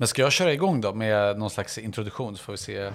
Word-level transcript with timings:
Men 0.00 0.08
ska 0.08 0.22
jag 0.22 0.32
köra 0.32 0.52
igång 0.52 0.80
då 0.80 0.94
med 0.94 1.38
någon 1.38 1.50
slags 1.50 1.78
introduktion 1.78 2.36
så 2.36 2.42
får 2.42 2.52
vi 2.52 2.56
se. 2.58 2.92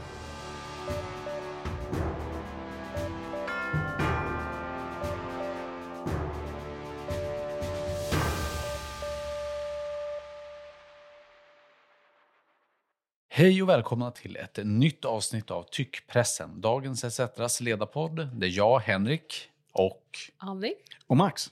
Hej 13.29 13.61
och 13.61 13.69
välkomna 13.69 14.11
till 14.11 14.35
ett 14.35 14.59
nytt 14.63 15.05
avsnitt 15.05 15.51
av 15.51 15.63
Tyckpressen, 15.71 16.61
dagens 16.61 17.19
ETCs 17.19 17.61
ledarpodd 17.61 18.27
där 18.33 18.47
jag, 18.47 18.79
Henrik 18.79 19.49
och 19.71 20.19
Annie. 20.37 20.75
Och 21.07 21.17
Max. 21.17 21.51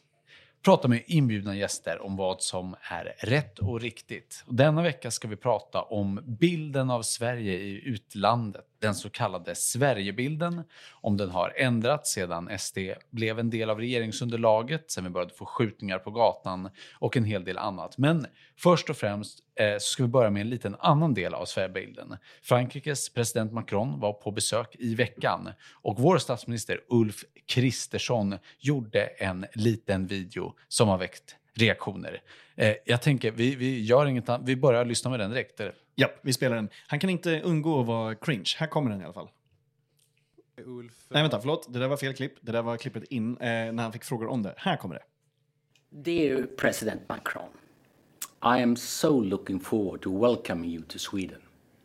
Prata 0.63 0.87
med 0.87 1.03
inbjudna 1.05 1.55
gäster 1.55 2.01
om 2.01 2.15
vad 2.15 2.41
som 2.41 2.75
är 2.81 3.15
rätt 3.17 3.59
och 3.59 3.81
riktigt. 3.81 4.43
Och 4.47 4.55
denna 4.55 4.81
vecka 4.81 5.11
ska 5.11 5.27
vi 5.27 5.35
prata 5.35 5.81
om 5.81 6.19
bilden 6.39 6.89
av 6.89 7.01
Sverige 7.01 7.53
i 7.53 7.81
utlandet, 7.85 8.65
den 8.83 8.95
så 8.95 9.09
kallade 9.09 9.55
Sverigebilden, 9.55 10.63
om 10.91 11.17
den 11.17 11.29
har 11.29 11.53
ändrats 11.57 12.11
sedan 12.11 12.49
SD 12.59 12.77
blev 13.09 13.39
en 13.39 13.49
del 13.49 13.69
av 13.69 13.79
regeringsunderlaget, 13.79 14.91
sen 14.91 15.03
vi 15.03 15.09
började 15.09 15.33
få 15.33 15.45
skjutningar 15.45 15.99
på 15.99 16.11
gatan 16.11 16.69
och 16.99 17.17
en 17.17 17.23
hel 17.23 17.43
del 17.43 17.57
annat. 17.57 17.97
Men 17.97 18.25
först 18.57 18.89
och 18.89 18.97
främst 18.97 19.39
eh, 19.59 19.73
så 19.73 19.79
ska 19.79 20.03
vi 20.03 20.09
börja 20.09 20.29
med 20.29 20.41
en 20.41 20.49
liten 20.49 20.75
annan 20.79 21.13
del 21.13 21.33
av 21.33 21.45
Sverigebilden. 21.45 22.17
Frankrikes 22.41 23.13
president 23.13 23.53
Macron 23.53 23.99
var 23.99 24.13
på 24.13 24.31
besök 24.31 24.75
i 24.79 24.95
veckan 24.95 25.49
och 25.71 25.99
vår 25.99 26.17
statsminister 26.17 26.79
Ulf 26.89 27.23
Kristersson 27.47 28.37
gjorde 28.59 29.05
en 29.05 29.45
liten 29.53 30.07
video 30.07 30.53
som 30.67 30.87
har 30.87 30.97
väckt 30.97 31.35
reaktioner. 31.53 32.21
Eh, 32.55 32.75
jag 32.85 33.01
tänker, 33.01 33.31
vi, 33.31 33.55
vi 33.55 33.81
gör 33.81 34.05
inget 34.05 34.29
annat, 34.29 34.47
vi 34.47 34.55
börjar 34.55 34.85
lyssna 34.85 35.09
med 35.11 35.19
den 35.19 35.31
direkt. 35.31 35.59
eller? 35.59 35.75
Ja, 35.95 36.07
vi 36.21 36.33
spelar 36.33 36.55
den. 36.55 36.69
Han 36.87 36.99
kan 36.99 37.09
inte 37.09 37.41
undgå 37.41 37.81
att 37.81 37.87
vara 37.87 38.15
cringe. 38.15 38.51
Här 38.57 38.67
kommer 38.67 38.89
den 38.91 39.01
i 39.01 39.03
alla 39.03 39.13
fall. 39.13 39.29
Ulf, 40.65 40.93
Nej, 41.09 41.21
vänta, 41.21 41.39
förlåt. 41.39 41.73
Det 41.73 41.79
där 41.79 41.87
var 41.87 41.97
fel 41.97 42.13
klipp. 42.13 42.33
Det 42.41 42.51
där 42.51 42.61
var 42.61 42.77
klippet 42.77 43.03
in 43.03 43.37
eh, 43.37 43.47
när 43.47 43.83
han 43.83 43.93
fick 43.93 44.03
frågor 44.03 44.27
om 44.27 44.43
det. 44.43 44.53
Här 44.57 44.77
kommer 44.77 44.95
det. 44.95 45.03
Dear 45.89 46.45
President 46.57 47.09
Macron, 47.09 47.49
I 48.43 48.63
am 48.63 48.75
so 48.75 49.21
looking 49.21 49.59
forward 49.59 50.01
to 50.01 50.21
welcoming 50.21 50.71
you 50.71 50.83
to 50.83 50.99
Sweden. 50.99 51.41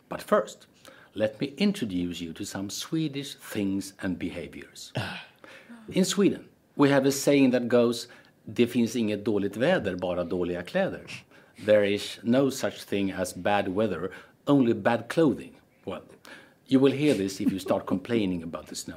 But 0.09 0.23
first, 0.23 0.69
let 1.13 1.41
me 1.41 1.47
introduce 1.57 2.25
you 2.25 2.35
to 2.35 2.45
some 2.45 2.71
Swedish 2.71 3.37
things 3.53 3.95
and 3.99 4.19
behaviors. 4.19 4.93
In 5.93 6.05
Sweden, 6.05 6.45
we 6.75 6.91
have 6.91 7.09
a 7.09 7.13
saying 7.13 7.53
that 7.53 7.69
goes 7.69 8.09
Det 8.51 8.67
finns 8.67 8.97
inget 8.97 9.25
dåligt 9.25 9.57
väder, 9.57 9.95
bara 9.95 10.25
dåliga 10.25 10.63
kläder. 10.63 11.01
There 11.67 11.95
is 11.95 12.19
no 12.23 12.51
such 12.51 12.85
thing 12.87 13.13
as 13.13 13.35
bad 13.35 13.69
weather, 13.69 14.11
only 14.47 14.75
bad 14.75 15.09
clothing. 15.09 15.53
Well, 15.85 16.03
you 16.67 16.81
will 16.81 16.93
hear 16.93 17.15
this 17.15 17.41
if 17.41 17.53
you 17.53 17.59
start 17.59 17.87
complaining 17.87 18.43
about 18.43 18.67
the 18.67 18.75
snow. 18.75 18.97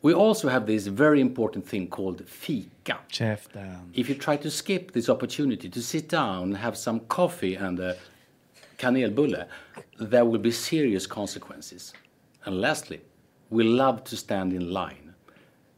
We 0.00 0.14
also 0.14 0.48
have 0.48 0.66
this 0.66 0.86
very 0.86 1.20
important 1.20 1.68
thing 1.68 1.88
called 1.88 2.22
fika. 2.26 2.98
Käften. 3.08 3.90
If 3.94 4.10
you 4.10 4.14
try 4.14 4.36
to 4.36 4.50
skip 4.50 4.92
this 4.92 5.08
opportunity 5.08 5.70
to 5.70 5.80
sit 5.80 6.10
down, 6.10 6.54
have 6.54 6.76
some 6.76 7.00
coffee 7.00 7.56
and 7.56 7.80
a 7.80 7.94
kanelbulle, 8.76 9.46
there 10.10 10.24
will 10.24 10.40
be 10.40 10.52
serious 10.52 11.06
consequences. 11.06 11.94
And 12.44 12.60
lastly, 12.60 13.00
we 13.48 13.64
love 13.64 14.04
to 14.04 14.16
stand 14.16 14.52
in 14.52 14.70
line. 14.70 15.14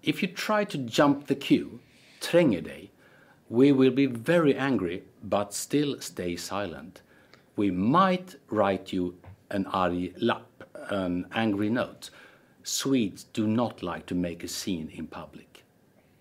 If 0.03 0.21
you 0.23 0.29
try 0.29 0.65
to 0.65 0.79
jump 0.79 1.27
the 1.27 1.37
queue, 1.37 1.81
tränger 2.21 2.61
dig, 2.63 2.91
we 3.49 3.73
will 3.73 3.91
be 3.91 4.07
very 4.07 4.57
angry 4.57 5.03
but 5.23 5.55
still 5.55 6.01
stay 6.01 6.37
silent. 6.37 7.03
We 7.57 7.71
might 7.71 8.37
write 8.49 8.97
you 8.97 9.15
an 9.51 9.67
arg 9.67 10.13
lapp, 10.17 10.65
an 10.91 11.27
angry 11.33 11.71
note. 11.71 12.11
Swedes 12.63 13.25
do 13.33 13.47
not 13.47 13.83
like 13.83 14.07
to 14.07 14.15
make 14.15 14.45
a 14.45 14.49
scene 14.49 14.91
in 14.93 15.07
public. 15.07 15.65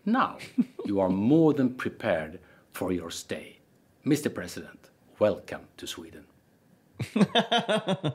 Now 0.03 0.37
you 0.85 0.99
are 0.99 1.09
more 1.09 1.53
than 1.53 1.75
prepared 1.75 2.39
for 2.71 2.91
your 2.91 3.11
stay. 3.11 3.59
Mr. 4.05 4.33
President, 4.33 4.89
welcome 5.19 5.67
to 5.77 5.87
Sweden. 5.87 6.23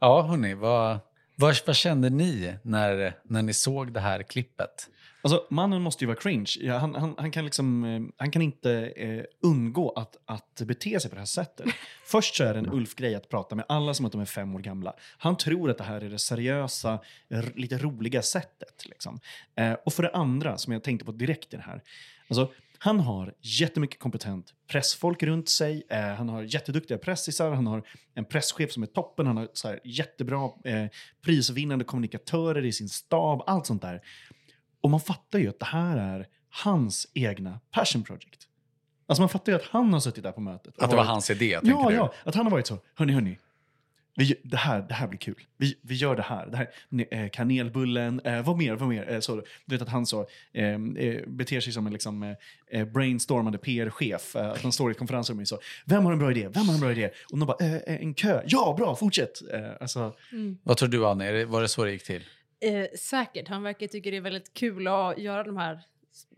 Ja, 0.00 0.22
hörni, 0.22 0.54
vad, 0.54 0.98
vad, 1.36 1.56
vad 1.66 1.76
kände 1.76 2.10
ni 2.10 2.56
när, 2.62 3.14
när 3.22 3.42
ni 3.42 3.52
såg 3.52 3.92
det 3.92 4.00
här 4.00 4.22
klippet? 4.22 4.90
Alltså, 5.22 5.46
mannen 5.50 5.82
måste 5.82 6.04
ju 6.04 6.06
vara 6.06 6.18
cringe. 6.18 6.52
Ja, 6.60 6.78
han, 6.78 6.94
han, 6.94 7.14
han, 7.18 7.30
kan 7.30 7.44
liksom, 7.44 7.84
eh, 7.84 8.00
han 8.16 8.30
kan 8.30 8.42
inte 8.42 8.72
eh, 8.96 9.24
undgå 9.42 9.90
att, 9.90 10.16
att 10.24 10.62
bete 10.66 11.00
sig 11.00 11.10
på 11.10 11.14
det 11.14 11.20
här 11.20 11.26
sättet. 11.26 11.66
Först 12.04 12.36
så 12.36 12.44
är 12.44 12.52
det 12.52 12.58
en 12.58 12.72
Ulf-grej 12.72 13.14
att 13.14 13.28
prata 13.28 13.54
med 13.54 13.64
alla 13.68 13.94
som 13.94 14.06
att 14.06 14.12
de 14.12 14.20
är 14.20 14.24
fem 14.24 14.54
år 14.54 14.60
gamla. 14.60 14.94
Han 15.18 15.36
tror 15.36 15.70
att 15.70 15.78
det 15.78 15.84
här 15.84 16.00
är 16.00 16.10
det 16.10 16.18
seriösa, 16.18 17.00
lite 17.54 17.78
roliga 17.78 18.22
sättet. 18.22 18.86
Liksom. 18.86 19.20
Eh, 19.56 19.72
och 19.72 19.92
för 19.92 20.02
det 20.02 20.10
andra, 20.10 20.58
som 20.58 20.72
jag 20.72 20.82
tänkte 20.82 21.04
på 21.04 21.12
direkt 21.12 21.54
i 21.54 21.56
det 21.56 21.62
här. 21.62 21.82
Alltså, 22.28 22.50
han 22.78 23.00
har 23.00 23.34
jättemycket 23.40 24.00
kompetent 24.00 24.54
pressfolk 24.66 25.22
runt 25.22 25.48
sig. 25.48 25.86
Eh, 25.90 26.00
han 26.00 26.28
har 26.28 26.42
jätteduktiga 26.42 26.98
pressisar. 26.98 27.50
Han 27.50 27.66
har 27.66 27.82
en 28.14 28.24
presschef 28.24 28.72
som 28.72 28.82
är 28.82 28.86
toppen. 28.86 29.26
Han 29.26 29.36
har 29.36 29.48
så 29.52 29.68
här, 29.68 29.80
jättebra 29.84 30.50
eh, 30.64 30.86
prisvinnande 31.22 31.84
kommunikatörer 31.84 32.64
i 32.64 32.72
sin 32.72 32.88
stab. 32.88 33.42
Allt 33.46 33.66
sånt 33.66 33.82
där. 33.82 34.02
Och 34.80 34.90
man 34.90 35.00
fattar 35.00 35.38
ju 35.38 35.48
att 35.48 35.58
det 35.58 35.66
här 35.66 35.96
är 35.96 36.26
hans 36.50 37.06
egna 37.14 37.60
passion 37.72 38.02
project. 38.02 38.44
Alltså 39.06 39.22
man 39.22 39.28
fattar 39.28 39.52
ju 39.52 39.56
att 39.56 39.64
han 39.64 39.92
har 39.92 40.00
suttit 40.00 40.22
där 40.24 40.32
på 40.32 40.40
mötet. 40.40 40.66
Att 40.78 40.90
det 40.90 40.96
var 40.96 41.04
varit- 41.04 41.08
hans 41.10 41.30
idé, 41.30 41.58
tänker 41.60 41.70
Ja, 41.82 41.88
du? 41.88 41.94
ja. 41.94 42.12
Att 42.24 42.34
han 42.34 42.46
har 42.46 42.50
varit 42.50 42.66
så, 42.66 42.78
hörni, 42.94 43.12
hörni. 43.12 43.38
Vi, 44.16 44.34
det, 44.44 44.56
här, 44.56 44.82
det 44.88 44.94
här 44.94 45.08
blir 45.08 45.18
kul. 45.18 45.34
Vi, 45.56 45.78
vi 45.82 45.94
gör 45.94 46.16
det 46.16 46.22
här. 46.22 46.46
Det 46.46 46.56
här 46.56 46.68
eh, 47.10 47.28
kanelbullen, 47.30 48.20
eh, 48.24 48.42
vad 48.42 48.56
mer, 48.56 48.74
vad 48.74 48.88
mer? 48.88 49.10
Eh, 49.12 49.20
så, 49.20 49.36
du 49.36 49.74
vet 49.74 49.82
att 49.82 49.88
han 49.88 50.06
så, 50.06 50.26
eh, 50.52 50.64
eh, 50.74 51.20
beter 51.26 51.60
sig 51.60 51.72
som 51.72 51.86
en 51.86 51.92
liksom, 51.92 52.22
eh, 52.22 52.34
eh, 52.80 52.84
brainstormande 52.84 53.58
PR-chef. 53.58 54.36
Eh, 54.36 54.50
att 54.50 54.62
han 54.62 54.72
står 54.72 54.90
i 54.90 54.92
ett 54.92 54.98
konferensrum 54.98 55.38
och 55.40 55.48
så, 55.48 55.58
vem 55.86 56.04
har 56.04 56.12
en 56.12 56.18
bra 56.18 56.30
idé? 56.30 56.48
Vem 56.48 56.66
har 56.66 56.74
en 56.74 56.80
bra 56.80 56.90
idé? 56.92 57.10
Och 57.32 57.38
de 57.38 57.46
bara, 57.46 57.66
eh, 57.66 57.80
en 58.02 58.14
kö. 58.14 58.42
Ja, 58.46 58.74
bra, 58.78 58.94
fortsätt. 58.96 59.42
Eh, 59.52 59.70
alltså, 59.80 60.14
Vad 60.62 60.76
tror 60.76 60.88
du, 60.88 61.06
Annie? 61.06 61.44
Var 61.44 61.62
det 61.62 61.68
så 61.68 61.84
det 61.84 61.92
gick 61.92 62.04
till? 62.04 62.22
Eh, 62.60 62.86
säkert. 62.98 63.48
Han 63.48 63.62
verkar 63.62 63.86
tycka 63.86 64.10
det 64.10 64.16
är 64.16 64.20
väldigt 64.20 64.54
kul 64.54 64.88
att 64.88 65.18
göra 65.18 65.42
de 65.42 65.56
här 65.56 65.80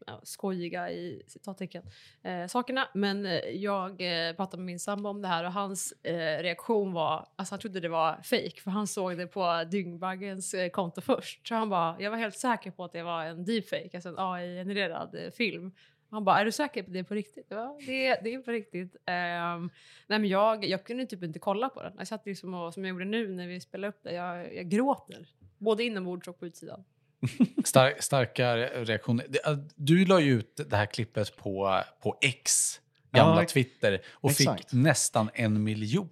ja, 0.06 0.20
skojiga 0.22 0.90
i 0.90 1.22
citattecken 1.26 1.82
eh, 2.22 2.46
sakerna. 2.46 2.88
Men 2.94 3.26
eh, 3.26 3.38
jag 3.38 3.90
eh, 3.90 4.36
pratade 4.36 4.56
med 4.56 4.66
min 4.66 4.80
sambo 4.80 5.08
om 5.08 5.22
det 5.22 5.28
här 5.28 5.44
och 5.44 5.52
hans 5.52 5.92
eh, 5.92 6.42
reaktion 6.42 6.92
var, 6.92 7.28
alltså 7.36 7.52
han 7.52 7.60
trodde 7.60 7.80
det 7.80 7.88
var 7.88 8.22
fejk 8.22 8.60
för 8.60 8.70
han 8.70 8.86
såg 8.86 9.18
det 9.18 9.26
på 9.26 9.64
Dyngbaggens 9.70 10.54
eh, 10.54 10.70
konto 10.70 11.00
först. 11.00 11.48
Så 11.48 11.54
han 11.54 11.68
bara, 11.68 11.96
jag 12.00 12.10
var 12.10 12.18
helt 12.18 12.38
säker 12.38 12.70
på 12.70 12.84
att 12.84 12.92
det 12.92 13.02
var 13.02 13.24
en 13.24 13.44
deepfake, 13.44 13.90
alltså 13.94 14.08
en 14.08 14.18
AI-genererad 14.18 15.14
eh, 15.14 15.30
film. 15.30 15.72
Han 16.10 16.24
bara, 16.24 16.40
är 16.40 16.44
du 16.44 16.52
säker 16.52 16.82
på 16.82 16.86
att 16.86 16.92
det 16.92 16.98
är 16.98 17.04
på 17.04 17.14
riktigt? 17.14 17.46
Ja, 17.48 17.78
det, 17.86 18.20
det 18.24 18.34
är 18.34 18.38
på 18.42 18.50
riktigt. 18.50 18.94
Um, 18.94 19.70
nej 20.06 20.18
men 20.18 20.24
jag, 20.24 20.64
jag 20.64 20.84
kunde 20.84 21.06
typ 21.06 21.22
inte 21.22 21.38
kolla 21.38 21.68
på 21.68 21.82
den. 21.82 21.92
Jag 21.98 22.06
satt 22.06 22.26
liksom 22.26 22.54
och, 22.54 22.74
som 22.74 22.84
jag 22.84 22.92
gjorde 22.92 23.04
nu 23.04 23.28
när 23.28 23.46
vi 23.46 23.60
spelade 23.60 23.88
upp 23.88 24.02
det, 24.02 24.12
jag, 24.12 24.54
jag 24.54 24.68
gråter. 24.68 25.26
Både 25.60 25.84
inombords 25.84 26.28
och 26.28 26.38
på 26.40 26.46
utsidan. 26.46 26.84
Star 27.64 27.94
starka 27.98 28.56
re- 28.56 28.84
reaktioner. 28.84 29.26
Äh, 29.46 29.58
Du 29.76 30.04
la 30.04 30.20
ju 30.20 30.32
ut 30.32 30.60
det 30.70 30.76
här 30.76 30.86
klippet 30.86 31.36
på, 31.36 31.82
på 32.02 32.18
X, 32.22 32.80
gamla 33.12 33.42
Ja, 33.42 33.48
Twitter, 33.48 34.00
och 34.10 34.32
fick 34.32 34.48
exakt. 34.48 34.72
nästan 34.72 35.30
en 35.34 35.62
miljon 35.64 36.10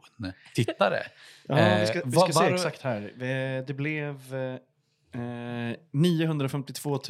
tittare. 0.55 1.03
Ja, 1.49 1.59
Eh, 1.59 1.81
vi 1.81 1.87
ska, 1.87 2.03
vi 2.05 2.17
va- 2.17 2.23
ska 2.23 2.33
se 2.33 2.45
var- 2.45 2.55
exakt 2.55 2.83
här. 2.83 3.03
Eh, 3.23 3.65
Det 3.65 3.75
blev 3.75 4.35
eh, 5.15 5.21
952 5.93 6.91
000 6.91 7.01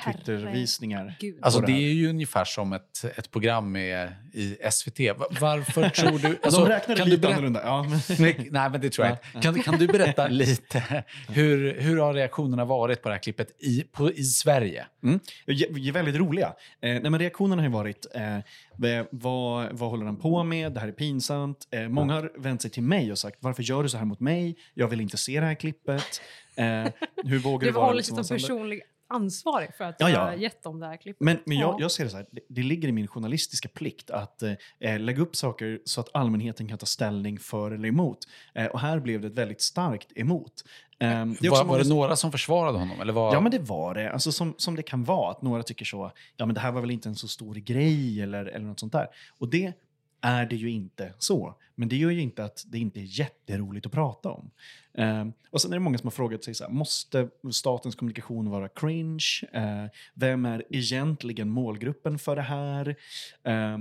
Twitter-visningar. 0.00 1.14
Gud. 1.20 1.38
Alltså 1.42 1.60
det 1.60 1.72
är 1.72 1.92
ju 1.92 2.08
ungefär 2.08 2.44
som 2.44 2.72
ett, 2.72 3.04
ett 3.16 3.30
program 3.30 3.72
med, 3.72 4.12
i 4.32 4.56
SVT. 4.70 5.00
Va- 5.18 5.26
Varför 5.40 5.88
tror 5.88 6.18
du... 6.18 6.38
Alltså, 6.42 6.60
De 6.64 6.68
räknade 6.68 6.98
kan 7.00 7.04
du 7.08 7.10
lite 7.16 7.22
berätta- 7.28 7.32
annorlunda. 7.32 7.60
Ja, 7.64 7.82
men, 7.82 8.00
Nej, 8.50 8.70
men 8.70 8.80
det 8.80 8.90
tror 8.90 9.06
jag 9.06 9.14
inte. 9.16 9.40
Kan, 9.42 9.62
kan 9.62 9.78
du 9.78 9.86
berätta 9.86 10.28
lite, 10.44 11.04
hur, 11.28 11.80
hur 11.80 11.96
har 11.98 12.14
reaktionerna 12.14 12.64
varit 12.64 13.02
på 13.02 13.08
det 13.08 13.14
här 13.14 13.22
klippet 13.22 13.48
i, 13.62 13.82
på, 13.92 14.12
i 14.12 14.24
Sverige? 14.24 14.86
mm, 15.02 15.20
är 15.46 15.92
väldigt 15.92 16.16
roliga. 16.16 16.46
Eh, 16.46 16.52
nej, 16.80 17.10
men 17.10 17.18
reaktionerna 17.18 17.62
har 17.62 17.68
ju 17.68 17.72
varit, 17.74 18.06
eh, 18.14 18.38
v- 18.78 19.04
vad, 19.10 19.68
vad 19.72 19.90
håller 19.90 20.06
han 20.06 20.16
på 20.16 20.44
med? 20.44 20.72
Det 20.72 20.80
här 20.80 20.88
är 20.88 20.92
pinsamt. 20.92 21.58
Eh, 21.70 21.88
många 21.88 22.14
har 22.14 22.32
vänt 22.38 22.62
sig 22.62 22.70
till 22.70 22.82
mig 22.82 23.12
och 23.12 23.18
sagt, 23.18 23.36
varför 23.40 23.62
gör 23.62 23.82
du 23.82 23.88
så 23.88 23.98
här 23.98 24.04
mot 24.04 24.20
mig? 24.20 24.56
Jag 24.74 24.88
vill 24.88 25.00
inte 25.00 25.16
se 25.16 25.40
det 25.40 25.46
här 25.46 25.54
klippet. 25.54 26.20
Eh, 26.56 26.92
hur 27.24 27.38
vågar 27.38 27.66
Du 27.66 27.72
du 27.72 27.72
vara 27.72 27.92
liksom 27.92 28.24
som 28.24 28.36
personlig 28.36 28.82
ansvarig 29.08 29.74
för 29.74 29.84
att 29.84 29.96
Ja, 29.98 30.10
ja. 30.10 30.20
har 30.20 30.32
gett 30.32 30.62
dem 30.62 30.80
det 30.80 30.86
här 30.86 30.96
klippet. 30.96 31.20
Men, 31.20 31.38
men 31.44 31.58
jag, 31.58 31.74
Ja. 31.74 31.76
jag 31.80 31.90
ser 31.90 32.04
det 32.04 32.10
så 32.10 32.16
här, 32.16 32.26
det, 32.30 32.40
det 32.48 32.62
ligger 32.62 32.88
i 32.88 32.92
min 32.92 33.06
journalistiska 33.06 33.68
plikt 33.68 34.10
att 34.10 34.42
eh, 34.80 34.98
lägga 35.00 35.22
upp 35.22 35.36
saker 35.36 35.80
så 35.84 36.00
att 36.00 36.08
allmänheten 36.14 36.68
kan 36.68 36.78
ta 36.78 36.86
ställning 36.86 37.38
för 37.38 37.70
eller 37.70 37.88
emot. 37.88 38.18
Eh, 38.54 38.66
och 38.66 38.80
här 38.80 39.00
blev 39.00 39.20
det 39.20 39.26
ett 39.26 39.34
väldigt 39.34 39.60
starkt 39.60 40.12
emot. 40.16 40.52
Eh, 40.98 41.26
det 41.40 41.48
Var, 41.48 41.64
var 41.64 41.78
det 41.78 41.88
några 41.88 42.16
som 42.16 42.32
försvarade 42.32 42.78
honom? 42.78 43.00
Eller 43.00 43.12
var, 43.12 43.34
Ja, 43.34 43.40
men 43.40 43.52
det 43.52 43.58
var 43.58 43.94
det. 43.94 44.12
Alltså, 44.12 44.32
som, 44.32 44.54
som 44.58 44.76
det 44.76 44.82
kan 44.82 45.04
vara, 45.04 45.30
att 45.30 45.42
några 45.42 45.62
tycker 45.62 45.84
så, 45.84 46.12
ja 46.36 46.46
men 46.46 46.54
det 46.54 46.60
här 46.60 46.72
var 46.72 46.80
väl 46.80 46.90
inte 46.90 47.08
en 47.08 47.16
så 47.16 47.28
stor 47.28 47.54
grej 47.54 48.22
eller, 48.22 48.44
eller 48.44 48.66
något 48.66 48.80
sånt 48.80 48.92
där. 48.92 49.06
Och 49.38 49.48
det 49.48 49.72
är 50.20 50.46
det 50.46 50.56
ju 50.56 50.70
inte 50.70 51.14
så. 51.18 51.54
Men 51.74 51.88
det 51.88 51.96
gör 51.96 52.10
ju 52.10 52.20
inte 52.20 52.44
att 52.44 52.64
det 52.66 52.78
inte 52.78 53.00
är 53.00 53.18
jätteroligt 53.20 53.86
att 53.86 53.92
prata 53.92 54.28
om. 54.30 54.50
Eh, 54.98 55.26
och 55.50 55.60
sen 55.60 55.72
är 55.72 55.76
det 55.76 55.80
många 55.80 55.98
som 55.98 56.06
har 56.06 56.10
frågat 56.12 56.44
sig 56.44 56.54
så 56.54 56.64
här, 56.64 56.70
måste 56.70 57.28
statens 57.52 57.94
kommunikation 57.94 58.50
vara 58.50 58.68
cringe? 58.68 59.26
Eh, 59.52 59.84
vem 60.14 60.44
är 60.44 60.64
egentligen 60.70 61.48
målgruppen 61.48 62.18
för 62.18 62.36
det 62.36 62.42
här? 62.42 62.96
Eh, 63.44 63.78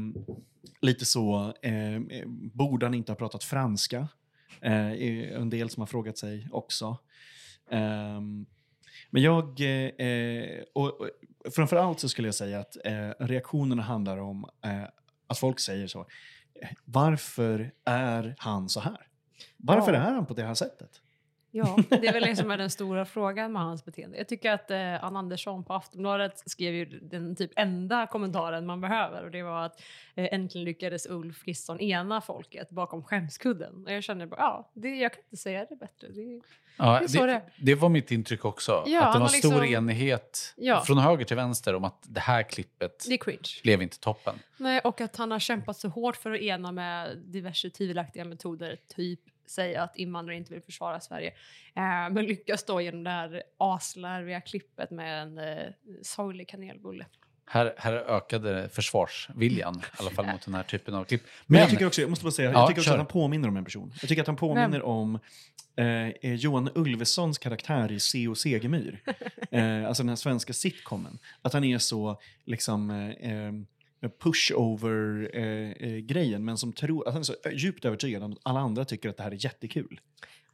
lite 0.82 1.06
så, 1.06 1.54
eh, 1.62 2.02
borde 2.54 2.86
han 2.86 2.94
inte 2.94 3.12
ha 3.12 3.18
pratat 3.18 3.44
franska? 3.44 4.08
Eh, 4.62 4.92
är 4.92 5.36
en 5.36 5.50
del 5.50 5.70
som 5.70 5.82
har 5.82 5.88
frågat 5.88 6.18
sig 6.18 6.48
också. 6.52 6.98
Um, 7.72 8.46
men 9.10 9.22
jag, 9.22 9.62
eh, 9.98 10.64
och, 10.74 11.02
och 11.02 11.10
framförallt 11.56 12.00
så 12.00 12.10
skulle 12.10 12.28
jag 12.28 12.36
säga 12.36 12.60
att 12.60 12.86
eh, 12.86 13.10
reaktionerna 13.20 13.84
handlar 13.84 14.18
om 14.18 14.46
eh, 14.66 14.84
att 15.28 15.38
folk 15.38 15.60
säger 15.60 15.88
så. 15.88 16.00
Eh, 16.62 16.70
varför 16.86 17.72
är 17.86 18.36
han 18.38 18.70
så 18.70 18.80
här? 18.80 19.08
Varför 19.66 19.94
Ja. 19.94 20.00
är 20.00 20.12
han 20.12 20.26
på 20.26 20.34
det 20.34 20.44
här 20.44 20.54
sättet? 20.54 21.02
Ja, 21.52 21.78
det 21.90 22.08
är 22.08 22.14
väl 22.14 22.24
det 22.24 22.36
som 22.36 22.52
är 22.52 22.58
den 22.58 22.70
stora 22.70 23.06
frågan 23.06 23.52
med 23.54 23.62
hans 23.62 23.86
beteende. 23.86 24.18
Jag 24.18 24.28
tycker 24.28 24.52
att 24.52 24.72
eh, 24.72 25.04
Ann 25.04 25.16
Andersson 25.18 25.64
på 25.64 25.74
Aftonbladet 25.74 26.50
skrev 26.50 26.74
ju 26.74 26.86
den 26.86 27.36
typ 27.36 27.52
enda 27.56 28.08
kommentaren 28.08 28.66
man 28.66 28.82
behöver 28.82 29.24
och 29.24 29.32
det 29.32 29.44
var 29.44 29.66
att 29.66 29.82
eh, 30.16 30.28
äntligen 30.34 30.66
lyckades 30.66 31.08
Ulf 31.10 31.44
Kristersson 31.44 31.80
ena 31.80 32.22
folket 32.22 32.70
bakom 32.70 33.04
skämskudden. 33.04 33.86
Och 33.86 33.92
jag 33.92 34.04
känner 34.04 34.26
bara, 34.26 34.40
ja, 34.40 34.72
det, 34.74 34.90
jag 34.96 35.14
kan 35.14 35.22
inte 35.24 35.38
säga 35.38 35.66
det 35.70 35.76
bättre. 35.76 36.08
Det, 36.08 36.42
Ja, 36.78 37.00
Det 37.00 37.18
det, 37.20 37.26
det 37.28 37.42
det 37.60 37.76
var 37.76 37.90
mitt 37.90 38.12
intryck 38.12 38.46
också. 38.46 38.84
Ja, 38.86 39.04
att 39.06 39.14
det 39.14 39.20
var 39.20 39.26
var 39.26 39.28
stor 39.28 39.50
liksom- 39.62 39.66
enighet 39.76 40.54
Ja. 40.58 40.82
från 40.86 40.98
höger 40.98 41.26
till 41.26 41.36
vänster 41.36 41.76
om 41.76 41.84
att 41.84 42.04
det 42.08 42.20
här 42.20 42.44
klippet 42.44 43.06
det 43.10 43.62
blev 43.64 43.82
inte 43.82 44.00
toppen. 44.00 44.36
Nej, 44.58 44.80
och 44.80 45.02
att 45.02 45.16
han 45.16 45.32
har 45.32 45.40
kämpat 45.40 45.78
så 45.78 45.88
hårt 45.88 46.16
för 46.16 46.32
att 46.32 46.40
ena 46.42 46.72
med 46.72 47.18
diverse 47.18 47.70
tvivelaktiga 47.70 48.26
metoder, 48.26 48.78
typ 48.96 49.20
säga 49.48 49.84
att 49.84 49.96
invandrare 49.96 50.38
inte 50.38 50.54
vill 50.54 50.62
försvara 50.62 51.00
Sverige. 51.00 51.28
Eh, 51.76 52.10
men 52.12 52.26
lyckas 52.26 52.64
då 52.64 52.82
genom 52.82 53.04
det 53.04 53.10
här 53.10 53.44
aslarviga 53.58 54.42
klippet 54.42 54.92
med 54.92 55.22
en 55.22 55.38
eh, 55.38 55.72
sorglig 56.02 56.50
kanelbulle. 56.50 57.06
Här, 57.48 57.74
här 57.78 57.94
ökade 57.94 58.70
försvarsviljan, 58.70 59.76
i 59.76 60.02
alla 60.02 60.10
fall 60.10 60.26
mot 60.26 60.46
den 60.46 60.54
här 60.54 60.64
typen 60.64 60.94
av 60.96 61.04
klipp. 61.04 61.22
Men 61.46 61.60
jag 61.60 61.70
tycker 61.70 61.88
också, 61.88 62.02
jag 62.02 62.10
måste 62.10 62.26
bara 62.26 62.32
säga, 62.32 62.52
Ja, 62.52 62.60
jag 62.60 62.68
tycker 62.68 62.82
också 62.82 62.90
kör. 62.90 62.94
att 62.94 63.00
han 63.00 63.08
påminner 63.08 63.48
om 63.48 63.58
en 63.58 63.66
person. 63.66 63.94
Jag 64.02 64.10
tycker 64.10 64.22
att 64.22 64.28
han 64.28 64.36
påminner 64.36 64.82
om 64.82 65.20
eh, 65.78 65.86
eh, 65.86 66.34
Johan 66.34 66.70
Ulvessons 66.76 67.38
karaktär 67.38 67.92
i 67.92 68.00
C 68.00 68.28
och 68.28 68.38
Segemyhr. 68.38 69.02
eh, 69.52 69.88
alltså 69.88 70.04
den 70.04 70.10
här 70.10 70.16
svenska 70.16 70.54
sitcomen. 70.54 71.20
Att 71.42 71.54
han 71.54 71.64
är 71.64 71.78
så 71.78 72.22
liksom 72.46 72.90
eh, 74.06 74.12
eh, 74.12 74.18
pushover-grejen, 74.20 76.46
men 76.46 76.58
som 76.58 76.74
tror, 76.74 77.08
att 77.08 77.14
han 77.14 77.20
är 77.20 77.24
så 77.24 77.36
djupt 77.52 77.86
övertygad 77.86 78.24
om 78.24 78.32
att 78.32 78.38
alla 78.44 78.60
andra 78.60 78.86
tycker 78.86 79.10
att 79.10 79.18
det 79.18 79.24
här 79.24 79.32
är 79.32 79.46
jättekul. 79.46 80.00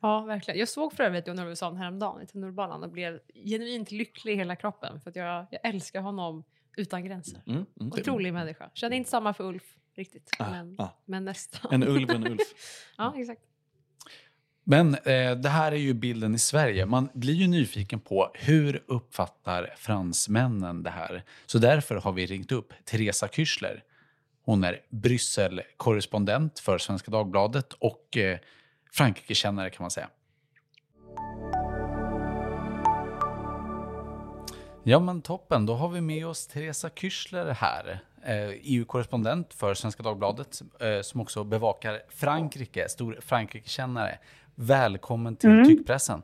Ja, 0.02 0.22
verkligen. 0.22 0.60
Jag 0.60 0.70
såg 0.70 0.94
för 0.94 1.04
övrigt 1.04 1.28
Jon 1.28 1.40
Ulveson 1.40 1.78
häromdagen 1.78 2.22
i 2.22 2.28
tunnelbanan 2.28 2.84
och 2.84 2.90
blev 2.90 3.20
genuint 3.46 3.92
lycklig 3.92 4.34
i 4.34 4.36
hela 4.36 4.56
kroppen 4.56 5.02
för 5.02 5.10
att 5.10 5.16
jag, 5.16 5.46
jag 5.52 5.60
älskar 5.64 6.02
honom 6.02 6.44
utan 6.78 7.06
gränser. 7.06 7.42
Mm, 7.48 7.66
mm. 7.80 7.92
Otrolig 7.92 8.34
människa. 8.34 8.70
Känner 8.74 8.98
inte 8.98 9.10
samma 9.10 9.34
för 9.34 9.44
Ulf 9.44 9.76
riktigt, 9.96 10.30
Ah, 10.40 10.50
men, 10.50 10.76
ah. 10.80 10.90
men 11.06 11.26
nästan. 11.26 11.74
En 11.74 11.84
ulv 11.84 12.10
en 12.10 12.28
ulf. 12.28 12.42
ja, 12.98 13.14
exakt. 13.18 13.42
Men 14.72 14.96
eh, 14.96 15.36
det 15.36 15.50
här 15.50 15.72
är 15.72 15.76
ju 15.76 15.94
bilden 15.94 16.36
i 16.36 16.40
Sverige. 16.40 16.86
Man 16.86 17.10
blir 17.14 17.34
ju 17.34 17.48
nyfiken 17.48 18.00
på 18.00 18.32
hur 18.34 18.84
uppfattar 18.88 19.74
fransmännen 19.78 20.84
det 20.84 20.90
här? 20.90 21.24
Så 21.46 21.58
därför 21.58 21.96
har 21.96 22.12
vi 22.12 22.26
ringt 22.26 22.52
upp 22.52 22.74
Teresa 22.86 23.28
Küchler. 23.28 23.82
Hon 24.46 24.64
är 24.64 24.82
Brysselkorrespondent 24.90 26.60
för 26.60 26.78
Svenska 26.78 27.12
Dagbladet 27.12 27.74
och 27.74 28.18
eh, 28.18 28.38
Frankrikekännare 28.92 29.70
kan 29.70 29.84
man 29.84 29.92
säga. 29.92 30.10
Ja 34.84 35.00
men 35.00 35.22
toppen, 35.22 35.66
då 35.66 35.76
har 35.76 35.90
vi 35.90 36.02
med 36.02 36.28
oss 36.28 36.48
Teresa 36.48 36.90
Küchler 36.90 37.54
här. 37.54 38.00
Eh, 38.24 38.36
e 38.36 38.60
EU-korrespondent 38.64 39.54
för 39.54 39.74
Svenska 39.74 40.04
Dagbladet 40.04 40.62
eh, 40.80 41.02
som 41.02 41.22
också 41.22 41.44
bevakar 41.44 42.02
Frankrike, 42.10 42.90
stor 42.90 43.20
Frankrikekännare. 43.22 44.18
Välkommen 44.56 45.36
till 45.36 45.66
tryckpressen. 45.66 46.22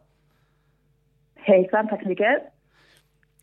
Hejsan, 1.35 1.87
tack 1.87 2.01
så 2.01 2.09
mycket. 2.09 2.53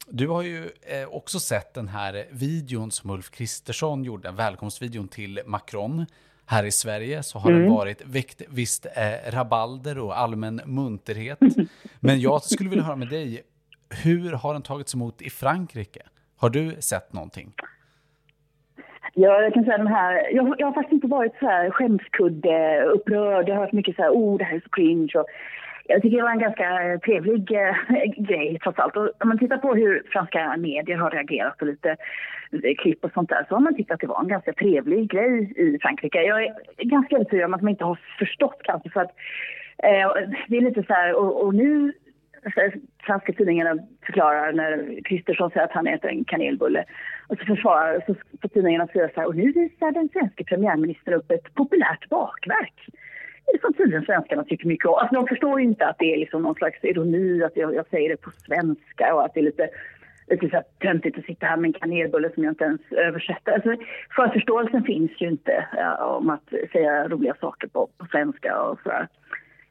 Du 0.07 0.29
har 0.29 0.43
ju 0.43 0.71
eh, 0.83 1.09
också 1.09 1.41
sett 1.41 1.75
den 1.75 1.89
här 1.89 2.27
videon 2.31 2.91
som 2.91 3.11
Ulf 3.11 3.31
Kristersson 3.31 4.05
gjorde, 4.05 4.31
välkomstvideon 4.31 5.09
till 5.09 5.41
Macron. 5.47 6.07
Här 6.47 6.65
i 6.65 6.71
Sverige 6.71 7.23
så 7.23 7.39
har 7.39 7.53
den 7.53 7.71
varit 7.71 8.03
väckt 8.07 8.43
visst 8.49 8.87
eh, 8.87 9.31
rabalder 9.31 9.99
och 9.99 10.19
allmän 10.19 10.61
munterhet. 10.67 11.39
Men 12.01 12.21
jag 12.21 12.43
skulle 12.43 12.71
vilja 12.71 12.85
höra 12.85 12.97
med 12.97 13.09
dig, 13.09 13.43
hur 13.91 14.33
har 14.33 14.53
den 14.53 14.63
tagits 14.63 14.95
emot 14.95 15.23
i 15.23 15.31
Frankrike? 15.31 16.03
Har 16.37 16.51
du 16.51 16.77
sett 16.81 17.13
någonting? 17.13 17.53
Ja, 19.17 19.43
jag 19.43 19.55
kan 19.55 19.65
säga 19.65 19.79
den 19.79 19.87
här, 19.87 20.35
jag, 20.35 20.55
jag 20.59 20.67
har 20.67 20.73
faktiskt 20.73 20.93
inte 20.93 21.07
varit 21.07 21.33
så 21.41 21.47
här 21.47 21.71
skämskudde, 21.71 22.85
upprörd. 22.85 23.49
Jag 23.49 23.55
har 23.55 23.63
hört 23.63 23.73
mycket 23.73 23.97
så 23.97 24.03
här, 24.03 24.11
oh 24.11 24.39
det 24.39 24.45
här 24.45 24.57
är 24.57 24.61
så 24.61 24.69
cringe. 24.69 25.13
Och 25.15 25.27
jag 25.87 26.03
tycker 26.03 26.17
det 26.17 26.23
var 26.23 26.31
en 26.31 26.39
ganska 26.39 26.99
trevlig 27.05 27.53
äh, 27.53 27.75
grej 28.17 28.59
trots 28.63 28.79
allt. 28.79 28.97
Och 28.97 29.11
om 29.21 29.29
man 29.29 29.39
tittar 29.39 29.59
på 29.59 29.75
hur 29.75 30.03
franska 30.13 30.57
medier 30.57 30.97
har 30.97 31.11
reagerat 31.11 31.59
på 31.59 31.65
lite 31.65 31.97
klipp 32.79 33.05
och 33.05 33.13
sånt 33.15 33.29
där 33.29 33.47
så 33.49 33.55
har 33.55 33.61
man 33.61 33.77
tyckt 33.77 33.91
att 33.91 34.01
det 34.01 34.07
var 34.07 34.21
en 34.21 34.29
ganska 34.29 34.53
trevlig 34.53 35.11
grej 35.11 35.53
i 35.57 35.79
Frankrike. 35.83 36.23
Jag 36.23 36.45
är 36.45 36.55
ganska 36.85 37.17
övertygad 37.17 37.45
om 37.45 37.55
att 37.55 37.63
man 37.63 37.71
inte 37.71 37.85
har 37.85 37.99
förstått 38.19 38.61
kanske 38.63 38.91
för 38.91 39.01
att 39.01 39.15
äh, 39.79 40.29
det 40.49 40.57
är 40.57 40.61
lite 40.61 40.83
så 40.83 40.93
här, 40.93 41.15
och, 41.15 41.45
och 41.45 41.55
nu 41.55 41.93
Eh, 42.45 42.73
franska 43.03 43.33
tidningarna 43.33 43.83
förklarar 44.07 44.53
när 44.53 45.01
Kristersson 45.05 45.51
säger 45.51 45.67
att 45.67 45.73
han 45.73 45.87
äter 45.87 46.11
en 46.11 46.25
kanelbulle. 46.25 46.85
Och 47.29 47.39
så 47.39 47.45
försvarar 47.45 48.03
så 48.07 48.15
får 48.43 48.49
tidningarna 48.49 48.87
säga 48.87 49.11
så 49.15 49.21
här, 49.21 49.29
och 49.29 49.37
nu 49.37 49.53
visar 49.53 49.93
den 49.93 50.09
svenska 50.09 50.45
premiärministern 50.45 51.15
upp 51.15 51.31
ett 51.31 51.55
populärt 51.55 52.09
bakverk. 52.09 52.89
Det 53.47 53.53
är 53.53 53.61
som 53.61 53.75
tydligen 53.75 54.05
svenskarna 54.05 54.45
tycker 54.45 54.67
mycket 54.67 54.87
om. 54.87 54.95
Alltså 54.95 55.15
de 55.15 55.27
förstår 55.27 55.61
inte 55.61 55.87
att 55.87 55.99
det 55.99 56.15
är 56.15 56.19
liksom 56.19 56.43
någon 56.43 56.55
slags 56.55 56.85
ironi, 56.85 57.43
att 57.43 57.57
jag, 57.57 57.75
jag 57.75 57.87
säger 57.89 58.09
det 58.09 58.17
på 58.17 58.31
svenska 58.31 59.15
och 59.15 59.25
att 59.25 59.35
det 59.35 59.41
är 59.41 59.45
lite, 59.45 59.69
lite 60.27 60.49
så 60.49 60.63
töntigt 60.81 61.19
att 61.19 61.25
sitta 61.25 61.47
här 61.47 61.57
med 61.57 61.69
en 61.69 61.73
kanelbulle 61.73 62.31
som 62.35 62.45
jag 62.45 62.51
inte 62.51 62.65
ens 62.65 62.81
översätter. 62.91 63.53
Alltså, 63.53 63.75
förförståelsen 64.17 64.83
finns 64.83 65.11
ju 65.19 65.29
inte 65.29 65.67
ja, 65.77 66.07
om 66.07 66.31
att 66.31 66.49
säga 66.73 67.09
roliga 67.09 67.35
saker 67.41 67.69
på, 67.69 67.89
på 67.99 68.07
svenska 68.07 68.63
och 68.63 68.81
sådär. 68.83 69.09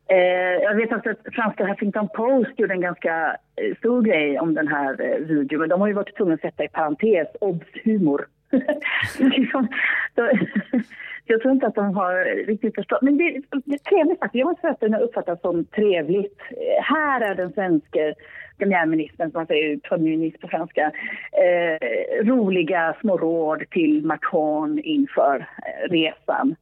Eh, 0.08 0.64
jag 0.64 0.76
vet 0.76 0.94
också 0.94 1.10
att 1.10 1.33
franska 1.33 1.68
Huffington 1.68 2.10
Post 2.10 2.60
gjorde 2.60 2.74
en 2.74 2.81
ganska 2.81 3.38
eh, 3.56 3.78
stor 3.78 4.02
grej 4.02 4.40
om 4.40 4.54
den 4.54 4.68
här 4.68 5.02
eh, 5.02 5.18
videon. 5.18 5.60
Men 5.60 5.69
de 5.69 5.81
har 5.81 5.88
ju 5.88 5.94
varit 5.94 6.18
tvungna 6.18 6.33
att 6.33 6.42
sätta 6.42 6.64
i 6.64 6.68
parentes 6.68 7.28
obs 7.42 7.68
humor. 7.83 8.28
liksom, 9.19 9.68
då, 10.16 10.30
jag 11.26 11.42
tror 11.42 11.54
inte 11.54 11.68
att 11.68 11.76
de 11.76 11.95
har 11.95 12.45
riktigt 12.45 12.76
förstått. 12.76 13.02
Men 13.02 13.18
det, 13.18 13.42
det 13.66 13.74
är 13.74 13.90
trevligt 13.90 14.19
faktiskt. 14.19 14.40
Jag 14.40 14.48
måste 14.48 14.62
säga 14.62 14.74
att 14.74 14.80
den 14.80 14.94
har 14.94 15.02
uppfattats 15.02 15.42
som 15.42 15.66
trevligt. 15.66 16.42
Eh, 16.52 16.83
här 16.83 17.22
är 17.22 17.36
den 17.36 17.54
svenska 17.54 18.14
premiärministern, 18.57 19.31
som 19.31 19.40
man 19.40 19.48
säger, 19.48 19.78
premiärminister 19.78 20.40
på 20.40 20.48
franska, 20.48 20.92
eh, 21.31 21.88
roliga 22.26 22.95
små 23.02 23.18
råd 23.18 23.64
till 23.69 24.06
Macron 24.06 24.80
inför 24.80 25.36
eh, 25.40 25.92
resan. 25.92 26.56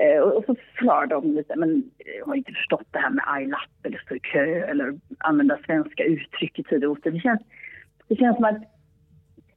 Eh, 0.00 0.20
och 0.20 0.44
så 0.44 0.54
förklarar 0.54 1.06
de 1.06 1.34
lite, 1.34 1.56
men 1.56 1.90
jag 2.18 2.26
har 2.26 2.34
inte 2.34 2.52
förstått 2.52 2.86
det 2.90 2.98
här 2.98 3.10
med 3.10 3.42
I-lapp 3.42 3.86
eller 3.86 3.98
stå 3.98 4.14
i 4.14 4.20
kö 4.20 4.44
eller 4.44 4.98
använda 5.18 5.58
svenska 5.66 6.04
uttryck 6.04 6.58
i 6.58 6.62
tid 6.62 6.84
och 6.84 6.90
otid. 6.90 7.12
Det 7.12 7.20
känns, 7.20 7.40
det 8.08 8.16
känns 8.16 8.36
som 8.36 8.44
att 8.44 8.62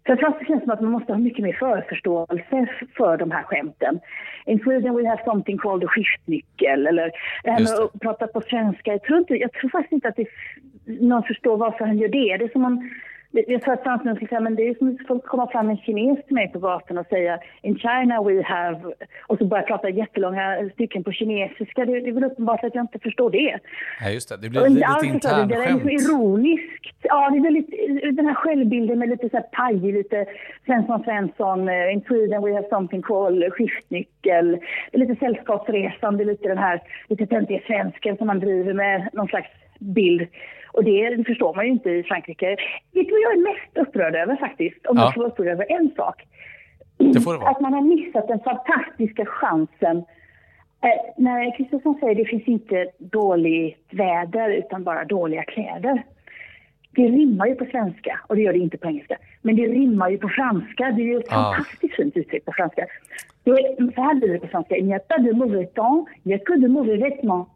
Framförallt 0.06 0.38
så 0.40 0.46
känns 0.46 0.60
det 0.60 0.66
som 0.66 0.74
att 0.74 0.82
man 0.82 0.92
måste 0.92 1.14
ha 1.14 1.20
mycket 1.20 1.44
mer 1.44 1.54
förförståelse 1.54 2.68
för 2.98 3.18
de 3.18 3.32
här 3.32 3.44
skämten. 3.44 4.00
In 4.46 4.60
Sweden 4.60 4.96
we 4.96 5.10
have 5.10 5.22
something 5.26 5.58
called 5.58 5.84
a 5.84 5.88
skiftnyckel. 5.88 6.88
Eller 6.88 7.12
det 7.44 7.52
här 7.52 7.60
med 7.60 7.74
att 7.74 8.00
prata 8.02 8.28
på 8.28 8.42
svenska. 8.42 8.92
Jag 8.92 9.04
tror, 9.04 9.20
inte, 9.20 9.34
jag 9.34 9.54
tror 9.54 9.70
faktiskt 9.70 9.92
inte 9.92 10.08
att 10.08 10.16
det, 10.16 10.28
någon 10.86 11.24
förstår 11.24 11.58
varför 11.58 11.86
han 11.86 11.98
gör 11.98 12.08
det. 12.08 12.38
Det 12.38 12.44
är 12.46 12.50
som 12.50 12.66
om 12.66 12.90
jag 13.34 13.64
sa 13.64 13.74
att 13.74 13.84
fransmännen 13.84 14.16
skulle 14.16 14.30
säga, 14.30 14.40
men 14.40 14.56
det 14.56 14.68
är 14.68 14.76
som 14.76 14.90
att 14.90 15.08
folk 15.08 15.26
kommer 15.26 15.48
fram 15.48 15.70
en 15.70 15.78
kines 15.78 16.26
till 16.26 16.34
mig 16.36 16.48
på 16.52 16.60
gatan 16.60 16.98
och 16.98 17.08
säga 17.08 17.40
In 17.62 17.76
China 17.80 18.24
we 18.24 18.44
have... 18.44 18.94
Och 19.28 19.38
så 19.38 19.46
börjar 19.46 19.64
prata 19.64 19.90
jättelånga 19.90 20.70
stycken 20.74 21.04
på 21.04 21.12
kinesiska. 21.12 21.86
Det, 21.86 22.00
det 22.00 22.10
är 22.10 22.14
väl 22.14 22.24
uppenbart 22.24 22.64
att 22.64 22.76
jag 22.76 22.84
inte 22.84 23.00
förstår 23.00 23.30
det. 23.32 23.60
Ja, 24.02 24.10
just 24.10 24.30
det. 24.30 24.38
Det 24.38 24.50
blir 24.50 24.70
lite 24.70 24.86
allt 24.86 25.12
förstår 25.12 25.42
du, 25.42 25.46
Det 25.46 25.56
är 25.56 25.60
liksom 25.60 25.90
internskämt. 25.90 26.10
ironiskt. 26.10 26.96
Ja, 27.02 27.30
det 27.30 27.38
är 27.38 27.42
väldigt, 27.42 27.70
den 28.18 28.26
här 28.26 28.34
självbilden 28.34 29.00
med 29.00 29.10
lite 29.10 29.30
så 29.30 29.38
här 29.38 29.46
pajig, 29.52 29.94
lite 29.94 30.26
Svensson 30.66 31.04
Svensson, 31.04 31.70
in 31.70 32.02
Sweden 32.08 32.44
we 32.44 32.54
have 32.54 32.68
something 32.70 33.02
called 33.02 33.54
skiftnyckel. 33.54 34.52
Det 34.92 34.98
är 34.98 35.00
lite 35.00 35.16
sällskapsresande, 35.16 36.26
lite 36.26 36.48
den 36.48 36.58
här 36.58 36.82
lite 37.08 37.26
töntiga 37.28 37.60
svensken 37.68 38.18
som 38.18 38.28
man 38.28 38.40
driver 38.40 38.74
med 38.74 39.10
någon 39.14 39.28
slags 39.28 39.50
bild. 39.80 40.28
Och 40.74 40.84
det, 40.84 41.24
förstår 41.28 41.54
man 41.56 41.66
ju 41.66 41.72
inte 41.72 41.90
i 41.90 42.04
Frankrike. 42.04 42.50
Vet 42.92 43.08
du 43.08 43.12
vad 43.12 43.22
jag 43.22 43.34
är 43.34 43.44
mest 43.54 43.88
upprörd 43.88 44.16
över 44.16 44.36
faktiskt? 44.36 44.86
Om 44.86 44.98
Ja. 44.98 45.04
jag 45.04 45.14
får 45.14 45.22
vara 45.22 45.32
upprörd 45.32 45.48
över 45.48 45.66
en 45.72 45.92
sak. 45.96 46.24
Att 47.46 47.62
man 47.62 47.74
har 47.74 47.82
missat 47.82 48.28
den 48.28 48.40
fantastiska 48.40 49.26
chansen. 49.26 49.98
Eh, 50.82 51.02
när 51.18 51.58
Kristersson 51.58 51.98
säger 52.00 52.16
det 52.16 52.26
finns 52.26 52.48
inte 52.48 52.88
dåligt 52.98 53.88
väder 53.92 54.50
utan 54.50 54.84
bara 54.84 55.06
dåliga 55.06 55.44
kläder. 55.44 56.04
Det 56.96 57.08
rimmar 57.08 57.48
ju 57.48 57.56
på 57.56 57.66
svenska 57.66 58.20
och 58.28 58.36
det 58.36 58.42
gör 58.42 58.54
det 58.54 58.60
inte 58.60 58.78
på 58.78 58.88
engelska. 58.88 59.18
Men 59.42 59.56
det 59.56 59.68
rimmar 59.68 60.10
ju 60.10 60.18
på 60.18 60.30
franska. 60.30 60.92
Det 60.92 61.02
är 61.02 61.06
ju 61.06 61.18
ett 61.18 61.28
Ah. 61.32 61.54
fantastiskt 61.54 61.96
fint 61.96 62.18
uttryck 62.18 62.46
på 62.46 62.52
franska. 62.52 62.86
Det 63.44 63.52
är, 63.52 63.92
så 63.96 64.02
här 64.02 64.14
blir 64.16 64.34
det 64.34 64.40
på 64.40 64.48
franska. 64.48 64.76
Il 64.78 64.86
n'y 64.86 64.94
a 64.96 65.00
pas 65.10 65.18
de 65.26 65.34
mauvais 65.34 65.74
temps, 65.74 66.10
il 66.24 66.30
n'y 66.30 66.36
a 66.36 66.40
que 66.46 66.56
de 66.58 66.68
mauvais 66.68 67.02
vêtements. 67.02 67.50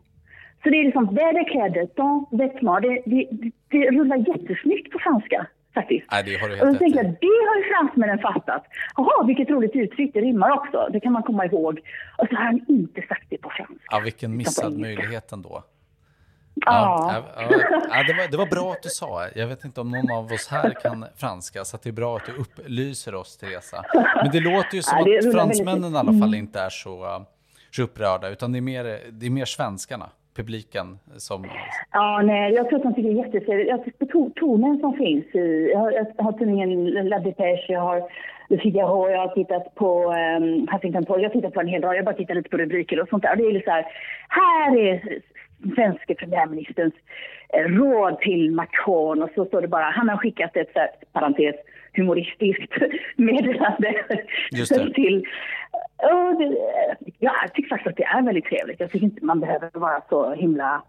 Så 0.68 0.72
det 0.72 0.80
är 0.80 0.84
liksom 0.84 1.16
väderkläder, 1.16 1.86
temps, 1.86 2.32
vêtements. 2.32 2.82
Det, 2.82 3.04
det, 3.06 3.28
det, 3.72 3.90
rullar 3.98 4.18
jättesnyggt 4.18 4.92
på 4.92 5.00
franska 5.00 5.48
faktiskt. 5.74 6.06
Nej, 6.12 6.24
det 6.24 6.38
har 6.42 6.48
du 6.50 6.54
Och 6.54 6.60
helt 6.60 6.68
då 6.68 6.74
rätt 6.74 6.80
tänker 6.80 7.04
jag, 7.04 7.06
det 7.06 7.38
har 7.48 7.58
ju 7.58 7.64
fransmännen 7.74 8.20
fattat. 8.20 8.64
Jaha, 8.96 9.26
vilket 9.28 9.50
roligt 9.50 9.76
uttryck, 9.76 10.14
det 10.14 10.22
rimmar 10.22 10.52
också. 10.52 10.90
Det 10.92 11.00
kan 11.00 11.14
man 11.14 11.24
komma 11.24 11.46
ihåg. 11.46 11.80
Och 12.18 12.28
så 12.30 12.36
har 12.36 12.44
han 12.44 12.66
inte 12.68 13.02
sagt 13.02 13.26
det 13.30 13.38
på 13.38 13.50
franska. 13.50 13.86
Ja, 13.92 14.00
vilken 14.00 14.38
missad 14.38 14.80
möjlighet 14.80 15.32
ändå. 15.32 15.64
Ja. 16.66 17.24
Ja, 17.36 17.48
ja, 17.90 18.04
det, 18.08 18.14
var, 18.14 18.32
det 18.32 18.38
var 18.38 18.46
bra 18.46 18.72
att 18.72 18.84
du 18.84 18.90
sa. 18.90 19.28
Jag 19.36 19.48
vet 19.48 19.66
inte 19.66 19.82
om 19.82 19.92
någon 19.92 20.12
av 20.12 20.26
oss 20.26 20.48
här 20.48 20.74
kan 20.82 21.06
franska, 21.18 21.66
så 21.66 21.78
det 21.84 21.90
är 21.90 21.94
bra 21.94 22.16
att 22.16 22.26
du 22.26 22.32
upplyser 22.32 23.16
oss, 23.16 23.38
Teresa. 23.38 23.86
Men 23.94 24.32
det 24.32 24.40
låter 24.40 24.76
ju 24.76 24.82
som 24.82 24.98
Ja, 25.06 25.20
att 25.20 25.34
fransmännen 25.34 25.94
väldigt 25.94 25.96
i 25.96 26.10
alla 26.10 26.20
fall 26.20 26.36
inte 26.36 26.60
är 26.60 26.70
så, 26.70 27.26
så 27.76 27.84
upprörda, 27.84 28.30
utan 28.30 28.52
det 28.52 28.60
är, 28.60 28.62
mer, 28.62 28.84
det 29.12 29.26
är 29.26 29.30
mer 29.30 29.46
svenskarna, 29.46 30.10
publiken, 30.38 31.00
som... 31.18 31.48
Ja, 31.92 32.22
nej, 32.24 32.54
jag 32.54 32.70
tror 32.70 32.78
att 32.78 32.84
de 32.84 32.94
tycker 32.94 33.10
det 33.10 33.20
är 33.20 33.26
jättetrevligt. 33.26 33.70
Jag 33.70 33.84
tycker 33.86 34.06
to- 34.06 34.32
tonen 34.36 34.80
som 34.80 34.94
finns 34.94 35.26
i... 35.36 35.70
Jag 35.74 35.80
har, 35.80 35.92
jag 35.92 36.24
har 36.24 36.32
tidningen 36.32 36.86
La 36.86 37.20
Dépêche, 37.20 37.66
jag 37.68 37.82
har 37.82 38.10
Le 38.50 38.58
Figaro, 38.58 39.10
jag 39.10 39.20
har 39.20 39.36
tittat 39.36 39.76
på 39.76 40.14
um, 40.40 40.68
Huffington 40.72 41.06
Post. 41.06 41.22
Jag 41.22 41.30
har 41.30 41.34
tittat 41.34 41.54
på 41.54 41.62
en 41.62 41.68
hel 41.68 41.82
rad. 41.82 41.96
Jag 41.96 42.06
bara 42.06 42.16
tittar 42.16 42.36
lite 42.36 42.50
på 42.50 42.58
rubriker 42.58 43.00
och 43.02 43.10
sånt 43.10 43.24
där. 43.24 43.32
Och 43.32 43.38
det 43.38 43.44
är 43.44 43.62
så 43.62 43.72
här, 43.72 43.86
här 44.28 44.78
är 44.78 45.20
svenska 45.76 46.14
premiärministerns 46.16 46.94
eh, 47.54 47.60
råd 47.60 48.20
till 48.20 48.52
Macron 48.52 49.24
och 49.24 49.30
så 49.36 49.46
står 49.46 49.62
det 49.62 49.68
bara, 49.68 49.84
han 49.84 50.10
har 50.10 50.18
skickat 50.18 50.58
ett 50.58 50.70
så 50.74 50.80
här, 50.80 50.90
parentes, 51.14 51.56
humoristiskt 51.94 52.74
meddelande 53.16 53.94
till 54.96 55.26
och 55.98 56.38
det, 56.38 56.58
ja, 57.20 57.36
jag 57.42 57.54
tycker 57.54 57.70
faktiskt 57.70 57.88
att 57.88 57.98
det 57.98 58.04
är 58.04 58.22
väldigt 58.22 58.46
trevligt. 58.46 58.80
Jag 58.80 58.92
tycker 58.92 59.06
inte 59.06 59.26
man 59.26 59.40
behöver 59.40 59.70
vara 59.74 60.02
så 60.10 60.34
himla... 60.34 60.84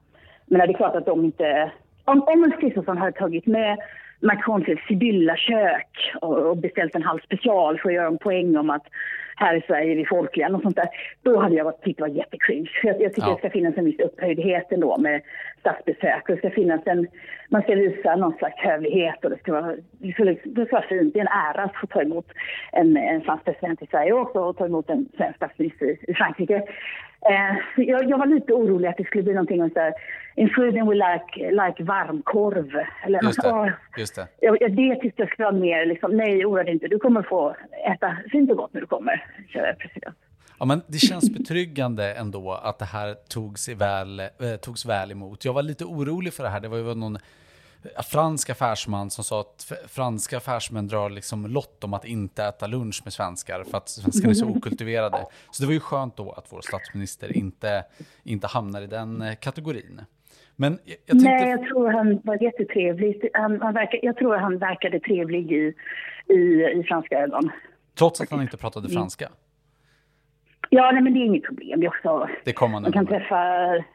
Men 0.47 0.59
det 0.59 0.75
är 0.75 0.77
klart 0.77 0.97
att 0.97 1.07
de 1.07 1.25
inte... 1.25 1.73
Om, 2.05 2.23
om 2.23 2.45
Ulf 2.45 2.61
Kristersson 2.61 2.99
hade 2.99 3.13
tagit 3.13 3.47
med 3.47 3.79
Macron 4.21 4.65
till 4.65 4.81
Sibylla 4.89 5.37
kök 5.37 6.15
och, 6.21 6.39
och 6.39 6.57
beställt 6.57 6.95
en 6.95 7.03
halv 7.03 7.21
special 7.21 7.79
för 7.79 7.89
att 7.89 7.95
göra 7.95 8.07
en 8.07 8.19
poäng 8.19 8.57
om 8.57 8.71
att 8.71 8.87
här 9.39 9.55
i 9.57 9.61
Sverige 9.67 9.93
är 9.93 9.97
vi 9.97 10.05
folkliga 10.07 10.49
och 10.49 10.63
sånt 10.63 10.77
där. 10.77 10.89
Då 11.23 11.39
hade 11.41 11.55
jag 11.55 11.65
varit- 11.65 11.83
tyckt 11.83 11.97
det 11.99 12.03
var 12.03 12.09
jättecringe. 12.09 12.71
Jag, 12.83 13.03
jag 13.03 13.15
tycker 13.15 13.29
Ja. 13.29 13.33
det 13.33 13.39
ska 13.39 13.51
finnas 13.51 13.77
en 13.77 13.85
viss 13.85 14.01
upphöjdhet 14.01 14.73
ändå 14.73 14.99
med 14.99 15.23
statsbesök. 15.61 16.23
Och 16.29 16.35
det 16.35 16.37
ska 16.39 16.51
finnas 16.51 16.81
en, 16.87 17.07
man 17.49 17.63
ska 17.63 17.75
visa 17.75 18.17
någon 18.17 18.33
slags 18.39 18.57
hövlighet 18.61 19.25
och 19.25 19.31
det 19.31 19.39
ska 19.39 19.53
vara, 19.53 19.75
det 19.99 20.13
ska, 20.13 20.25
det 20.25 20.67
ska 20.67 20.77
vara 20.77 20.87
fint. 20.89 21.15
Det 21.15 21.21
är 21.21 21.25
en 21.25 21.55
ära 21.55 21.63
att 21.65 21.77
få 21.77 21.87
ta 21.87 22.03
emot 22.03 22.27
en, 22.73 22.97
en 22.97 23.21
fransk 23.21 23.45
president 23.45 23.83
i 23.83 23.87
Sverige 23.87 24.13
och 24.13 24.21
också 24.21 24.53
ta 24.53 24.65
emot 24.67 24.91
en 24.91 25.09
svensk 25.17 25.37
statsminister 25.37 25.87
i, 25.87 25.99
i 26.09 26.15
Frankrike. 26.15 26.55
Eh, 27.31 27.57
jag, 27.85 28.11
jag 28.11 28.19
var 28.19 28.27
lite 28.27 28.53
orolig 28.53 28.89
att 28.89 28.97
det 28.97 29.05
skulle 29.05 29.23
bli 29.25 29.33
någonting 29.33 29.63
om 29.63 29.71
så 29.71 29.81
här, 29.81 29.93
in 30.37 30.49
Sweden 30.49 30.89
we 30.89 30.95
like, 30.95 31.51
like 31.51 31.83
varmkorv. 31.83 32.83
Eller, 33.07 33.23
Just 33.23 33.43
det. 33.43 33.49
åh, 33.53 33.69
Just 33.99 34.17
det. 34.17 34.27
Ja, 34.41 34.57
ja, 34.61 34.69
det 34.69 34.95
tyckte 34.95 35.23
jag 35.23 35.31
skulle 35.31 35.47
vara 35.47 35.57
mer 35.57 35.87
liksom, 35.87 36.17
nej 36.17 36.47
oroa 36.47 36.63
dig 36.65 36.73
inte, 36.73 36.89
du 36.89 36.99
kommer 36.99 37.23
få 37.23 37.57
äta 37.95 38.17
fint 38.33 38.51
och 38.51 38.57
gott 38.57 38.73
när 38.75 38.81
du 38.81 38.87
kommer, 38.87 39.25
kära 39.49 39.75
president. 39.75 40.17
Ja, 40.59 40.65
men 40.65 40.83
det 40.87 40.99
känns 40.99 41.31
betryggande 41.31 42.15
ändå 42.15 42.53
att 42.53 42.79
det 42.79 42.85
här 42.85 43.15
togs, 43.29 43.69
väl, 43.69 44.21
eh, 44.21 44.57
togs 44.61 44.87
väl 44.87 45.11
emot. 45.11 45.45
Jag 45.45 45.53
var 45.53 45.63
lite 45.63 45.85
orolig 45.85 46.33
för 46.33 46.43
det 46.45 46.51
här. 46.51 46.61
Det 46.61 46.69
var 46.69 46.79
ju 46.79 46.95
någon 46.95 47.17
eh, 47.17 48.03
fransk 48.03 48.51
affärsman 48.51 49.11
som 49.11 49.25
sa 49.25 49.41
att 49.41 49.73
franska 49.89 50.37
affärsmän 50.37 50.89
drar 50.89 51.11
liksom 51.11 51.47
lott 51.47 51.85
om 51.85 51.95
att 51.95 52.05
inte 52.05 52.45
äta 52.45 52.67
lunch 52.67 53.01
med 53.05 53.13
svenskar 53.13 53.65
för 53.65 53.79
att 53.79 53.89
svenskarna 53.89 54.31
är 54.31 54.35
så 54.35 54.47
okultiverade. 54.47 55.27
Så 55.51 55.63
det 55.63 55.67
var 55.67 55.75
ju 55.75 55.81
skönt 55.81 56.17
då 56.17 56.33
att 56.33 56.47
vår 56.53 56.61
statsminister 56.61 57.37
inte, 57.37 57.85
inte 58.23 58.47
hamnar 58.47 58.83
i 58.83 58.87
den 58.87 59.23
eh, 59.23 59.35
kategorin. 59.35 60.01
Men 60.57 60.79
jag, 60.85 60.97
jag 61.07 61.07
tänkte... 61.07 61.31
Nej, 61.31 61.51
jag 61.51 61.69
tror 61.69 61.91
han 61.91 62.21
var 62.25 62.43
jättetrevlig. 62.43 63.31
Han, 63.33 63.61
han 63.61 63.75
verkar, 63.75 64.01
jag 64.03 64.17
tror 64.17 64.37
han 64.37 64.59
verkade 64.59 65.01
trevlig 65.01 65.53
i, 65.53 65.75
i, 66.29 66.65
i 66.81 66.85
franska 66.89 67.19
ögon. 67.19 67.51
Trots 67.99 68.21
att 68.21 68.31
han 68.31 68.43
inte 68.43 68.57
pratade 68.57 68.89
franska. 68.89 69.29
Ja, 70.71 70.91
nej, 70.93 71.03
men 71.03 71.15
det 71.15 71.21
är 71.21 71.25
inget 71.25 71.43
problem. 71.45 71.83
Är 71.83 71.89
också, 71.89 72.29
Det 72.45 72.53
kom 72.53 72.73
han 72.73 72.83
man 72.83 72.93
kan 72.93 73.05
med. 73.05 73.13
träffa 73.13 73.41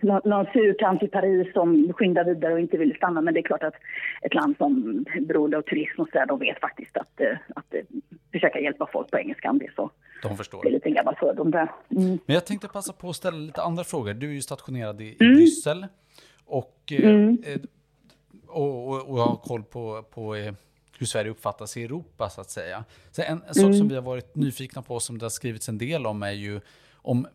någon, 0.01 0.21
någon 0.25 1.03
i 1.03 1.07
Paris 1.07 1.53
som 1.53 1.93
skyndar 1.93 2.23
vidare 2.23 2.53
och 2.53 2.59
inte 2.59 2.77
vill 2.77 2.95
stanna. 2.95 3.21
Men 3.21 3.33
det 3.33 3.39
är 3.39 3.41
klart 3.41 3.63
att 3.63 3.73
ett 4.21 4.33
land 4.33 4.57
som 4.57 5.05
beroende 5.21 5.57
av 5.57 5.61
turism 5.61 6.01
och 6.01 6.07
så 6.11 6.17
där, 6.17 6.25
de 6.25 6.39
vet 6.39 6.59
faktiskt 6.59 6.97
att, 6.97 7.21
eh, 7.21 7.37
att 7.55 7.73
eh, 7.73 7.81
försöka 8.31 8.59
hjälpa 8.59 8.89
folk 8.93 9.11
på 9.11 9.17
engelska 9.17 9.49
om 9.49 9.59
det 9.59 9.65
är 9.65 9.73
så. 9.75 9.91
De 10.21 10.37
förstår. 10.37 10.61
Det 10.63 10.69
är 10.69 10.71
lite 10.71 10.89
en 10.89 10.95
gammal 10.95 11.15
fördom 11.15 11.51
där. 11.51 11.71
Mm. 11.89 12.19
Men 12.25 12.33
jag 12.33 12.45
tänkte 12.45 12.67
passa 12.67 12.93
på 12.93 13.09
att 13.09 13.15
ställa 13.15 13.37
lite 13.37 13.61
andra 13.61 13.83
frågor. 13.83 14.13
Du 14.13 14.29
är 14.29 14.33
ju 14.33 14.41
stationerad 14.41 15.01
i, 15.01 15.05
i 15.05 15.17
Bryssel 15.17 15.85
och, 16.45 16.91
eh, 16.91 17.09
eh, 17.09 17.61
och, 18.47 18.87
och, 18.87 19.09
och 19.09 19.19
jag 19.19 19.25
har 19.25 19.35
koll 19.35 19.63
på, 19.63 20.03
på 20.13 20.35
hur 20.99 21.05
Sverige 21.05 21.31
uppfattas 21.31 21.77
i 21.77 21.83
Europa 21.83 22.29
så 22.29 22.41
att 22.41 22.49
säga. 22.49 22.83
Så 23.11 23.21
en, 23.21 23.43
en 23.47 23.53
sak 23.53 23.75
som 23.75 23.87
vi 23.87 23.95
har 23.95 24.01
varit 24.01 24.35
nyfikna 24.35 24.81
på, 24.81 24.99
som 24.99 25.17
det 25.17 25.25
har 25.25 25.29
skrivits 25.29 25.69
en 25.69 25.77
del 25.77 26.05
om, 26.05 26.23
är 26.23 26.31
ju 26.31 26.61
om, 26.93 27.27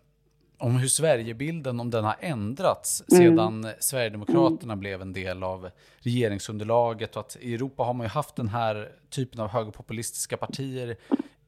om 0.58 0.76
hur 0.76 0.88
Sverigebilden, 0.88 1.80
om 1.80 1.90
den 1.90 2.04
har 2.04 2.16
ändrats 2.20 3.02
sedan 3.08 3.68
Sverigedemokraterna 3.80 4.76
blev 4.76 5.02
en 5.02 5.12
del 5.12 5.42
av 5.42 5.70
regeringsunderlaget. 5.98 7.16
Och 7.16 7.20
att 7.20 7.36
i 7.40 7.54
Europa 7.54 7.82
har 7.82 7.94
man 7.94 8.04
ju 8.04 8.10
haft 8.10 8.36
den 8.36 8.48
här 8.48 8.92
typen 9.10 9.40
av 9.40 9.48
högerpopulistiska 9.48 10.36
partier 10.36 10.96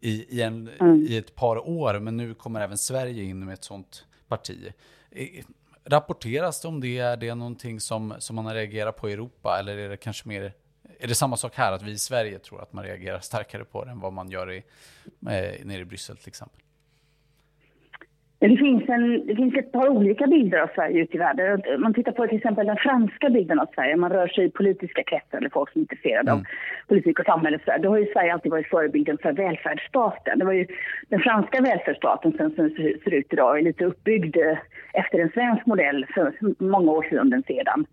i, 0.00 0.38
i, 0.38 0.42
en, 0.42 0.70
i 1.08 1.16
ett 1.16 1.34
par 1.34 1.68
år, 1.68 1.98
men 1.98 2.16
nu 2.16 2.34
kommer 2.34 2.60
även 2.60 2.78
Sverige 2.78 3.22
in 3.22 3.44
med 3.44 3.54
ett 3.54 3.64
sånt 3.64 4.04
parti. 4.28 4.72
Rapporteras 5.84 6.60
det 6.60 6.68
om 6.68 6.80
det? 6.80 6.98
Är 6.98 7.16
det 7.16 7.34
någonting 7.34 7.80
som, 7.80 8.14
som 8.18 8.36
man 8.36 8.46
har 8.46 8.54
reagerat 8.54 8.96
på 8.96 9.10
i 9.10 9.12
Europa? 9.12 9.56
Eller 9.58 9.76
är 9.76 9.88
det 9.88 9.96
kanske 9.96 10.28
mer... 10.28 10.52
Är 11.02 11.08
det 11.08 11.14
samma 11.14 11.36
sak 11.36 11.54
här, 11.54 11.72
att 11.72 11.82
vi 11.82 11.90
i 11.90 11.98
Sverige 11.98 12.38
tror 12.38 12.62
att 12.62 12.72
man 12.72 12.84
reagerar 12.84 13.20
starkare 13.20 13.64
på 13.64 13.84
det 13.84 13.90
än 13.90 14.00
vad 14.00 14.12
man 14.12 14.30
gör 14.30 14.52
i, 14.52 14.56
eh, 15.06 15.64
nere 15.64 15.80
i 15.80 15.84
Bryssel 15.84 16.16
till 16.16 16.28
exempel? 16.28 16.60
Men 18.40 18.50
Det 18.50 18.56
finns, 18.56 18.88
en, 18.88 19.26
det 19.26 19.36
finns 19.36 19.54
ett 19.54 19.72
par 19.72 19.88
olika 19.88 20.26
bilder 20.26 20.58
av 20.58 20.70
Sverige 20.74 21.02
ute 21.02 21.16
i 21.16 21.18
världen. 21.18 21.62
Man 21.78 21.94
tittar 21.94 22.12
på 22.12 22.26
till 22.26 22.36
exempel 22.36 22.66
den 22.66 22.76
franska 22.76 23.30
bilden 23.30 23.60
av 23.60 23.66
Sverige. 23.74 23.96
Man 23.96 24.12
rör 24.12 24.28
sig 24.28 24.44
i 24.44 24.50
politiska 24.50 25.02
kretsar 25.02 25.38
eller 25.38 25.50
folk 25.50 25.72
som 25.72 25.80
är 25.80 25.82
intresserade 25.82 26.32
av 26.32 26.44
politik 26.88 27.18
och 27.18 27.24
samhälle. 27.24 27.58
så. 27.64 27.72
Då 27.82 27.88
har 27.88 27.98
ju 27.98 28.06
Sverige 28.12 28.32
alltid 28.32 28.52
varit 28.52 28.68
förebilden 28.68 29.18
för 29.22 29.32
välfärdsstaten. 29.32 30.38
Det 30.38 30.44
var 30.44 30.52
ju 30.52 30.66
den 31.08 31.20
franska 31.20 31.60
välfärdsstaten 31.60 32.32
som 32.32 32.50
ser 32.50 32.70
ser 33.04 33.14
ut 33.14 33.32
idag 33.32 33.58
är 33.58 33.62
lite 33.62 33.84
uppbyggd 33.84 34.36
eh, 34.36 34.58
efter 34.92 35.18
en 35.18 35.30
svensk 35.30 35.66
modell 35.66 36.06
för 36.14 36.32
många 36.58 36.92
årtionden 36.92 37.42
sedan. 37.46 37.86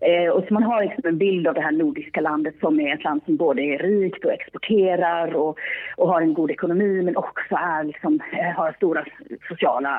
Eh, 0.00 0.30
och 0.30 0.44
så 0.48 0.54
man 0.54 0.62
har 0.62 0.82
liksom 0.82 1.02
en 1.04 1.18
bild 1.18 1.46
av 1.46 1.54
det 1.54 1.60
här 1.60 1.72
nordiska 1.72 2.20
landet 2.20 2.54
som 2.60 2.80
är 2.80 2.94
ett 2.94 3.04
land 3.04 3.20
som 3.24 3.36
både 3.36 3.62
är 3.62 3.78
rikt 3.78 4.24
och 4.24 4.32
exporterar 4.32 5.34
och, 5.34 5.58
och 5.96 6.08
har 6.08 6.20
en 6.20 6.34
god 6.34 6.50
ekonomi 6.50 7.02
men 7.02 7.16
också 7.16 7.54
är 7.54 7.84
liksom, 7.84 8.20
eh, 8.32 8.56
har 8.56 8.72
stora 8.72 9.04
sociala 9.48 9.89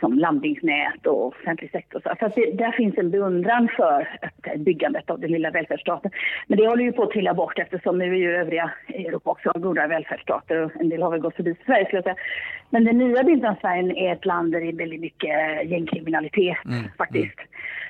som 0.00 0.18
landningsnät 0.18 1.06
och 1.06 1.26
offentlig 1.26 1.70
sektor. 1.70 2.00
Så 2.00 2.08
att 2.26 2.34
det, 2.34 2.50
där 2.52 2.72
finns 2.72 2.98
en 2.98 3.10
beundran 3.10 3.68
för 3.76 4.00
ett- 4.22 4.60
byggandet 4.60 5.10
av 5.10 5.20
den 5.20 5.30
lilla 5.30 5.50
välfärdsstaten. 5.50 6.10
Men 6.46 6.58
det 6.58 6.66
håller 6.68 6.84
ju 6.84 6.92
på 6.92 7.02
att 7.02 7.10
trilla 7.10 7.34
bort 7.34 7.58
eftersom 7.58 7.98
nu 7.98 8.04
är 8.04 8.18
ju 8.18 8.36
övriga 8.36 8.70
Europa 8.88 9.30
också 9.30 9.52
goda 9.54 9.86
välfärdsstater 9.86 10.56
och 10.62 10.70
en 10.80 10.88
del 10.88 11.02
har 11.02 11.10
väl 11.10 11.20
gått 11.20 11.36
förbi 11.36 11.54
Sverige 11.66 11.84
skulle 11.84 11.98
jag 11.98 12.04
säga. 12.04 12.16
Men 12.70 12.84
den 12.84 12.98
nya 12.98 13.22
bilden 13.24 13.50
av 13.50 13.56
Sverige 13.60 14.08
är 14.08 14.12
ett 14.12 14.24
land 14.24 14.52
där 14.52 14.60
det 14.60 14.68
är 14.68 14.72
väldigt 14.72 15.00
mycket 15.00 15.30
gängkriminalitet 15.70 16.56
faktiskt. 16.98 17.38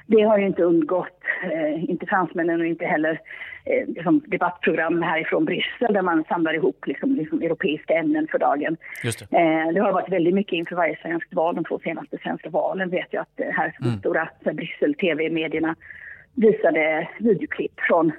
Det 0.06 0.23
har 0.23 0.38
ju 0.38 0.46
inte 0.46 0.62
undgått, 0.62 1.23
eh, 1.52 1.90
inte 1.90 2.06
fransmännen 2.06 2.61
och 2.61 2.66
inte 2.66 2.84
heller 2.84 3.20
eh, 3.64 3.88
liksom 3.88 4.23
debattprogram 4.26 5.02
härifrån 5.02 5.44
Bryssel 5.44 5.94
där 5.94 6.02
man 6.02 6.25
samlar 6.25 6.54
ihop 6.54 6.87
liksom, 6.87 7.14
liksom 7.14 7.42
europeiska 7.42 7.94
ämnen 7.94 8.28
för 8.30 8.38
dagen. 8.38 8.76
Just 9.04 9.30
det. 9.30 9.37
Eh, 9.37 9.73
det 9.73 9.80
har 9.80 9.92
varit 9.92 10.12
väldigt 10.12 10.34
mycket 10.34 10.52
inför 10.52 10.76
varje 10.76 10.99
svenskt 11.02 11.34
val. 11.34 11.54
De 11.54 11.64
två 11.64 11.78
senaste 11.78 12.18
svenska 12.18 12.50
valen 12.50 12.90
vet 12.90 13.08
jag 13.11 13.23
att 13.23 13.40
eh, 13.40 13.46
här 13.52 13.76
de 13.78 13.99
stora 13.99 14.28
här, 14.44 14.52
Bryssel-tv-medierna 14.52 15.76
visade 16.34 17.08
videoklipp 17.18 17.80
från 17.80 18.12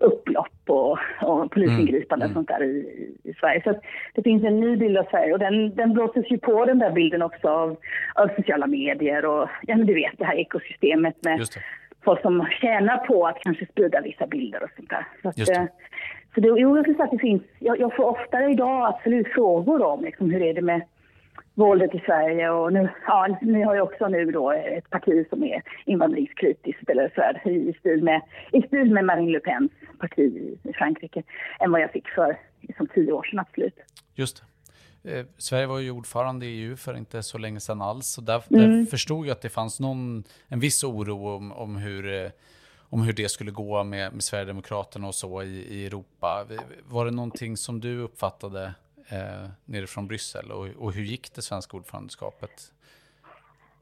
upplopp 0.00 0.60
och, 0.66 0.98
och 1.22 1.50
polisingripanden 1.50 2.28
och 2.28 2.34
sånt 2.34 2.48
där 2.48 2.62
i, 2.62 2.76
i, 3.24 3.34
Sverige. 3.34 3.62
Så 3.64 3.74
det 4.14 4.22
finns 4.22 4.44
en 4.44 4.60
ny 4.60 4.76
bild 4.76 4.98
av 4.98 5.04
Sverige 5.10 5.32
och 5.32 5.38
den, 5.38 5.74
den 5.74 5.92
blåses 5.92 6.30
ju 6.30 6.38
på 6.38 6.64
den 6.64 6.78
där 6.78 6.90
bilden 6.90 7.22
också 7.22 7.48
av, 7.48 7.76
av 8.14 8.28
sociala 8.36 8.66
medier 8.66 9.24
och 9.24 9.48
ja 9.62 9.76
men 9.76 9.86
du 9.86 9.94
vet 9.94 10.18
det 10.18 10.24
här 10.24 10.34
ekosystemet 10.38 11.16
med 11.24 11.46
folk 12.04 12.22
som 12.22 12.46
tjänar 12.60 12.96
på 12.96 13.26
att 13.26 13.40
kanske 13.40 13.66
sprida 13.66 14.00
vissa 14.00 14.26
bilder 14.26 14.62
och 14.62 14.70
sånt 14.76 14.90
där. 14.90 15.06
Så 15.22 15.28
att, 15.28 15.36
det. 15.36 15.52
eh, 15.52 15.64
Så 16.34 16.40
det, 16.40 16.48
jo, 16.48 16.76
jag 16.76 16.84
skulle 16.84 16.96
säga 16.96 17.04
att 17.04 17.10
det 17.10 17.18
finns, 17.18 17.42
jag, 17.58 17.80
jag 17.80 17.96
får 17.96 18.04
oftare 18.04 18.50
idag 18.50 18.86
absolut 18.86 19.28
frågor 19.28 19.82
om 19.82 20.04
liksom, 20.04 20.30
hur 20.30 20.42
är 20.42 20.54
det 20.54 20.62
med 20.62 20.82
våldet 21.58 21.94
i 21.94 22.02
Sverige 22.06 22.50
och 22.50 22.72
nu, 22.72 22.88
ja, 23.06 23.38
ni 23.42 23.62
har 23.62 23.74
ju 23.74 23.80
också 23.80 24.08
nu 24.08 24.24
då 24.30 24.52
ett 24.52 24.90
parti 24.90 25.26
som 25.30 25.44
är 25.44 25.62
invandringskritiskt 25.84 26.90
eller 26.90 27.12
så 27.14 27.20
här, 27.20 27.48
i, 27.48 27.74
stil 27.80 28.02
med, 28.02 28.22
i 28.52 28.62
stil 28.62 28.92
med 28.92 29.04
Marine 29.04 29.32
Le 29.32 29.40
Pens 29.40 29.70
parti 29.98 30.20
i 30.62 30.72
Frankrike 30.72 31.22
än 31.60 31.72
vad 31.72 31.80
jag 31.80 31.92
fick 31.92 32.08
för 32.08 32.38
som 32.76 32.86
tio 32.86 33.12
år 33.12 33.22
sedan 33.22 33.38
absolut. 33.38 33.74
Just 34.14 34.42
det. 35.02 35.18
Eh, 35.18 35.26
Sverige 35.38 35.66
var 35.66 35.78
ju 35.78 35.90
ordförande 35.90 36.46
i 36.46 36.62
EU 36.62 36.76
för 36.76 36.96
inte 36.96 37.22
så 37.22 37.38
länge 37.38 37.60
sedan 37.60 37.82
alls. 37.82 38.18
Och 38.18 38.24
där, 38.24 38.42
mm. 38.50 38.78
där 38.78 38.90
förstod 38.90 39.26
jag 39.26 39.32
att 39.32 39.42
det 39.42 39.48
fanns 39.48 39.80
någon, 39.80 40.24
en 40.48 40.60
viss 40.60 40.84
oro 40.84 41.28
om, 41.36 41.52
om, 41.52 41.76
hur, 41.76 42.24
eh, 42.24 42.30
om 42.80 43.02
hur 43.02 43.12
det 43.12 43.30
skulle 43.30 43.50
gå 43.50 43.84
med, 43.84 44.12
med 44.12 44.22
Sverigedemokraterna 44.22 45.06
och 45.06 45.14
så 45.14 45.42
i, 45.42 45.66
i 45.68 45.86
Europa. 45.86 46.46
Var 46.88 47.04
det 47.04 47.10
någonting 47.10 47.56
som 47.56 47.80
du 47.80 47.98
uppfattade 47.98 48.74
eh, 49.12 49.50
nerifrån 49.64 50.08
Bryssel 50.08 50.50
och, 50.50 50.68
och 50.78 50.92
hur 50.92 51.02
gick 51.02 51.34
det 51.34 51.42
svenska 51.42 51.76
ordförandeskapet? 51.76 52.72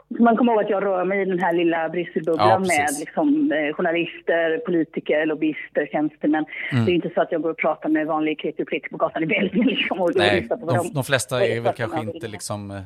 Man 0.09 0.37
kommer 0.37 0.53
ihåg 0.53 0.65
att 0.65 0.71
jag 0.71 0.85
rör 0.85 1.05
mig 1.05 1.23
i 1.23 1.25
den 1.25 1.39
här 1.39 1.53
lilla 1.53 1.89
Brysselbubblan 1.89 2.49
ja, 2.49 2.59
med 2.59 2.89
liksom, 3.01 3.53
eh, 3.53 3.75
journalister, 3.75 4.59
politiker, 4.59 5.27
lobbyister, 5.27 5.89
tjänstemän. 5.93 6.45
Mm. 6.73 6.85
Det 6.85 6.93
är 6.93 6.95
inte 6.95 7.11
så 7.15 7.21
att 7.21 7.33
jag 7.33 7.43
går 7.43 7.51
och 7.51 7.59
pratar 7.59 7.89
med 7.89 8.07
vanlig 8.07 8.41
kreti 8.41 8.63
och 8.63 8.91
på 8.91 8.97
gatan 8.97 9.23
i 9.23 9.27
Belgien. 9.27 9.67
Liksom, 9.77 10.01
och 10.01 10.11
Nej, 10.15 10.47
de, 10.49 10.67
de, 10.67 10.93
de 10.95 11.05
flesta 11.05 11.47
är 11.47 11.61
väl 11.61 11.75
kanske 11.75 12.01
inte 12.01 12.29
liksom, 12.29 12.71
eh, 12.71 12.83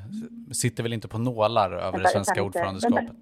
sitter 0.53 0.83
väl 0.83 0.93
inte 0.93 1.09
på 1.09 1.19
nålar 1.19 1.73
över 1.73 1.99
det 1.99 2.09
svenska 2.09 2.43
ordförandeskapet. 2.43 3.17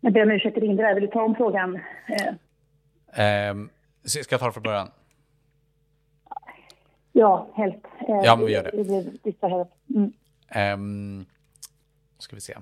Jag 0.00 0.12
ber 0.12 0.22
om 0.22 0.30
ursäkt, 0.30 0.54
det 0.54 0.60
ringde 0.60 0.82
där. 0.82 0.94
Vill 0.94 1.04
du 1.04 1.10
ta 1.10 1.22
om 1.22 1.34
frågan? 1.34 1.80
Eh. 3.16 3.50
Um, 3.50 3.70
ska 4.04 4.34
jag 4.34 4.40
ta 4.40 4.46
det 4.46 4.52
från 4.52 4.62
början? 4.62 4.88
Ja, 7.20 7.48
helst. 7.54 7.78
Eh, 8.08 8.20
ja, 8.24 8.36
men 8.36 8.46
vi 8.46 8.52
gör 8.52 8.62
det. 8.62 8.70
Mm. 9.94 10.12
Um, 10.74 11.26
ska 12.18 12.36
vi 12.36 12.40
se. 12.40 12.56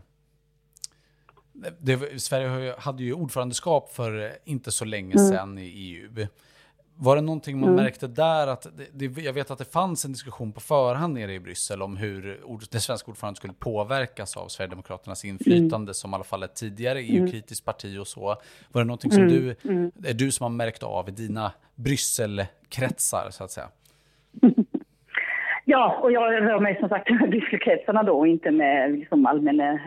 Det, 1.78 2.22
Sverige 2.22 2.74
hade 2.78 3.02
ju 3.02 3.12
ordförandeskap 3.12 3.92
för 3.92 4.32
inte 4.44 4.70
så 4.70 4.84
länge 4.84 5.14
mm. 5.14 5.28
sedan 5.28 5.58
i 5.58 5.62
EU. 5.62 6.26
Var 6.94 7.16
det 7.16 7.22
någonting 7.22 7.60
man 7.60 7.68
mm. 7.68 7.84
märkte 7.84 8.06
där? 8.06 8.46
Att 8.46 8.66
det, 8.76 9.08
det, 9.08 9.22
jag 9.22 9.32
vet 9.32 9.50
att 9.50 9.58
det 9.58 9.64
fanns 9.64 10.04
en 10.04 10.12
diskussion 10.12 10.52
på 10.52 10.60
förhand 10.60 11.14
nere 11.14 11.34
i 11.34 11.40
Bryssel 11.40 11.82
om 11.82 11.96
hur 11.96 12.40
det 12.70 12.80
svenska 12.80 13.10
ordförandet 13.10 13.36
skulle 13.36 13.52
påverkas 13.52 14.36
av 14.36 14.48
Sverigedemokraternas 14.48 15.24
inflytande 15.24 15.76
mm. 15.76 15.94
som 15.94 16.10
i 16.10 16.14
alla 16.14 16.24
fall 16.24 16.42
ett 16.42 16.54
tidigare 16.54 17.00
EU-kritiskt 17.00 17.64
parti 17.64 17.98
och 17.98 18.06
så. 18.06 18.20
Var 18.72 18.80
det 18.80 18.84
någonting 18.84 19.10
som 19.10 19.22
mm. 19.22 19.34
du, 19.34 19.56
mm. 19.64 19.92
är 20.04 20.14
du 20.14 20.32
som 20.32 20.44
har 20.44 20.50
märkt 20.50 20.82
av 20.82 21.08
i 21.08 21.12
dina 21.12 21.52
Brysselkretsar 21.74 23.28
så 23.30 23.44
att 23.44 23.50
säga? 23.50 23.68
Ja, 25.70 25.99
och 26.02 26.12
jag 26.12 26.32
rör 26.32 26.61
mig 26.61 26.76
som 26.80 26.88
sagt 26.88 27.11
med 27.11 27.30
Brysselkretsarna 27.30 28.02
då, 28.02 28.26
inte 28.26 28.50
med 28.50 28.92
liksom 28.92 29.26
allmänna 29.26 29.73
eh, 29.73 29.78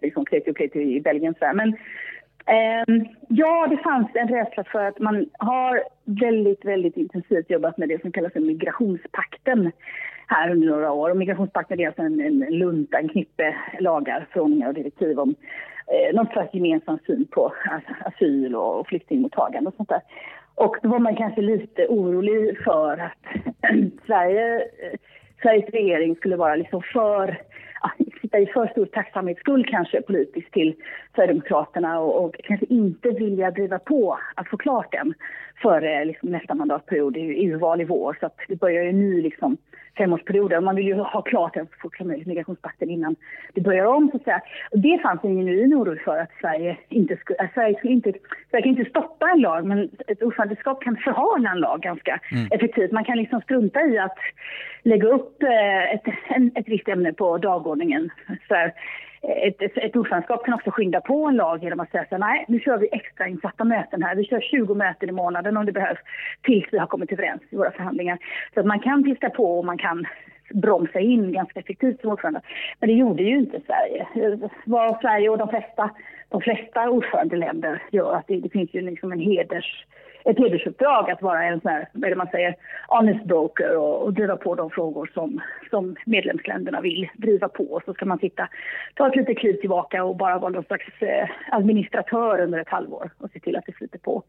liksom, 0.00 0.24
kreti 0.24 0.50
och 0.50 0.56
kreti 0.56 0.96
i 0.96 1.00
Belgien. 1.00 1.34
Så 1.38 1.50
Men 1.54 1.68
eh, 2.46 3.04
ja, 3.28 3.66
det 3.70 3.76
fanns 3.76 4.08
en 4.14 4.28
rädsla 4.28 4.64
för 4.64 4.84
att 4.84 4.98
man 4.98 5.26
har 5.38 5.82
väldigt, 6.04 6.64
väldigt 6.64 6.96
intensivt 6.96 7.50
jobbat 7.50 7.78
med 7.78 7.88
det 7.88 8.00
som 8.00 8.12
kallas 8.12 8.32
för 8.32 8.40
migrationspakten 8.40 9.72
här 10.26 10.50
under 10.50 10.68
några 10.68 10.92
år. 10.92 11.10
Och 11.10 11.16
migrationspakten 11.16 11.80
är 11.80 11.86
alltså 11.86 12.02
en, 12.02 12.20
en 12.20 12.38
lunta, 12.38 12.98
en 12.98 13.08
knippe 13.08 13.56
lagar, 13.80 14.26
förordningar 14.32 14.68
och 14.68 14.74
direktiv 14.74 15.18
om 15.18 15.34
eh, 15.86 16.14
någon 16.14 16.26
slags 16.26 16.54
gemensam 16.54 16.98
syn 17.06 17.26
på 17.30 17.52
asyl 18.04 18.54
och 18.54 18.88
flyktingmottagande 18.88 19.68
och 19.68 19.76
sånt 19.76 19.88
där. 19.88 20.00
Och 20.58 20.76
då 20.82 20.88
var 20.88 20.98
man 20.98 21.16
kanske 21.16 21.40
lite 21.40 21.86
orolig 21.86 22.58
för 22.64 22.92
att 22.98 23.42
Sverige, 24.06 24.56
eh, 24.56 24.98
Sveriges 25.42 25.70
regering 25.70 26.16
skulle 26.16 26.36
vara 26.36 26.56
liksom 26.56 26.82
för 26.92 27.38
sitta 28.20 28.38
i 28.38 28.46
för 28.46 28.66
stor 28.66 28.86
tacksamhetsskuld 28.86 29.66
kanske 29.68 30.02
politiskt 30.02 30.52
till 30.52 30.74
Sverigedemokraterna 31.14 32.00
och, 32.00 32.24
och 32.24 32.34
kanske 32.44 32.66
inte 32.66 33.10
vilja 33.10 33.50
driva 33.50 33.78
på 33.78 34.18
att 34.34 34.48
få 34.48 34.56
klart 34.56 34.92
den 34.92 35.14
före 35.62 36.04
liksom, 36.04 36.28
nästa 36.28 36.54
mandatperiod, 36.54 37.16
EU-val 37.16 37.80
i 37.80 37.84
vår. 37.84 38.16
Så 38.20 38.26
att 38.26 38.36
det 38.48 38.56
börjar 38.56 38.82
ju 38.82 38.92
ny 38.92 39.22
liksom, 39.22 39.56
femårsperioden. 39.98 40.64
Man 40.64 40.76
vill 40.76 40.86
ju 40.86 40.94
ha 40.94 41.22
klart 41.22 41.54
den 41.54 41.66
så 41.66 41.72
fort 41.82 41.96
som 41.96 42.08
möjligt, 42.08 42.26
migrationspakten, 42.26 42.90
innan 42.90 43.16
det 43.54 43.60
börjar 43.60 43.84
om. 43.84 44.10
Så 44.10 44.16
att 44.16 44.24
säga. 44.24 44.40
Och 44.70 44.78
det 44.78 44.98
fanns 45.02 45.24
en 45.24 45.36
genuin 45.36 45.74
oro 45.74 45.96
för 46.04 46.18
att 46.18 46.30
Sverige 46.40 46.76
inte 46.88 47.16
skulle, 47.16 47.38
att 47.38 47.54
Sverige 47.54 47.78
skulle 47.78 47.92
inte, 47.92 48.12
Sverige 48.50 48.62
kan 48.62 48.70
inte 48.78 48.90
stoppa 48.90 49.30
en 49.30 49.40
lag, 49.40 49.66
men 49.66 49.90
ett 50.06 50.22
ordförandeskap 50.22 50.82
kan 50.82 50.96
förhala 50.96 51.50
en 51.50 51.60
lag 51.60 51.80
ganska 51.80 52.20
mm. 52.32 52.48
effektivt. 52.50 52.92
Man 52.92 53.04
kan 53.04 53.18
liksom 53.18 53.40
strunta 53.40 53.80
i 53.82 53.98
att 53.98 54.18
lägga 54.82 55.08
upp 55.08 55.42
eh, 55.42 55.94
ett, 55.94 56.04
en, 56.28 56.50
ett 56.54 56.68
visst 56.68 56.88
ämne 56.88 57.12
på 57.12 57.38
dagordningen. 57.38 58.10
Så 58.48 58.54
här, 58.54 58.72
ett, 59.22 59.62
ett, 59.62 59.96
ordförandeskap 59.96 60.44
kan 60.44 60.54
också 60.54 60.70
skynda 60.70 61.00
på 61.00 61.26
en 61.26 61.36
lag 61.36 61.62
genom 61.62 61.80
att 61.80 61.90
säga 61.90 62.06
så 62.08 62.18
nej, 62.18 62.44
nu 62.48 62.60
kör 62.60 62.78
vi 62.78 62.88
extrainsatta 62.92 63.64
möten 63.64 64.02
här. 64.02 64.14
Vi 64.14 64.24
kör 64.24 64.40
20 64.40 64.74
möten 64.74 65.08
i 65.08 65.12
månaden 65.12 65.56
om 65.56 65.66
det 65.66 65.72
behövs 65.72 65.98
tills 66.42 66.66
vi 66.72 66.78
har 66.78 66.86
kommit 66.86 67.12
överens 67.12 67.42
i 67.50 67.56
våra 67.56 67.70
förhandlingar. 67.70 68.18
Så 68.54 68.60
att 68.60 68.66
man 68.66 68.80
kan 68.80 69.04
piska 69.04 69.30
på 69.30 69.58
och 69.58 69.64
man 69.64 69.78
kan 69.78 70.06
bromsa 70.50 71.00
in 71.00 71.32
ganska 71.32 71.60
effektivt 71.60 72.00
som 72.00 72.10
ordförande. 72.10 72.40
Men 72.80 72.88
det 72.88 72.94
gjorde 72.94 73.22
ju 73.22 73.38
inte 73.38 73.60
Sverige. 73.66 74.06
Vad 74.64 75.00
Sverige 75.00 75.28
och 75.28 75.38
de 75.38 75.48
flesta, 75.48 75.90
de 76.28 76.40
flesta 76.40 76.90
ordförandeländer 76.90 77.82
gör, 77.90 78.14
att 78.14 78.26
det, 78.26 78.40
det 78.40 78.48
finns 78.48 78.74
ju 78.74 78.80
liksom 78.80 79.12
en 79.12 79.20
heders 79.20 79.86
ett 80.30 80.38
hedersuppdrag 80.38 81.10
att 81.10 81.22
vara 81.22 81.44
en 81.44 81.60
sån 81.60 81.70
här, 81.70 81.88
vad 81.92 82.16
man 82.16 82.26
säger, 82.26 82.56
honest 82.88 83.24
broker 83.24 83.76
och, 83.76 84.02
och 84.02 84.12
driva 84.12 84.36
på 84.36 84.54
de 84.54 84.70
frågor 84.70 85.10
som, 85.14 85.40
som 85.70 85.96
medlemsländerna 86.06 86.80
vill 86.80 87.08
driva 87.14 87.48
på. 87.48 87.64
Och 87.64 87.82
så 87.84 87.94
ska 87.94 88.04
man 88.04 88.18
sitta, 88.18 88.48
ta 88.94 89.08
ett 89.08 89.16
litet 89.16 89.38
kliv 89.38 89.52
tillbaka 89.52 90.04
och 90.04 90.16
bara 90.16 90.38
vara 90.38 90.50
någon 90.50 90.64
slags 90.64 91.02
eh, 91.02 91.28
administratör 91.50 92.40
under 92.40 92.58
ett 92.58 92.68
halvår 92.68 93.10
och 93.18 93.30
se 93.30 93.40
till 93.40 93.56
att 93.56 93.66
det 93.66 93.72
flyter 93.72 93.98
på. 93.98 94.22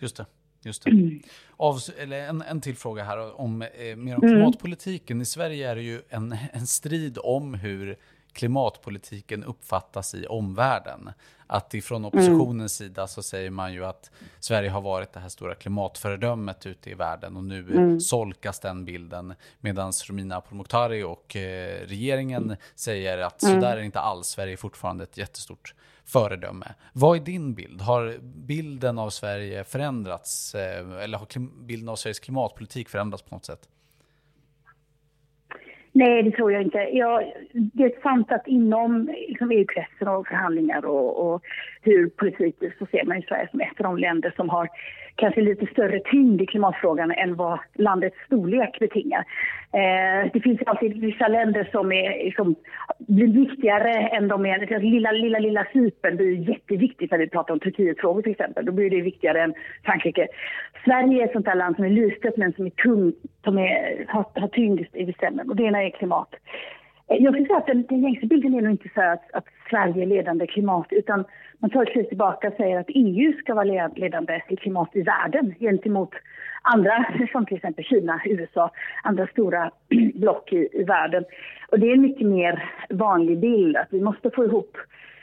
Just 0.00 0.16
det. 0.16 0.26
Just 0.64 0.84
det. 0.84 0.90
Mm. 0.90 1.20
Av, 1.56 1.76
eller 2.02 2.28
en, 2.28 2.42
en 2.42 2.60
till 2.60 2.76
fråga 2.76 3.02
här 3.02 3.40
om, 3.40 3.62
eh, 3.62 3.68
mer 3.96 4.16
om 4.16 4.24
mm. 4.24 4.36
klimatpolitiken. 4.36 5.16
Mm. 5.16 5.22
I 5.22 5.24
Sverige 5.24 5.70
är 5.70 5.74
det 5.74 5.82
ju 5.82 5.98
en, 6.08 6.36
en 6.52 6.66
strid 6.66 7.18
om 7.22 7.54
hur 7.54 7.96
klimatpolitiken 8.32 9.44
uppfattas 9.44 10.14
i 10.14 10.26
omvärlden. 10.26 11.10
Att 11.46 11.74
ifrån 11.74 12.04
oppositionens 12.04 12.80
mm. 12.80 12.88
sida 12.88 13.06
så 13.06 13.22
säger 13.22 13.50
man 13.50 13.72
ju 13.72 13.84
att 13.84 14.10
Sverige 14.40 14.70
har 14.70 14.80
varit 14.80 15.12
det 15.12 15.20
här 15.20 15.28
stora 15.28 15.54
klimatföredömet 15.54 16.66
ute 16.66 16.90
i 16.90 16.94
världen 16.94 17.36
och 17.36 17.44
nu 17.44 17.58
mm. 17.58 18.00
solkas 18.00 18.60
den 18.60 18.84
bilden. 18.84 19.34
Medan 19.60 19.92
Romina 20.08 20.40
Pourmokhtari 20.40 21.02
och 21.02 21.36
eh, 21.36 21.86
regeringen 21.86 22.56
säger 22.74 23.18
att 23.18 23.42
mm. 23.42 23.54
så 23.54 23.66
där 23.66 23.72
är 23.72 23.76
det 23.76 23.84
inte 23.84 24.00
alls. 24.00 24.26
Sverige 24.26 24.52
är 24.52 24.56
fortfarande 24.56 25.04
ett 25.04 25.18
jättestort 25.18 25.74
föredöme. 26.04 26.74
Vad 26.92 27.16
är 27.16 27.20
din 27.20 27.54
bild? 27.54 27.80
Har 27.80 28.18
bilden 28.22 28.98
av 28.98 29.10
Sverige 29.10 29.64
förändrats? 29.64 30.54
Eh, 30.54 31.02
eller 31.02 31.18
har 31.18 31.26
bilden 31.64 31.88
av 31.88 31.96
Sveriges 31.96 32.20
klimatpolitik 32.20 32.88
förändrats 32.88 33.22
på 33.22 33.34
något 33.34 33.44
sätt? 33.44 33.68
Nej, 35.92 36.22
det 36.22 36.30
tror 36.30 36.52
jag 36.52 36.62
inte. 36.62 36.78
Ja, 36.78 37.22
det 37.52 37.84
är 37.84 38.02
sant 38.02 38.32
att 38.32 38.46
inom 38.46 39.14
liksom 39.28 39.50
EU-kretsen 39.50 40.08
och 40.08 40.26
förhandlingar 40.26 40.84
och, 40.84 41.34
och 41.34 41.42
hur 41.82 42.08
politiskt 42.08 42.78
så 42.78 42.86
ser 42.86 43.04
man 43.04 43.16
ju 43.16 43.26
Sverige 43.26 43.48
som 43.50 43.60
ett 43.60 43.80
av 43.80 43.84
de 43.84 43.98
länder 43.98 44.32
som 44.36 44.48
har 44.48 44.68
kanske 45.14 45.40
lite 45.40 45.66
större 45.66 46.00
tyngd 46.00 46.42
i 46.42 46.46
klimatfrågan 46.46 47.10
än 47.10 47.34
vad 47.34 47.58
landets 47.74 48.16
storlek 48.26 48.78
betingar. 48.78 49.24
Eh, 49.72 50.30
det 50.32 50.40
finns 50.40 50.60
alltid 50.66 51.00
vissa 51.00 51.28
länder 51.28 51.68
som 51.72 51.92
är, 51.92 52.30
som 52.36 52.54
blir 52.98 53.46
viktigare 53.46 53.92
än 53.92 54.28
de 54.28 54.46
är. 54.46 54.80
Lilla, 54.80 55.12
lilla, 55.12 55.38
lilla 55.38 55.66
Cypern 55.72 56.16
blir 56.16 56.48
jätteviktigt 56.48 57.10
när 57.10 57.18
vi 57.18 57.28
pratar 57.28 57.54
om 57.54 57.60
Turkietfrågor 57.60 58.22
till 58.22 58.32
exempel. 58.32 58.64
Då 58.64 58.72
blir 58.72 58.90
det 58.90 59.00
viktigare 59.00 59.42
än 59.42 59.54
Frankrike. 59.84 60.26
Sverige 60.84 61.22
är 61.22 61.26
ett 61.26 61.32
sånt 61.32 61.46
där 61.46 61.54
land 61.54 61.76
som 61.76 61.84
är 61.84 61.90
litet 61.90 62.36
men 62.36 62.52
som 62.52 62.66
är 62.66 62.70
tungt, 62.70 63.16
som 63.44 63.58
är, 63.58 64.04
har, 64.08 64.24
har 64.34 64.48
tyngd 64.48 64.86
i 64.92 65.04
bestämmelsen. 65.04 65.50
Och 65.50 65.56
det 65.56 65.62
ena 65.62 65.82
är 65.82 65.90
klimat. 65.90 66.34
Eh, 67.10 67.22
jag 67.22 67.34
skulle 67.34 67.46
säga 67.46 67.58
att 67.58 67.66
den, 67.66 67.86
den 67.88 68.02
gängse 68.02 68.26
bilden 68.26 68.54
är 68.54 68.60
nog 68.60 68.70
inte 68.70 68.88
så 68.94 69.00
att, 69.00 69.32
att 69.32 69.44
Sverige 69.70 70.02
är 70.02 70.06
ledande 70.06 70.44
i 70.44 70.48
klimat 70.48 70.86
utan 70.90 71.24
man 71.58 71.70
tar 71.70 71.82
ett 71.82 71.92
kliv 71.92 72.04
tillbaka 72.04 72.48
och 72.48 72.54
säger 72.56 72.80
att 72.80 72.86
EU 72.88 73.32
ska 73.32 73.54
vara 73.54 73.88
ledande 73.96 74.42
i 74.48 74.56
klimat 74.56 74.96
i 74.96 75.02
världen 75.02 75.54
gentemot 75.60 76.10
andra, 76.62 77.06
som 77.32 77.46
till 77.46 77.56
exempel 77.56 77.84
Kina, 77.84 78.20
USA, 78.24 78.70
andra 79.02 79.26
stora 79.26 79.70
block 80.14 80.52
i, 80.52 80.68
i 80.72 80.84
världen. 80.84 81.24
Och 81.68 81.80
det 81.80 81.86
är 81.86 81.94
en 81.94 82.02
mycket 82.02 82.26
mer 82.26 82.72
vanlig 82.90 83.38
bild 83.38 83.76
att 83.76 83.88
vi 83.90 84.00
måste 84.00 84.30
få 84.30 84.44
ihop 84.44 84.76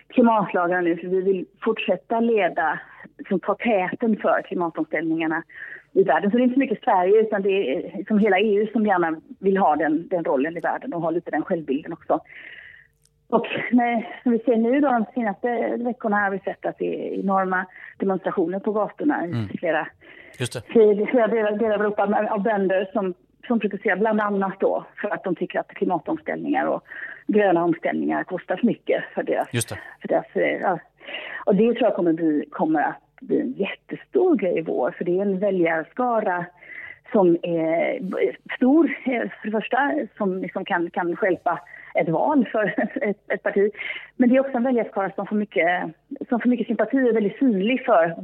klimatlagarna 0.08 0.82
nu 0.82 0.98
för 0.98 1.08
vi 1.08 1.22
vill 1.22 1.46
fortsätta 1.62 2.20
leda, 2.20 2.80
som 3.30 3.40
ta 3.40 3.56
täten 3.56 4.18
för 4.18 4.42
klimatomställningarna 4.42 5.44
i 5.94 6.04
världen. 6.04 6.32
Så 6.32 6.38
det 6.38 6.42
är 6.42 6.44
inte 6.44 6.54
så 6.54 6.60
mycket 6.60 6.84
Sverige 6.84 7.22
utan 7.22 7.42
det 7.42 7.50
är 7.50 7.98
liksom 7.98 8.20
hela 8.20 8.40
EU 8.40 8.68
som 8.72 8.86
gärna 8.86 9.22
vill 9.40 9.58
ha 9.58 9.76
den, 9.76 10.08
den 10.08 10.24
rollen 10.24 10.58
i 10.58 10.60
världen 10.60 10.94
och 10.94 11.02
ha 11.02 11.12
lite 11.12 11.32
den 11.32 11.44
självbilden 11.44 11.94
också. 11.94 12.20
Och 13.30 13.48
när 13.72 14.20
som 14.24 14.32
vi 14.32 14.40
ser 14.40 14.56
nu 14.56 14.80
då, 14.80 14.88
de 14.88 15.06
senaste 15.14 15.78
veckorna 15.78 16.18
har 16.18 16.32
vi 16.32 16.40
sett 16.40 16.66
att 16.66 16.78
det 16.78 16.86
är 16.86 17.20
enorma 17.20 17.66
demonstrationer 17.98 18.60
på 18.60 18.72
gatorna 18.72 19.28
i 19.28 19.58
flera, 19.58 19.88
det. 20.74 20.84
i 20.84 21.06
flera 21.06 21.28
delar, 21.28 21.52
delar 21.52 21.76
av 21.76 21.82
Europa 21.82 22.28
av 22.32 22.44
bönder 22.44 22.90
som, 22.94 23.14
som 23.48 23.60
protesterar 23.60 23.96
bland 23.96 24.22
annat 24.22 24.60
då 24.60 24.86
för 25.02 25.10
att 25.10 25.24
de 25.24 25.36
tycker 25.36 25.60
att 25.60 25.68
klimatomställningar 25.68 26.66
och 26.66 26.84
gröna 27.28 27.64
omställningar 27.64 28.24
kostar 28.24 28.58
för 28.58 28.68
mycket 28.68 29.04
för 29.14 29.24
deras 29.24 29.48
för 30.02 30.08
deras, 30.08 30.36
eh, 30.36 30.62
ja. 30.62 30.80
Och 31.46 31.56
det 31.56 31.74
tror 31.74 31.84
jag 31.84 31.96
kommer, 31.96 32.14
bli, 32.14 32.46
kommer 32.52 32.82
att 32.82 33.07
bli 33.22 33.42
en 33.42 33.52
jättestor 33.52 34.36
grej 34.36 34.58
i 34.58 34.62
vår, 34.62 34.92
för 34.92 35.06
det 35.06 35.18
är 35.18 35.22
en 35.22 35.40
väljarskara 35.40 36.46
som 37.12 37.38
är 37.44 38.56
stor, 38.56 38.86
eh, 39.06 39.30
för 39.30 39.46
det 39.46 39.52
första, 39.52 39.94
som 40.18 40.42
liksom 40.42 40.66
kan, 40.66 40.90
kan 40.90 41.16
stjälpa 41.16 41.60
ett 41.94 42.10
val 42.10 42.48
för 42.52 42.74
ett, 43.02 43.32
ett 43.32 43.44
parti. 43.44 43.72
Men 44.18 44.30
det 44.30 44.36
är 44.36 44.40
också 44.40 44.58
en 44.58 44.64
väljarskara 44.64 45.12
som 45.16 45.28
får 45.28 45.36
mycket, 45.36 45.84
som 46.30 46.40
får 46.40 46.50
mycket 46.50 46.68
sympati 46.68 46.98
och 46.98 47.10
är 47.10 47.14
väldigt 47.14 47.40
synlig 47.40 47.86
för 47.86 48.16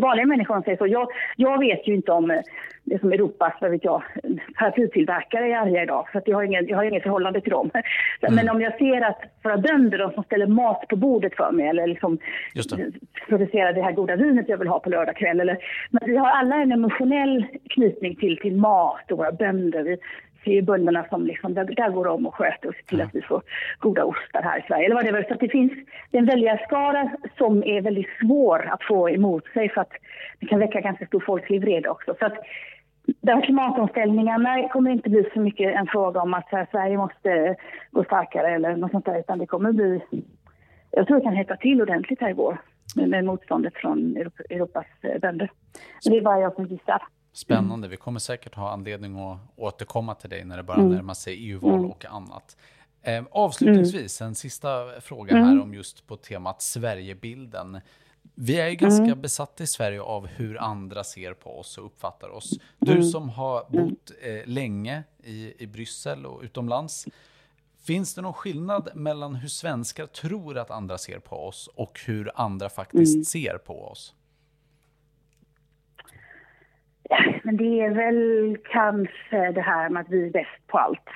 vanliga 0.00 0.26
människor. 0.26 0.54
om 0.54 0.56
man 0.56 0.62
säger 0.62 0.78
Så 0.78 0.86
jag, 0.86 1.08
jag 1.36 1.58
vet 1.58 1.88
ju 1.88 1.94
inte 1.94 2.12
om 2.12 2.30
eh, 2.30 2.40
det 2.84 3.00
som 3.00 3.12
Europas 3.12 3.52
vad 3.60 3.70
vet 3.70 3.84
jag, 3.84 4.02
paraplytillverkare 4.58 5.46
är 5.46 5.56
arga 5.56 5.82
idag, 5.82 6.08
för 6.12 6.22
jag, 6.26 6.36
har 6.36 6.42
ingen, 6.42 6.66
jag 6.66 6.76
har 6.76 6.84
inget 6.84 7.02
förhållande 7.02 7.40
till 7.40 7.50
dem. 7.50 7.70
Men 8.30 8.48
om 8.48 8.60
jag 8.60 8.78
ser 8.78 9.00
att 9.00 9.22
våra 9.42 9.56
bönder, 9.56 9.98
de 9.98 10.12
som 10.12 10.24
ställer 10.24 10.46
mat 10.46 10.88
på 10.88 10.96
bordet 10.96 11.36
för 11.36 11.52
mig, 11.52 11.68
eller 11.68 11.86
liksom 11.86 12.18
det. 12.54 12.92
producerar 13.28 13.72
det 13.72 13.82
här 13.82 13.92
goda 13.92 14.16
vinet 14.16 14.48
jag 14.48 14.58
vill 14.58 14.68
ha 14.68 14.80
på 14.80 14.90
lördag 14.90 15.16
kväll. 15.16 15.40
Eller, 15.40 15.58
men 15.90 16.02
vi 16.06 16.16
har 16.16 16.28
alla 16.28 16.56
en 16.56 16.72
emotionell 16.72 17.46
knytning 17.70 18.16
till, 18.16 18.38
till 18.38 18.56
mat 18.56 19.12
och 19.12 19.18
våra 19.18 19.32
bönder. 19.32 19.82
Vi 19.82 19.98
ser 20.44 20.50
ju 20.50 20.62
bönderna 20.62 21.04
som 21.10 21.26
liksom, 21.26 21.54
där, 21.54 21.64
där 21.64 21.90
går 21.90 22.04
de 22.04 22.26
och 22.26 22.34
sköter 22.34 22.68
och 22.68 22.74
ser 22.74 22.82
till 22.82 23.00
att 23.00 23.14
vi 23.14 23.22
får 23.22 23.42
goda 23.78 24.04
ostar 24.04 24.42
här 24.42 24.58
i 24.58 24.64
Sverige. 24.66 24.84
Eller 24.84 24.94
vad 24.94 25.04
det 25.04 25.10
är. 25.10 25.24
Så 25.28 25.34
att 25.34 25.40
det 25.40 25.48
finns 25.48 25.72
det 26.10 26.16
är 26.16 26.20
en 26.20 26.26
väljarskara 26.26 27.10
som 27.38 27.64
är 27.64 27.80
väldigt 27.80 28.08
svår 28.20 28.68
att 28.72 28.82
få 28.82 29.10
emot 29.10 29.46
sig 29.46 29.68
för 29.68 29.80
att 29.80 29.92
det 30.40 30.46
kan 30.46 30.58
väcka 30.58 30.80
ganska 30.80 31.06
stor 31.06 31.20
folklig 31.20 31.60
vrede 31.60 31.88
också. 31.88 32.14
Så 32.18 32.26
att 32.26 32.34
de 33.20 33.32
här 33.32 33.42
klimatomställningarna 33.42 34.68
kommer 34.68 34.90
inte 34.90 35.10
bli 35.10 35.30
så 35.34 35.40
mycket 35.40 35.74
en 35.74 35.86
fråga 35.86 36.20
om 36.20 36.34
att 36.34 36.48
här, 36.48 36.66
Sverige 36.70 36.96
måste 36.96 37.56
gå 37.90 38.04
starkare 38.04 38.54
eller 38.54 38.76
något 38.76 38.90
sånt 38.90 39.04
där, 39.04 39.18
utan 39.18 39.38
det 39.38 39.46
kommer 39.46 39.72
bli 39.72 40.00
jag 40.96 41.06
tror 41.06 41.16
det 41.16 41.24
kan 41.24 41.36
hetta 41.36 41.56
till 41.56 41.82
ordentligt 41.82 42.20
här 42.20 42.30
i 42.30 42.32
vår 42.32 42.58
med, 42.96 43.24
motståndet 43.24 43.74
från 43.76 44.16
Europa, 44.16 44.42
Europas 44.50 44.86
bönder. 45.02 45.50
Men 46.04 46.12
det 46.12 46.18
är 46.18 46.22
bara 46.22 46.40
jag 46.40 46.54
som 46.54 46.66
gissar. 46.66 47.02
Spännande. 47.32 47.88
Vi 47.88 47.96
kommer 47.96 48.20
säkert 48.20 48.54
ha 48.54 48.70
anledning 48.70 49.18
att 49.18 49.38
återkomma 49.56 50.14
till 50.14 50.30
dig 50.30 50.44
när 50.44 50.56
det 50.56 50.62
börjar 50.62 50.82
närma 50.82 51.14
sig 51.14 51.34
EU-val 51.34 51.84
och 51.84 52.04
annat. 52.04 52.56
Eh, 53.02 53.24
avslutningsvis, 53.30 54.20
en 54.20 54.34
sista 54.34 55.00
fråga 55.00 55.36
här 55.36 55.60
om 55.60 55.74
just 55.74 56.06
på 56.06 56.16
temat 56.16 56.62
Sverigebilden. 56.62 57.80
Vi 58.34 58.60
är 58.60 58.68
ju 58.68 58.74
ganska 58.74 59.14
besatta 59.14 59.64
i 59.64 59.66
Sverige 59.66 60.02
av 60.02 60.26
hur 60.26 60.62
andra 60.62 61.04
ser 61.04 61.34
på 61.34 61.58
oss 61.58 61.78
och 61.78 61.86
uppfattar 61.86 62.28
oss. 62.28 62.50
Du 62.78 63.02
som 63.02 63.28
har 63.28 63.66
bott 63.68 64.12
eh, 64.22 64.46
länge 64.46 65.02
i, 65.24 65.62
i 65.62 65.66
Bryssel 65.66 66.26
och 66.26 66.42
utomlands. 66.42 67.06
Finns 67.82 68.14
det 68.14 68.22
någon 68.22 68.32
skillnad 68.32 68.88
mellan 68.94 69.34
hur 69.34 69.48
svenskar 69.48 70.06
tror 70.06 70.58
att 70.58 70.70
andra 70.70 70.98
ser 70.98 71.18
på 71.18 71.36
oss 71.46 71.68
och 71.74 72.00
hur 72.06 72.30
andra 72.34 72.68
faktiskt 72.68 73.30
ser 73.30 73.58
på 73.58 73.84
oss? 73.84 74.14
Men 77.42 77.56
det 77.56 77.80
är 77.80 77.90
väl 77.90 78.56
kanske 78.64 79.52
det 79.52 79.60
här 79.60 79.88
med 79.88 80.00
att 80.00 80.10
vi 80.10 80.26
är 80.26 80.30
bäst 80.30 80.66
på 80.66 80.78
allt. 80.78 81.08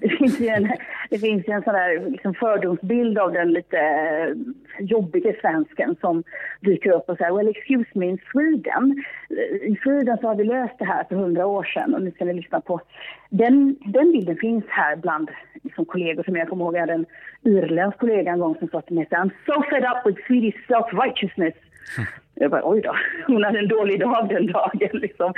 Det 0.00 0.08
finns 0.08 0.40
ju 0.40 0.46
en, 0.48 0.72
det 1.10 1.18
finns 1.18 1.48
ju 1.48 1.52
en 1.52 1.62
sån 1.62 1.74
där 1.74 2.10
liksom 2.10 2.34
fördomsbild 2.34 3.18
av 3.18 3.32
den 3.32 3.52
lite 3.52 3.78
eh, 3.78 4.28
jobbiga 4.78 5.32
svensken 5.40 5.96
som 6.00 6.22
dyker 6.60 6.90
upp 6.92 7.08
och 7.08 7.16
säger 7.16 7.36
well 7.36 7.48
excuse 7.48 7.90
me 7.94 8.06
in 8.06 8.18
Sweden. 8.32 9.04
Eh, 9.30 9.68
I 9.70 9.78
Sweden 9.82 10.18
så 10.20 10.28
har 10.28 10.34
vi 10.34 10.44
löst 10.44 10.78
det 10.78 10.84
här 10.84 11.04
för 11.04 11.16
hundra 11.16 11.46
år 11.46 11.64
sedan 11.64 11.94
och 11.94 12.02
nu 12.02 12.10
ska 12.10 12.24
ni 12.24 12.34
lyssna 12.34 12.60
på 12.60 12.80
den, 13.30 13.76
den 13.84 14.12
bilden 14.12 14.36
finns 14.36 14.64
här 14.68 14.96
bland 14.96 15.30
liksom, 15.62 15.84
kollegor 15.84 16.22
som 16.22 16.36
jag 16.36 16.48
kommer 16.48 16.64
ihåg. 16.64 16.74
Jag 16.74 16.80
hade 16.80 16.92
en 16.92 17.06
irländsk 17.42 17.98
kollega 17.98 18.32
en 18.32 18.38
gång 18.38 18.54
som 18.58 18.68
sa 18.68 18.80
till 18.80 18.94
mig 18.94 19.08
I'm 19.10 19.30
so 19.46 19.62
fed 19.70 19.84
up 19.84 20.06
with 20.06 20.26
Swedish 20.26 20.66
self-righteousness. 20.68 21.54
Jag 22.34 22.50
bara, 22.50 22.62
oj 22.64 22.80
då, 22.80 22.96
hon 23.26 23.44
hade 23.44 23.58
en 23.58 23.68
dålig 23.68 24.00
dag 24.00 24.28
den 24.28 24.46
dagen. 24.46 24.88
Liksom. 24.92 25.34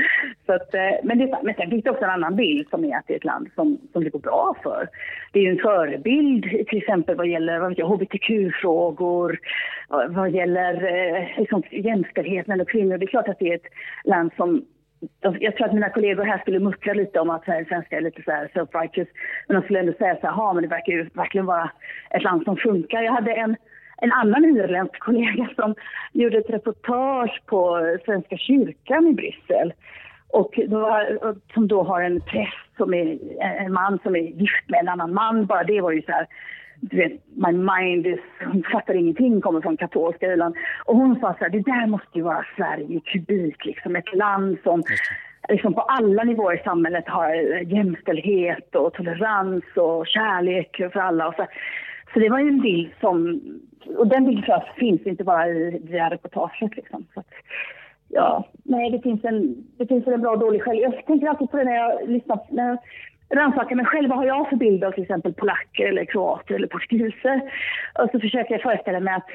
Så 0.46 0.52
att, 0.52 0.74
eh, 0.74 0.92
men, 1.02 1.18
det, 1.18 1.38
men 1.42 1.54
sen 1.54 1.70
finns 1.70 1.84
det 1.84 1.90
också 1.90 2.04
en 2.04 2.10
annan 2.10 2.36
bild 2.36 2.68
som 2.70 2.84
är 2.84 2.96
att 2.96 3.04
det 3.06 3.12
är 3.12 3.16
ett 3.16 3.24
land 3.24 3.48
som, 3.54 3.78
som 3.92 4.04
det 4.04 4.10
går 4.10 4.18
bra 4.18 4.56
för. 4.62 4.88
Det 5.32 5.38
är 5.38 5.42
ju 5.42 5.50
en 5.50 5.58
förebild 5.58 6.42
till 6.68 6.78
exempel 6.78 7.16
vad 7.16 7.26
gäller 7.26 7.58
vad 7.58 7.78
jag, 7.78 7.86
hbtq-frågor, 7.86 9.38
eh, 9.90 10.08
vad 10.08 10.30
gäller 10.30 10.74
eh, 10.84 11.38
liksom, 11.38 11.62
jämställdhet 11.70 12.46
mellan 12.46 12.66
kvinnor. 12.66 12.98
Det 12.98 13.04
är 13.04 13.06
klart 13.06 13.28
att 13.28 13.38
det 13.38 13.50
är 13.50 13.54
ett 13.54 13.72
land 14.04 14.30
som 14.36 14.64
jag 15.20 15.56
tror 15.56 15.66
att 15.66 15.74
mina 15.74 15.90
kollegor 15.90 16.24
här 16.24 16.38
skulle 16.38 16.58
muckla 16.58 16.92
lite 16.92 17.20
om 17.20 17.30
att 17.30 17.44
så 17.44 17.52
här, 17.52 17.64
svenskar 17.64 17.96
är 17.96 18.00
lite 18.00 18.22
så 18.22 18.30
här 18.30 18.50
self-righteous. 18.54 19.06
Men 19.48 19.56
de 19.56 19.62
skulle 19.62 19.80
ändå 19.80 19.92
säga 19.92 20.16
så 20.20 20.26
här, 20.26 20.54
men 20.54 20.62
det 20.62 20.68
verkar 20.68 20.92
ju 20.92 21.08
verkligen 21.14 21.46
vara 21.46 21.70
ett 22.10 22.22
land 22.22 22.44
som 22.44 22.56
funkar. 22.56 23.02
Jag 23.02 23.12
hade 23.12 23.32
en, 23.32 23.56
en 24.02 24.12
annan 24.12 24.44
irländsk 24.44 24.98
kollega 24.98 25.48
som 25.56 25.74
gjorde 26.12 26.38
ett 26.38 26.50
reportage 26.50 27.42
på 27.46 27.78
Svenska 28.04 28.36
kyrkan 28.36 29.06
i 29.06 29.12
Bryssel. 29.12 29.72
Och 30.28 30.60
då, 30.68 31.02
som 31.54 31.68
då 31.68 31.82
har 31.82 32.00
en 32.02 32.20
präst 32.20 32.76
som 32.76 32.94
är 32.94 33.18
en 33.40 33.72
man 33.72 33.98
som 34.02 34.16
är 34.16 34.20
gift 34.20 34.68
med 34.68 34.80
en 34.80 34.88
annan 34.88 35.14
man. 35.14 35.46
Bara 35.46 35.64
det 35.64 35.80
var 35.80 35.92
ju 35.92 36.02
så 36.02 36.12
här, 36.12 36.26
du 36.80 36.96
vet, 36.96 37.12
my 37.34 37.52
mind 37.52 38.06
is, 38.06 38.20
hon 38.44 38.62
fattar 38.72 38.94
ingenting, 38.94 39.40
kommer 39.40 39.60
från 39.60 39.76
katolska 39.76 40.26
Irland. 40.26 40.56
Och 40.84 40.96
hon 40.96 41.20
sa 41.20 41.34
så 41.38 41.44
här, 41.44 41.50
det 41.50 41.62
där 41.62 41.86
måste 41.86 42.18
ju 42.18 42.22
vara 42.22 42.46
Sverige 42.56 42.96
i 42.96 43.00
kubik, 43.00 43.64
liksom 43.64 43.96
ett 43.96 44.14
land 44.14 44.58
som 44.62 44.82
liksom 45.48 45.74
på 45.74 45.80
alla 45.80 46.24
nivåer 46.24 46.60
i 46.60 46.64
samhället 46.64 47.08
har 47.08 47.34
jämställdhet 47.72 48.74
och 48.74 48.92
tolerans 48.94 49.64
och 49.74 50.06
kärlek 50.06 50.76
för 50.92 51.00
alla. 51.00 51.28
Och 51.28 51.34
så, 51.34 51.46
så 52.12 52.18
det 52.18 52.28
var 52.28 52.38
ju 52.38 52.48
en 52.48 52.60
bild 52.60 52.90
som, 53.00 53.42
och 53.98 54.06
den 54.06 54.26
bilden 54.26 54.44
tror 54.44 54.56
jag 54.58 54.76
finns 54.76 55.06
inte 55.06 55.24
bara 55.24 55.48
i 55.48 55.78
det 55.78 55.98
här 55.98 56.10
reportaget. 56.10 56.76
Liksom. 56.76 57.06
Så 57.14 57.20
att, 57.20 57.30
ja, 58.08 58.48
nej, 58.62 58.90
det 58.90 59.00
finns, 59.02 59.24
en, 59.24 59.66
det 59.78 59.86
finns 59.86 60.06
en 60.06 60.20
bra 60.20 60.30
och 60.30 60.38
dålig 60.38 60.62
själv. 60.62 60.78
Jag 60.78 61.06
tänker 61.06 61.26
alltid 61.26 61.50
på 61.50 61.56
det 61.56 61.64
när 61.64 61.76
jag 61.76 62.08
lyssnar, 62.08 62.40
när 62.50 62.68
jag 62.68 62.78
rannsakar 63.38 63.76
mig 63.76 63.86
själv. 63.86 64.08
Vad 64.08 64.18
har 64.18 64.26
jag 64.26 64.48
för 64.48 64.56
bild 64.56 64.84
av 64.84 64.92
till 64.92 65.02
exempel 65.02 65.34
polacker 65.34 65.88
eller 65.88 66.04
kroater 66.04 66.54
eller 66.54 66.66
portugiser? 66.66 67.52
Och 67.98 68.08
så 68.12 68.20
försöker 68.20 68.54
jag 68.54 68.62
föreställa 68.62 69.00
mig 69.00 69.14
att 69.14 69.30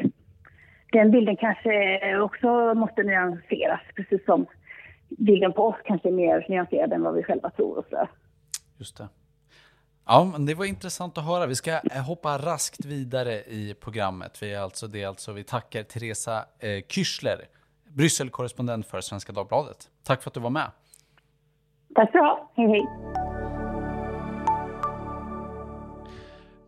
den 0.92 1.12
bilden 1.12 1.36
kanske 1.36 2.00
också 2.22 2.74
måste 2.74 3.04
nyanseras, 3.04 3.82
precis 3.96 4.26
som 4.26 4.46
bilden 5.10 5.54
på 5.54 5.64
oss 5.64 5.76
kanske 5.86 6.08
är 6.08 6.14
mer 6.14 6.46
nyanserad 6.50 6.94
än 6.94 7.04
vad 7.04 7.14
vi 7.14 7.24
själva 7.24 7.50
tror. 7.50 7.78
Och 7.78 7.86
sådär. 7.90 8.08
Just 8.78 8.98
det. 8.98 9.08
Ja, 10.06 10.26
men 10.26 10.46
det 10.46 10.54
var 10.54 10.66
intressant 10.66 11.18
att 11.18 11.26
höra. 11.26 11.46
Vi 11.46 11.56
ska 11.56 11.72
eh, 11.72 12.04
hoppa 12.06 12.38
raskt 12.38 12.86
vidare 12.86 13.44
i 13.44 13.76
programmet. 13.80 14.44
Vi, 14.44 14.54
är 14.54 14.60
alltså, 14.60 14.88
det 14.88 15.04
är 15.04 15.08
alltså, 15.08 15.32
vi 15.34 15.44
tackar 15.44 15.84
Teresa 15.84 16.46
eh, 16.60 16.84
Kyschler, 16.88 17.48
Brysselkorrespondent 17.90 18.88
för 18.88 19.02
Svenska 19.02 19.32
Dagbladet. 19.32 19.90
Tack 20.04 20.24
för 20.24 20.30
att 20.30 20.34
du 20.34 20.40
var 20.40 20.50
med. 20.50 20.72
Tack 21.96 22.12
så 22.12 22.18
du 22.18 22.24
ha. 22.24 22.52
Hej, 22.56 22.68
hej. 22.68 22.82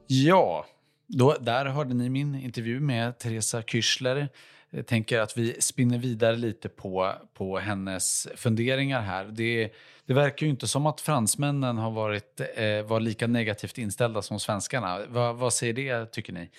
Ja, 0.07 0.65
då, 1.07 1.35
där 1.39 1.65
hörde 1.65 1.93
ni 1.93 2.09
min 2.09 2.35
intervju 2.35 2.79
med 2.79 3.17
Teresa 3.17 3.61
Kyschler. 3.61 4.29
Jag 4.75 4.87
tänker 4.87 5.19
att 5.19 5.37
vi 5.37 5.61
spinner 5.61 5.97
vidare 5.97 6.35
lite 6.35 6.69
på, 6.69 7.13
på 7.33 7.59
hennes 7.59 8.27
funderingar 8.35 9.01
här. 9.01 9.25
Det, 9.25 9.73
det 10.05 10.13
verkar 10.13 10.45
ju 10.45 10.49
inte 10.49 10.67
som 10.67 10.85
att 10.85 11.01
fransmännen 11.01 11.77
har 11.77 11.91
varit 11.91 12.41
eh, 12.55 12.81
var 12.81 12.99
lika 12.99 13.27
negativt 13.27 13.77
inställda 13.77 14.21
som 14.21 14.39
svenskarna. 14.39 15.05
Va, 15.07 15.33
vad 15.33 15.53
säger 15.53 15.73
det, 15.73 16.11
tycker 16.11 16.33
ni? 16.33 16.49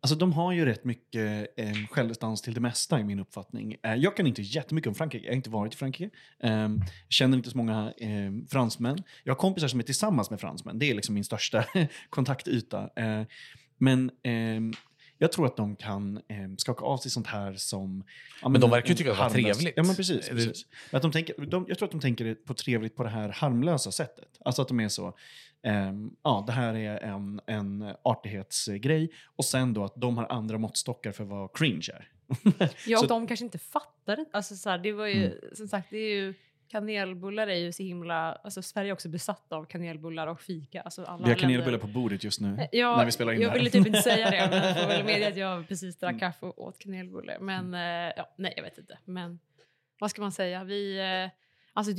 Alltså 0.00 0.16
de 0.16 0.32
har 0.32 0.52
ju 0.52 0.64
rätt 0.64 0.84
mycket 0.84 1.48
eh, 1.56 1.72
självdistans 1.90 2.42
till 2.42 2.54
det 2.54 2.60
mesta 2.60 3.00
i 3.00 3.04
min 3.04 3.20
uppfattning. 3.20 3.76
Eh, 3.82 3.94
jag 3.94 4.16
kan 4.16 4.26
inte 4.26 4.42
jättemycket 4.42 4.88
om 4.88 4.94
Frankrike, 4.94 5.24
jag 5.24 5.32
har 5.32 5.36
inte 5.36 5.50
varit 5.50 5.74
i 5.74 5.76
Frankrike. 5.76 6.10
Eh, 6.40 6.68
känner 7.08 7.36
inte 7.36 7.50
så 7.50 7.56
många 7.56 7.92
eh, 7.98 8.48
fransmän. 8.50 9.02
Jag 9.24 9.34
har 9.34 9.38
kompisar 9.38 9.68
som 9.68 9.80
är 9.80 9.84
tillsammans 9.84 10.30
med 10.30 10.40
fransmän, 10.40 10.78
det 10.78 10.90
är 10.90 10.94
liksom 10.94 11.14
min 11.14 11.24
största 11.24 11.64
kontaktyta. 12.10 12.90
Eh, 12.96 13.22
men 13.78 14.10
ehm, 14.22 14.72
jag 15.18 15.32
tror 15.32 15.46
att 15.46 15.56
de 15.56 15.76
kan 15.76 16.16
eh, 16.16 16.36
skaka 16.56 16.84
av 16.84 16.96
sig 16.98 17.10
sånt 17.10 17.26
här 17.26 17.54
som... 17.54 18.04
Ja, 18.42 18.48
Men 18.48 18.60
de 18.60 18.64
en- 18.64 18.70
verkar 18.70 18.88
ju 18.88 18.94
tycka 18.94 19.10
att 19.12 19.16
det 19.16 19.22
var 19.22 19.30
trevligt. 19.30 19.72
Ja, 19.76 19.82
men 19.82 19.96
precis. 19.96 20.28
Precis. 20.28 20.66
Att 20.92 21.02
de 21.02 21.12
tänker, 21.12 21.46
de, 21.46 21.64
jag 21.68 21.78
tror 21.78 21.86
att 21.86 21.92
de 21.92 22.00
tänker 22.00 22.34
på 22.34 22.54
trevligt 22.54 22.96
på 22.96 23.02
det 23.02 23.08
här 23.10 23.28
harmlösa 23.28 23.92
sättet. 23.92 24.28
Alltså 24.44 24.62
att 24.62 24.68
de 24.68 24.80
är 24.80 24.88
så, 24.88 25.16
ehm, 25.62 26.10
ja 26.22 26.44
det 26.46 26.52
här 26.52 26.74
är 26.74 26.98
en, 27.00 27.40
en 27.46 27.94
artighetsgrej 28.02 29.10
och 29.36 29.44
sen 29.44 29.74
då 29.74 29.84
att 29.84 29.94
de 29.96 30.16
har 30.18 30.26
andra 30.32 30.58
måttstockar 30.58 31.12
för 31.12 31.24
vad 31.24 31.56
cringe 31.56 31.88
är. 31.94 32.08
Ja, 32.86 32.98
Så- 32.98 33.02
och 33.04 33.08
de 33.08 33.26
kanske 33.26 33.44
inte 33.44 33.58
fattar 33.58 34.16
det. 34.16 34.24
Alltså, 34.32 34.56
så 34.56 34.70
här, 34.70 34.78
det 34.78 34.92
var 34.92 35.06
ju, 35.06 35.40
som 35.54 35.68
sagt, 35.68 35.90
det 35.90 35.98
är 35.98 36.14
ju 36.14 36.34
kanelbullar 36.68 37.46
är 37.46 37.54
ju 37.56 37.72
så 37.72 37.82
himla... 37.82 38.32
Alltså 38.32 38.62
Sverige 38.62 38.90
är 38.90 38.92
också 38.92 39.08
besatt 39.08 39.52
av 39.52 39.64
kanelbullar 39.64 40.26
och 40.26 40.40
fika. 40.40 40.80
Alltså 40.80 41.04
alla 41.04 41.24
Vi 41.24 41.30
har 41.30 41.38
kanelbullar 41.38 41.70
länder- 41.78 41.86
på 41.86 42.00
bordet 42.00 42.24
just 42.24 42.40
nu. 42.40 42.68
Ja, 42.72 42.96
när 42.96 43.04
vi 43.04 43.12
spelar 43.12 43.32
in 43.32 43.40
jag 43.40 43.52
ville 43.52 43.70
typ 43.70 43.86
inte 43.86 44.02
säga 44.02 44.30
det, 44.30 44.48
men 44.50 44.66
jag 44.66 44.80
får 44.80 44.88
väl 44.88 45.04
medge 45.06 45.28
att 45.28 45.36
jag 45.36 45.68
precis 45.68 45.96
drack 45.98 46.10
Mm. 46.10 46.20
kaffe 46.20 46.46
och 46.46 46.58
åt 46.66 46.78
kanelbulle. 46.78 47.36
Men 47.40 47.74
eh, 47.74 48.12
ja, 48.16 48.34
nej, 48.38 48.52
jag 48.56 48.62
vet 48.62 48.78
inte. 48.78 48.98
Men 49.04 49.38
vad 50.00 50.10
ska 50.10 50.22
man 50.22 50.32
säga? 50.32 50.64
Vi... 50.64 50.98
Eh, 50.98 51.30
Alltså, 51.78 51.92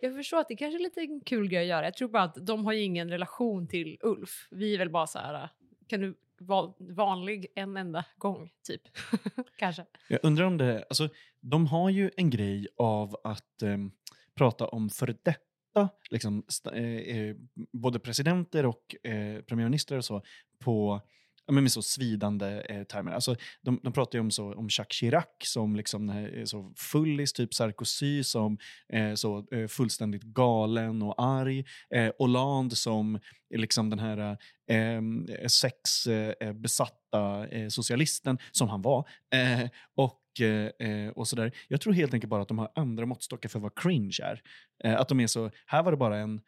jag 0.00 0.16
förstår 0.16 0.40
att 0.40 0.48
det 0.48 0.56
kanske 0.56 0.78
är 0.78 0.82
lite 0.82 1.00
en 1.00 1.20
kul 1.20 1.48
grej 1.48 1.60
att 1.60 1.66
göra. 1.68 1.84
Jag 1.86 1.94
tror 1.94 2.08
bara 2.08 2.22
att 2.22 2.46
de 2.46 2.64
har 2.64 2.72
ju 2.72 2.80
ingen 2.80 3.10
relation 3.10 3.68
till 3.68 3.98
Ulf. 4.00 4.48
Vi 4.50 4.74
är 4.74 4.78
väl 4.78 4.90
bara 4.90 5.06
så 5.06 5.18
här, 5.18 5.48
kan 5.88 6.00
du 6.00 6.14
vara 6.38 6.72
vanlig 6.78 7.46
en 7.54 7.76
enda 7.76 8.04
gång, 8.18 8.50
typ? 8.66 8.80
kanske. 9.58 9.84
Jag 10.08 10.20
undrar 10.22 10.44
om 10.44 10.56
det, 10.58 10.84
alltså 10.90 11.08
de 11.40 11.66
har 11.66 11.90
ju 11.90 12.10
en 12.16 12.30
grej 12.30 12.68
av 12.78 13.16
att 13.24 13.62
ehm, 13.62 13.90
prata 14.38 14.66
om 14.66 14.90
för 14.90 15.16
detta, 15.24 15.88
liksom, 16.10 16.42
eh, 16.72 16.82
eh, 16.82 17.36
både 17.72 17.98
presidenter 17.98 18.66
och 18.66 19.10
eh, 19.10 19.42
premiärministrar 19.42 19.98
och 19.98 20.04
så, 20.04 20.22
på 20.64 21.00
men 21.52 21.64
med 21.64 21.72
så 21.72 21.82
svidande 21.82 22.62
eh, 22.68 22.82
termer. 22.82 23.12
Alltså, 23.12 23.36
de, 23.62 23.80
de 23.82 23.92
pratar 23.92 24.18
ju 24.18 24.20
om, 24.20 24.30
så, 24.30 24.54
om 24.54 24.68
Jacques 24.70 24.96
Chirac 24.96 25.26
som 25.44 25.76
liksom, 25.76 26.10
eh, 26.10 26.44
så 26.44 26.72
fullis, 26.76 27.32
typ 27.32 27.54
Sarkozy 27.54 28.24
som 28.24 28.58
eh, 28.92 29.14
så 29.14 29.46
eh, 29.52 29.66
fullständigt 29.66 30.22
galen 30.22 31.02
och 31.02 31.22
arg. 31.22 31.64
Eh, 31.94 32.12
Hollande 32.18 32.76
som 32.76 33.18
liksom 33.54 33.90
den 33.90 33.98
här 33.98 34.36
eh, 34.70 34.76
eh 34.76 35.02
sexbesatta 35.46 37.48
eh, 37.48 37.68
socialisten 37.68 38.38
som 38.52 38.68
han 38.68 38.82
var. 38.82 39.08
Eh, 39.34 39.68
och, 39.96 40.17
Eh, 40.40 40.88
eh, 40.88 41.08
och 41.08 41.28
sådär. 41.28 41.52
Jag 41.68 41.80
tror 41.80 41.92
helt 41.92 42.14
enkelt 42.14 42.30
bara 42.30 42.42
att 42.42 42.48
de 42.48 42.58
har 42.58 42.72
andra 42.74 43.06
måttstockar 43.06 43.48
för 43.48 43.58
vad 43.58 43.78
cringe 43.78 44.18
är. 44.22 44.42
Eh, 44.84 45.00
att 45.00 45.08
de 45.08 45.20
är 45.20 45.26
så, 45.26 45.50
här 45.66 45.82
var 45.82 45.90
det 45.90 45.96
bara 45.96 46.18
en, 46.18 46.40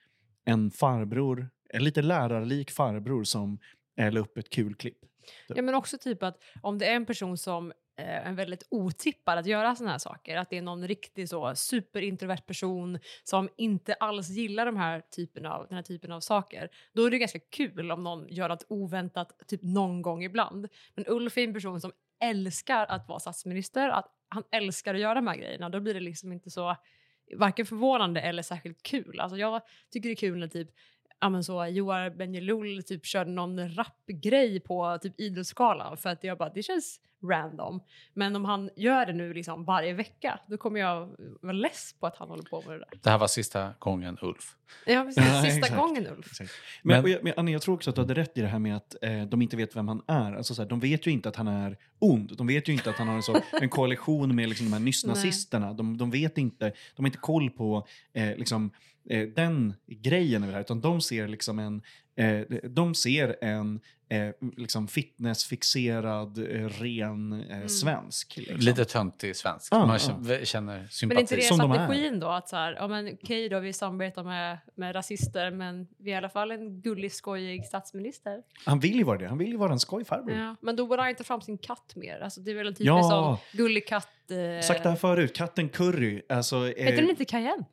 en 0.45 0.71
farbror, 0.71 1.51
en 1.69 1.85
lite 1.85 2.03
lärarlik 2.03 2.71
farbror 2.71 3.25
som 3.25 3.59
eh, 3.97 4.13
la 4.13 4.21
upp 4.21 4.39
ett 4.39 4.51
kul 4.51 4.75
klipp. 4.75 5.01
Typ. 5.49 5.57
Ja, 5.57 5.63
men 5.63 5.75
också 5.75 5.99
typ 5.99 6.23
att 6.23 6.43
om 6.63 6.79
det 6.79 6.87
är 6.87 6.97
en 6.97 7.07
person 7.07 7.39
som 7.39 7.73
en 7.97 8.33
är 8.33 8.33
väldigt 8.33 8.67
otippad 8.71 9.39
att 9.39 9.47
göra 9.47 9.77
såna 9.77 9.91
här 9.91 9.99
saker, 9.99 10.37
att 10.37 10.51
det 10.51 10.59
är 10.59 10.63
någon 10.63 10.89
riktig 10.89 11.29
så 11.29 11.55
superintrovert 11.55 12.47
person 12.47 12.99
som 13.25 13.49
inte 13.57 13.95
alls 13.95 14.29
gillar 14.29 14.67
de 14.67 14.77
här 14.77 15.01
typen 15.01 15.47
av, 15.47 15.67
den 15.69 15.77
här 15.77 15.83
typen 15.83 16.13
av 16.13 16.21
saker, 16.21 16.69
då 16.93 17.05
är 17.05 17.11
det 17.11 17.19
ganska 17.19 17.39
kul 17.39 17.91
om 17.91 18.05
någon 18.05 18.29
gör 18.29 18.49
något 18.49 18.67
oväntat 18.69 19.43
typ 19.47 19.63
någon 19.63 20.03
gång 20.03 20.25
ibland. 20.25 20.69
Men 20.95 21.05
Ulf 21.09 21.39
är 21.39 21.45
en 21.45 21.55
person 21.55 21.81
som 21.81 21.93
älskar 22.21 22.87
att 22.87 23.09
vara 23.09 23.19
statsminister, 23.19 23.89
att 23.89 24.07
han 24.29 24.43
älskar 24.53 24.95
att 24.95 25.01
göra 25.01 25.15
de 25.15 25.27
här 25.27 25.37
grejerna. 25.37 25.69
Då 25.69 25.81
blir 25.81 25.95
det 25.95 26.01
liksom 26.01 26.33
inte 26.33 26.51
så 26.51 26.77
varken 27.37 27.67
förvånande 27.67 28.21
eller 28.21 28.43
särskilt 28.43 28.83
kul. 28.83 29.21
Alltså 29.21 29.37
jag 29.37 29.63
tycker 29.91 30.09
det 30.09 30.13
är 30.13 30.17
kul 30.17 30.39
när 30.39 30.49
typ 30.49 30.71
ja, 31.21 31.29
men 31.29 31.45
så, 31.45 31.67
Joar 31.67 32.11
Bendjelloul 32.11 32.83
typ 32.83 33.07
körde 33.07 33.31
någon 33.31 33.75
rapgrej 33.75 34.61
på 34.61 34.99
typ 35.03 35.21
Idrottsgalan 35.21 35.97
för 35.97 36.11
att 36.11 36.25
jag 36.25 36.39
bara, 36.39 36.51
det 36.51 36.63
känns 36.63 37.01
random. 37.23 37.81
Men 38.15 38.37
om 38.37 38.45
han 38.45 38.71
gör 38.77 39.07
det 39.07 39.13
nu 39.13 39.35
liksom 39.35 39.65
varje 39.65 39.93
vecka, 39.93 40.41
då 40.47 40.57
kommer 40.57 40.81
jag 40.81 41.17
vara 41.43 41.53
less 41.53 41.95
på 42.01 42.07
att 42.07 42.17
han 42.17 42.29
håller 42.29 42.43
på 42.43 42.63
med 42.67 42.75
det 42.75 42.79
där. 42.79 42.99
Det 43.03 43.11
här 43.11 43.19
var 43.19 43.27
sista 43.27 43.75
gången 43.79 44.19
Ulf. 44.23 44.57
Ja, 44.87 45.05
precis. 45.05 45.25
Sista 45.25 45.49
exakt. 45.59 45.77
gången 45.77 46.07
Ulf. 46.07 46.27
Exakt. 46.27 46.51
Men, 46.83 46.95
Men- 46.97 47.05
och 47.05 47.11
jag, 47.11 47.25
men 47.25 47.33
Annie, 47.37 47.53
jag 47.53 47.63
tror 47.63 47.75
också 47.75 47.91
att 47.91 47.97
du 47.97 48.03
hade 48.03 48.15
rätt 48.15 48.39
i 48.39 48.41
det 48.41 48.47
här 48.49 48.59
med 48.59 48.77
att 48.77 48.97
eh, 49.03 49.23
de 49.23 49.43
inte 49.43 49.57
vet 49.57 49.77
vem 49.77 49.89
han 49.89 50.03
är. 50.07 50.33
Alltså, 50.33 50.55
så 50.55 50.63
här, 50.63 50.69
de 50.69 50.81
vet 50.81 51.07
ju 51.07 51.11
inte 51.11 51.29
att 51.29 51.37
han 51.37 51.49
är 51.49 51.77
ond. 51.99 52.37
De 52.37 52.47
vet 52.47 52.69
ju 52.69 52.73
inte 52.73 52.91
att 52.91 52.97
han 52.97 53.09
har 53.09 53.15
en, 53.15 53.23
så, 53.23 53.37
en 53.61 53.69
koalition 53.69 54.35
med 54.37 54.49
liksom, 54.49 54.67
de 54.67 54.73
här 54.73 54.81
nyss-nazisterna. 54.81 55.73
De, 55.73 55.99
de 55.99 56.11
vet 56.11 56.39
inte, 56.39 56.73
de 56.97 57.03
har 57.03 57.07
inte 57.09 57.19
koll 57.19 57.51
på 57.51 57.87
eh, 58.13 58.37
liksom, 58.37 58.71
eh, 59.11 59.29
den 59.29 59.75
grejen 59.87 60.43
över 60.43 60.53
det 60.53 60.57
här. 60.57 60.65
Utan 60.65 60.81
de 60.81 61.01
ser 61.01 61.29
liksom 61.29 61.59
en, 61.59 61.83
de 62.69 62.95
ser 62.95 63.37
en 63.45 63.81
eh, 64.09 64.29
liksom 64.57 64.89
fitnessfixerad, 64.89 66.39
eh, 66.39 66.69
ren 66.69 67.45
eh, 67.51 67.67
svensk. 67.67 68.37
Liksom. 68.37 68.57
Lite 68.59 68.85
töntig 68.85 69.37
svensk. 69.37 69.69
Ja, 69.73 69.79
Man 69.87 69.89
ja. 69.91 69.99
känner, 69.99 70.45
känner 70.45 70.73
Men 70.75 70.83
är 70.85 70.89
sympati. 70.89 71.21
inte 71.21 71.37
det 71.37 71.43
Som 71.43 71.59
de 71.59 71.73
strategin 71.75 72.21
då? 72.21 72.29
Att 72.29 72.49
så 72.49 72.57
här, 72.57 72.73
ja 72.75 72.89
men 72.89 73.15
okej 73.23 73.49
då, 73.49 73.59
vi 73.61 73.73
samarbetar 73.73 74.25
med, 74.25 74.59
med 74.75 74.95
rasister, 74.95 75.51
men 75.51 75.87
vi 75.99 76.11
är 76.11 76.15
i 76.15 76.17
alla 76.19 76.29
fall 76.29 76.51
en 76.51 76.81
gullig, 76.81 77.13
skojig 77.13 77.65
statsminister. 77.67 78.43
Han 78.65 78.81
vill 78.81 78.97
ju 78.97 79.05
vara 79.05 79.19
det. 79.19 79.29
Han 79.29 79.39
vill 79.39 79.51
ju 79.51 79.57
vara 79.57 79.73
en 79.73 79.81
skojfarbror. 79.81 80.37
Ja. 80.39 80.57
Men 80.61 80.77
då 80.77 80.87
borde 80.87 81.03
han 81.03 81.15
ta 81.15 81.25
fram 81.25 81.41
sin 81.41 81.59
katt 81.59 81.93
mer. 81.97 82.21
Alltså, 82.21 82.41
det 82.41 82.51
är 82.51 82.55
väl 82.55 82.67
en 82.67 82.75
typisk 82.75 82.89
Ja. 82.89 83.39
som 83.53 83.59
gullig 83.59 83.87
katt... 83.89 84.09
Eh, 84.31 84.67
Sagt 84.67 84.83
det 84.83 84.89
här 84.89 84.97
förut, 84.97 85.37
katten 85.37 85.69
Curry. 85.69 86.23
Alltså, 86.29 86.57
eh, 86.57 86.85
Heter 86.85 86.97
den 87.03 87.11
inte 87.11 87.25
Cayenne? 87.25 87.65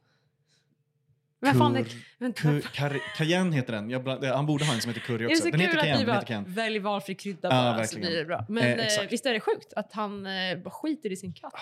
Vad 1.39 1.57
fan 1.57 1.75
är... 1.75 1.83
Cur- 1.83 2.03
Vänta, 2.19 2.41
Cur- 2.41 2.61
Car- 2.61 2.99
Cayenne 3.17 3.55
heter 3.55 3.73
den. 3.73 4.03
Bland, 4.03 4.25
han 4.25 4.45
borde 4.45 4.65
ha 4.65 4.73
en 4.73 4.81
som 4.81 4.89
heter 4.89 5.01
Curry 5.01 5.17
Det 5.17 5.23
är 5.23 5.27
också. 5.27 5.43
så 5.43 5.49
Den 5.49 5.59
heter 5.59 5.71
kul 5.73 5.79
att 5.79 5.85
vi 5.99 6.03
Den 6.03 6.05
bara 6.15 6.21
Cayenne. 6.25 6.45
väljer 6.49 6.81
valfri 6.81 7.15
krydda 7.15 7.39
Ja, 7.43 7.49
bara 7.49 7.73
så 7.73 7.77
verkligen. 7.79 8.07
blir 8.07 8.17
det 8.17 8.25
bra. 8.25 8.45
Men 8.49 8.63
Eh, 8.63 8.71
eh, 8.71 8.85
exakt. 8.85 9.11
visst 9.13 9.25
är 9.25 9.33
det 9.33 9.39
sjukt 9.39 9.73
att 9.75 9.93
han 9.93 10.25
eh, 10.25 10.57
bara 10.63 10.69
skiter 10.69 11.11
i 11.11 11.15
sin 11.15 11.33
katt? 11.33 11.53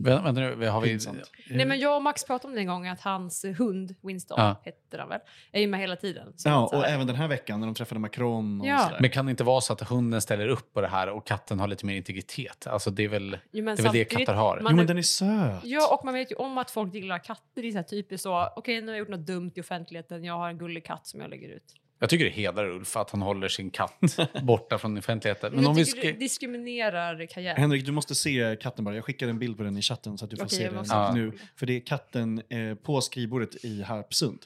Vä- 0.00 0.22
Vänta 0.24 0.32
nu, 0.32 0.66
har 0.66 0.80
vi... 0.80 0.88
Pinsamt. 0.88 1.30
Nej, 1.50 1.66
men 1.66 1.78
jag 1.80 1.96
och 1.96 2.02
Max 2.02 2.24
pratade 2.24 2.48
om 2.48 2.54
det 2.54 2.60
en 2.60 2.66
gång 2.66 2.86
att 2.86 3.00
hans 3.00 3.44
hund, 3.58 3.94
Winston, 4.02 4.34
Ja. 4.40 4.56
heter 4.64 4.98
han 4.98 5.08
väl, 5.08 5.20
är 5.52 5.60
ju 5.60 5.66
med 5.66 5.80
hela 5.80 5.96
tiden. 5.96 6.32
Ja, 6.44 6.66
och 6.66 6.86
även 6.86 7.06
den 7.06 7.16
här 7.16 7.28
veckan 7.28 7.60
när 7.60 7.66
de 7.66 7.74
träffade 7.74 8.00
Macron 8.00 8.60
och 8.60 8.66
Ja. 8.66 8.78
sådär. 8.78 8.98
Men 9.00 9.10
kan 9.10 9.26
det 9.26 9.30
inte 9.30 9.44
vara 9.44 9.60
så 9.60 9.72
att 9.72 9.80
hunden 9.80 10.20
ställer 10.20 10.48
upp 10.48 10.74
på 10.74 10.80
det 10.80 10.88
här 10.88 11.08
och 11.08 11.26
katten 11.26 11.60
har 11.60 11.66
lite 11.68 11.86
mer 11.86 11.94
integritet? 11.96 12.66
Alltså 12.66 12.90
det 12.90 13.04
är 13.04 13.08
väl 13.08 13.38
Jo, 13.52 13.64
det, 13.64 13.72
är 13.72 13.82
väl 13.82 13.92
det 13.92 14.04
katter 14.04 14.34
har? 14.34 14.60
man- 14.60 14.70
Jo, 14.72 14.76
men 14.76 14.86
den 14.86 14.98
är 14.98 15.02
söt. 15.02 15.64
Ja, 15.64 15.94
och 15.98 16.04
man 16.04 16.14
vet 16.14 16.30
ju 16.32 16.36
om 16.36 16.58
att 16.58 16.70
folk 16.70 16.94
gillar 16.94 17.18
katter. 17.18 17.62
Det 17.62 17.68
är 17.68 17.72
så 17.72 17.78
här 17.78 17.82
typiskt 17.84 18.22
så, 18.22 18.48
okej 18.56 18.80
nu 18.80 18.86
har 18.86 18.92
jag 18.92 18.98
gjort 18.98 19.08
något 19.08 19.26
dumt 19.26 19.52
i 19.54 19.60
offentligheten, 19.60 20.24
jag 20.24 20.34
har 20.34 20.48
en 20.48 20.58
gullig 20.58 20.84
katt 20.84 21.06
som 21.06 21.20
jag 21.20 21.30
lägger 21.30 21.48
ut. 21.48 21.74
Jag 22.02 22.10
tycker 22.10 22.24
det 22.24 22.30
hedrar 22.30 22.68
Ulf 22.70 22.96
att 22.96 23.10
han 23.10 23.22
håller 23.22 23.48
sin 23.48 23.70
katt 23.70 24.16
borta 24.42 24.78
från 24.78 24.98
offentligheten. 24.98 25.52
Men 25.52 25.60
Men 25.60 25.70
om 25.70 25.76
vi 25.76 25.84
ska... 25.84 26.00
du 26.00 26.12
diskriminerar 26.12 27.26
Cayenne. 27.26 27.60
Henrik, 27.60 27.86
du 27.86 27.92
måste 27.92 28.14
se 28.14 28.56
katten 28.60 28.84
bara. 28.84 28.94
Jag 28.94 29.04
skickade 29.04 29.30
en 29.30 29.38
bild 29.38 29.56
på 29.56 29.62
den 29.62 29.76
i 29.76 29.82
chatten 29.82 30.18
så 30.18 30.24
att 30.24 30.30
du 30.30 30.36
får 30.36 30.44
Okej, 30.44 30.58
se 30.58 30.70
den 30.70 30.84
Ja. 30.88 31.12
nu. 31.14 31.32
För 31.56 31.66
det 31.66 31.76
är 31.76 31.80
katten 31.80 32.42
eh, 32.48 32.74
på 32.74 33.00
skrivbordet 33.00 33.64
i 33.64 33.82
Harpsund. 33.82 34.38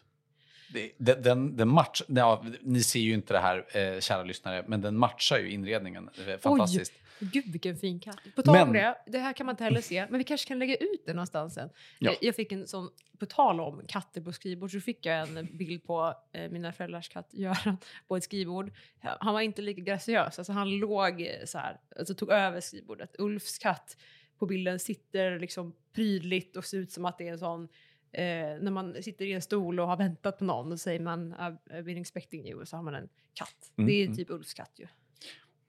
Det- 0.72 0.92
Den, 0.98 1.22
den, 1.22 1.56
den 1.56 1.68
match, 1.68 2.02
ja, 2.08 2.44
ni 2.60 2.82
ser 2.82 3.00
ju 3.00 3.14
inte 3.14 3.32
det 3.32 3.40
här, 3.40 3.56
eh, 3.94 4.00
kära 4.00 4.22
lyssnare, 4.22 4.64
men 4.68 4.80
den 4.80 4.96
matchar 4.98 5.38
ju 5.38 5.50
inredningen. 5.50 6.10
Fantastiskt. 6.40 6.92
Gud 7.18 7.44
vilken 7.52 7.76
fin 7.76 8.00
katt. 8.00 8.20
På 8.36 8.42
tal 8.42 8.56
om 8.56 8.72
Men- 8.72 8.72
det, 8.72 8.96
det 9.06 9.18
här 9.18 9.32
kan 9.32 9.46
man 9.46 9.52
inte 9.52 9.64
heller 9.64 9.80
se, 9.80 10.06
men 10.10 10.18
vi 10.18 10.24
kanske 10.24 10.48
kan 10.48 10.58
lägga 10.58 10.76
ut 10.76 11.02
det 11.06 11.14
någonstans 11.14 11.54
sen. 11.54 11.70
Ja. 11.98 12.14
Jag, 12.20 12.36
fick 12.36 12.52
en 12.52 12.66
sån, 12.66 12.90
på 13.18 13.26
tal 13.26 13.60
om 13.60 13.82
katter 13.88 14.20
på 14.20 14.32
skrivbord 14.32 14.72
så 14.72 14.80
fick 14.80 15.06
jag 15.06 15.28
en 15.28 15.48
bild 15.56 15.84
på 15.84 16.14
eh, 16.32 16.50
mina 16.50 16.72
föräldrars 16.72 17.08
katt 17.08 17.28
Göran 17.32 17.76
på 18.08 18.16
ett 18.16 18.24
skrivbord. 18.24 18.72
Han 19.00 19.34
var 19.34 19.40
inte 19.40 19.62
lika 19.62 19.80
graciös, 19.80 20.38
alltså 20.38 20.52
han 20.52 20.70
låg 20.78 21.20
eh, 21.20 21.44
så 21.44 21.58
här, 21.58 21.80
alltså 21.98 22.14
tog 22.14 22.30
över 22.30 22.60
skrivbordet. 22.60 23.16
Ulfs 23.18 23.58
katt 23.58 23.96
på 24.38 24.46
bilden 24.46 24.78
sitter 24.78 25.38
liksom 25.38 25.74
prydligt 25.92 26.56
och 26.56 26.64
ser 26.64 26.78
ut 26.78 26.92
som 26.92 27.04
att 27.04 27.18
det 27.18 27.28
är 27.28 27.32
en 27.32 27.38
sån 27.38 27.68
Eh, 28.14 28.60
när 28.60 28.70
man 28.70 29.02
sitter 29.02 29.24
i 29.24 29.32
en 29.32 29.42
stol 29.42 29.80
och 29.80 29.88
har 29.88 29.96
väntat 29.96 30.38
på 30.38 30.44
någon 30.44 30.72
och 30.72 30.80
säger 30.80 31.00
man 31.00 31.34
I've 31.34 31.58
I've 31.70 31.82
been 31.82 31.98
expecting 31.98 32.48
you 32.48 32.60
och 32.60 32.68
så 32.68 32.76
har 32.76 32.82
man 32.82 32.94
en 32.94 33.08
katt. 33.32 33.72
Mm, 33.76 33.86
det 33.88 33.92
är 33.92 34.04
mm. 34.04 34.16
typ 34.16 34.30
Ulfs 34.30 34.54
katt 34.54 34.72
ju. 34.76 34.86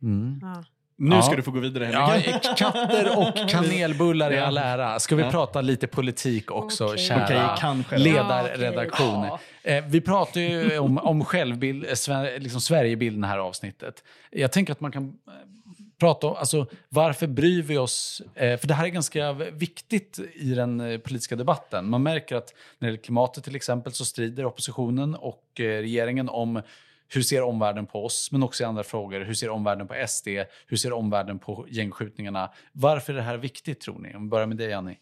Mm. 0.02 0.40
Ja. 0.42 0.64
Nu 0.98 1.16
Ja. 1.16 1.22
ska 1.22 1.36
du 1.36 1.42
få 1.44 1.52
gå 1.52 1.60
vidare 1.60 1.90
Ja, 1.94 2.06
Henrik. 2.06 2.58
katter 2.58 3.18
och 3.18 3.50
kanelbullar 3.50 4.32
i 4.32 4.36
Ja. 4.36 4.46
all 4.46 4.58
ära. 4.58 5.00
Ska 5.00 5.16
vi 5.16 5.24
Ja. 5.24 5.32
prata 5.32 5.62
lite 5.62 5.88
politik 5.88 6.52
också, 6.52 6.86
Okej. 6.86 6.98
kära 6.98 7.24
Okej, 7.26 7.40
kanske. 7.60 7.98
ledarredaktion? 7.98 9.24
Ja, 9.24 9.40
Eh, 9.64 9.84
vi 9.88 10.02
pratar 10.02 10.42
ju 10.42 10.80
om, 10.80 10.98
om 10.98 11.26
självbild, 11.26 11.84
eh, 11.86 12.24
liksom 12.38 12.62
Sverigebild 12.62 13.18
i 13.18 13.22
det 13.22 13.28
här 13.28 13.38
avsnittet. 13.38 14.04
Jag 14.32 14.52
tänker 14.52 14.74
att 14.74 14.82
man 14.82 14.92
kan 14.92 15.04
eh, 15.04 15.34
prata 16.00 16.28
om, 16.28 16.36
alltså 16.36 16.66
varför 16.90 17.28
bryr 17.28 17.62
vi 17.62 17.78
oss? 17.78 18.22
För 18.36 18.68
det 18.68 18.74
här 18.74 18.86
är 18.86 18.90
ganska 18.90 19.34
viktigt 19.34 20.20
i 20.36 20.54
den 20.54 21.02
politiska 21.04 21.36
debatten. 21.36 21.90
Man 21.90 22.04
märker 22.04 22.36
att 22.36 22.54
när 22.80 22.88
det 22.88 22.92
gäller 22.92 23.04
klimatet 23.04 23.44
till 23.44 23.56
exempel 23.56 23.94
så 23.94 24.06
strider 24.06 24.46
oppositionen 24.46 25.16
och 25.16 25.44
regeringen 25.58 26.30
om 26.30 26.62
hur 27.08 27.22
ser 27.22 27.42
omvärlden 27.42 27.86
på 27.86 28.06
oss, 28.06 28.32
men 28.32 28.44
också 28.44 28.64
i 28.64 28.66
andra 28.66 28.84
frågor. 28.84 29.20
Hur 29.22 29.34
ser 29.34 29.50
omvärlden 29.50 29.88
på 29.88 30.06
SD? 30.08 30.28
Hur 30.68 30.78
ser 30.78 30.94
omvärlden 30.94 31.40
på 31.40 31.66
gängskjutningarna? 31.70 32.52
Varför 32.72 33.14
är 33.14 33.18
det 33.18 33.24
här 33.24 33.38
viktigt 33.38 33.80
tror 33.80 34.00
ni? 34.00 34.16
Om 34.16 34.24
vi 34.24 34.30
börjar 34.30 34.48
med 34.48 34.58
dig 34.58 34.74
Annie. 34.74 34.98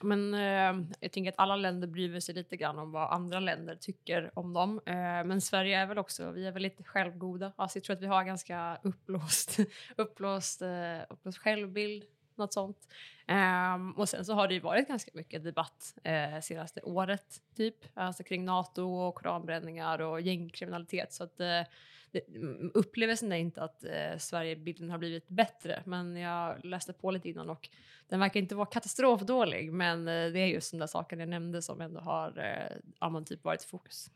Men 0.00 0.34
eh, 0.34 0.86
jag 1.00 1.12
tänker 1.12 1.32
att 1.32 1.38
alla 1.38 1.56
länder 1.56 1.88
bryr 1.88 2.20
sig 2.20 2.34
lite 2.34 2.56
grann 2.56 2.78
om 2.78 2.92
vad 2.92 3.12
andra 3.12 3.40
länder 3.40 3.76
tycker 3.76 4.30
om 4.34 4.52
dem. 4.52 4.80
Eh, 4.86 4.94
men 5.24 5.40
Sverige 5.40 5.78
är 5.78 5.86
väl 5.86 5.98
också, 5.98 6.30
vi 6.30 6.46
är 6.46 6.52
väl 6.52 6.62
lite 6.62 6.82
självgoda. 6.84 7.52
Alltså 7.56 7.78
jag 7.78 7.84
tror 7.84 7.96
att 7.96 8.02
vi 8.02 8.06
har 8.06 8.24
ganska 8.24 8.78
uppblåst, 8.82 9.58
uppblåst, 9.96 10.62
eh, 10.62 10.68
uppblåst 11.08 11.38
självbild, 11.38 12.04
något 12.38 12.52
sånt. 12.52 12.88
Ehm, 13.26 13.92
och 13.92 14.08
sen 14.08 14.24
så 14.24 14.34
har 14.34 14.48
det 14.48 14.54
ju 14.54 14.60
varit 14.60 14.88
ganska 14.88 15.10
mycket 15.14 15.44
debatt 15.44 15.94
eh, 16.02 16.40
senaste 16.40 16.80
året, 16.82 17.42
typ. 17.56 17.76
Alltså 17.94 18.22
kring 18.22 18.44
NATO 18.44 18.82
och 18.82 19.14
koranbränningar 19.14 20.00
och 20.00 20.20
gängkriminalitet. 20.20 21.12
Så 21.12 21.24
att 21.24 21.40
eh, 21.40 21.62
det 22.10 22.28
mm, 22.28 22.70
upplevelsen 22.74 23.32
är 23.32 23.36
inte 23.36 23.62
att 23.62 23.84
eh, 23.84 24.18
Sverigebilden 24.18 24.90
har 24.90 24.98
blivit 24.98 25.28
bättre, 25.28 25.82
men 25.86 26.16
jag 26.16 26.64
läste 26.64 26.92
på 26.92 27.10
lite 27.10 27.28
innan 27.28 27.50
och 27.50 27.68
den 28.08 28.20
verkar 28.20 28.40
inte 28.40 28.54
vara 28.54 28.66
katastrofdålig, 28.66 29.72
men 29.72 30.08
eh, 30.08 30.32
det 30.32 30.38
är 30.40 30.46
just 30.46 30.70
den 30.70 30.80
där 30.80 30.86
saken 30.86 31.20
jag 31.20 31.28
nämnde 31.28 31.62
som 31.62 31.80
ändå 31.80 32.00
har 32.00 32.38
eh, 33.00 33.22
typ 33.24 33.44
varit 33.44 33.64
i 33.64 33.66
fokus. 33.66 34.10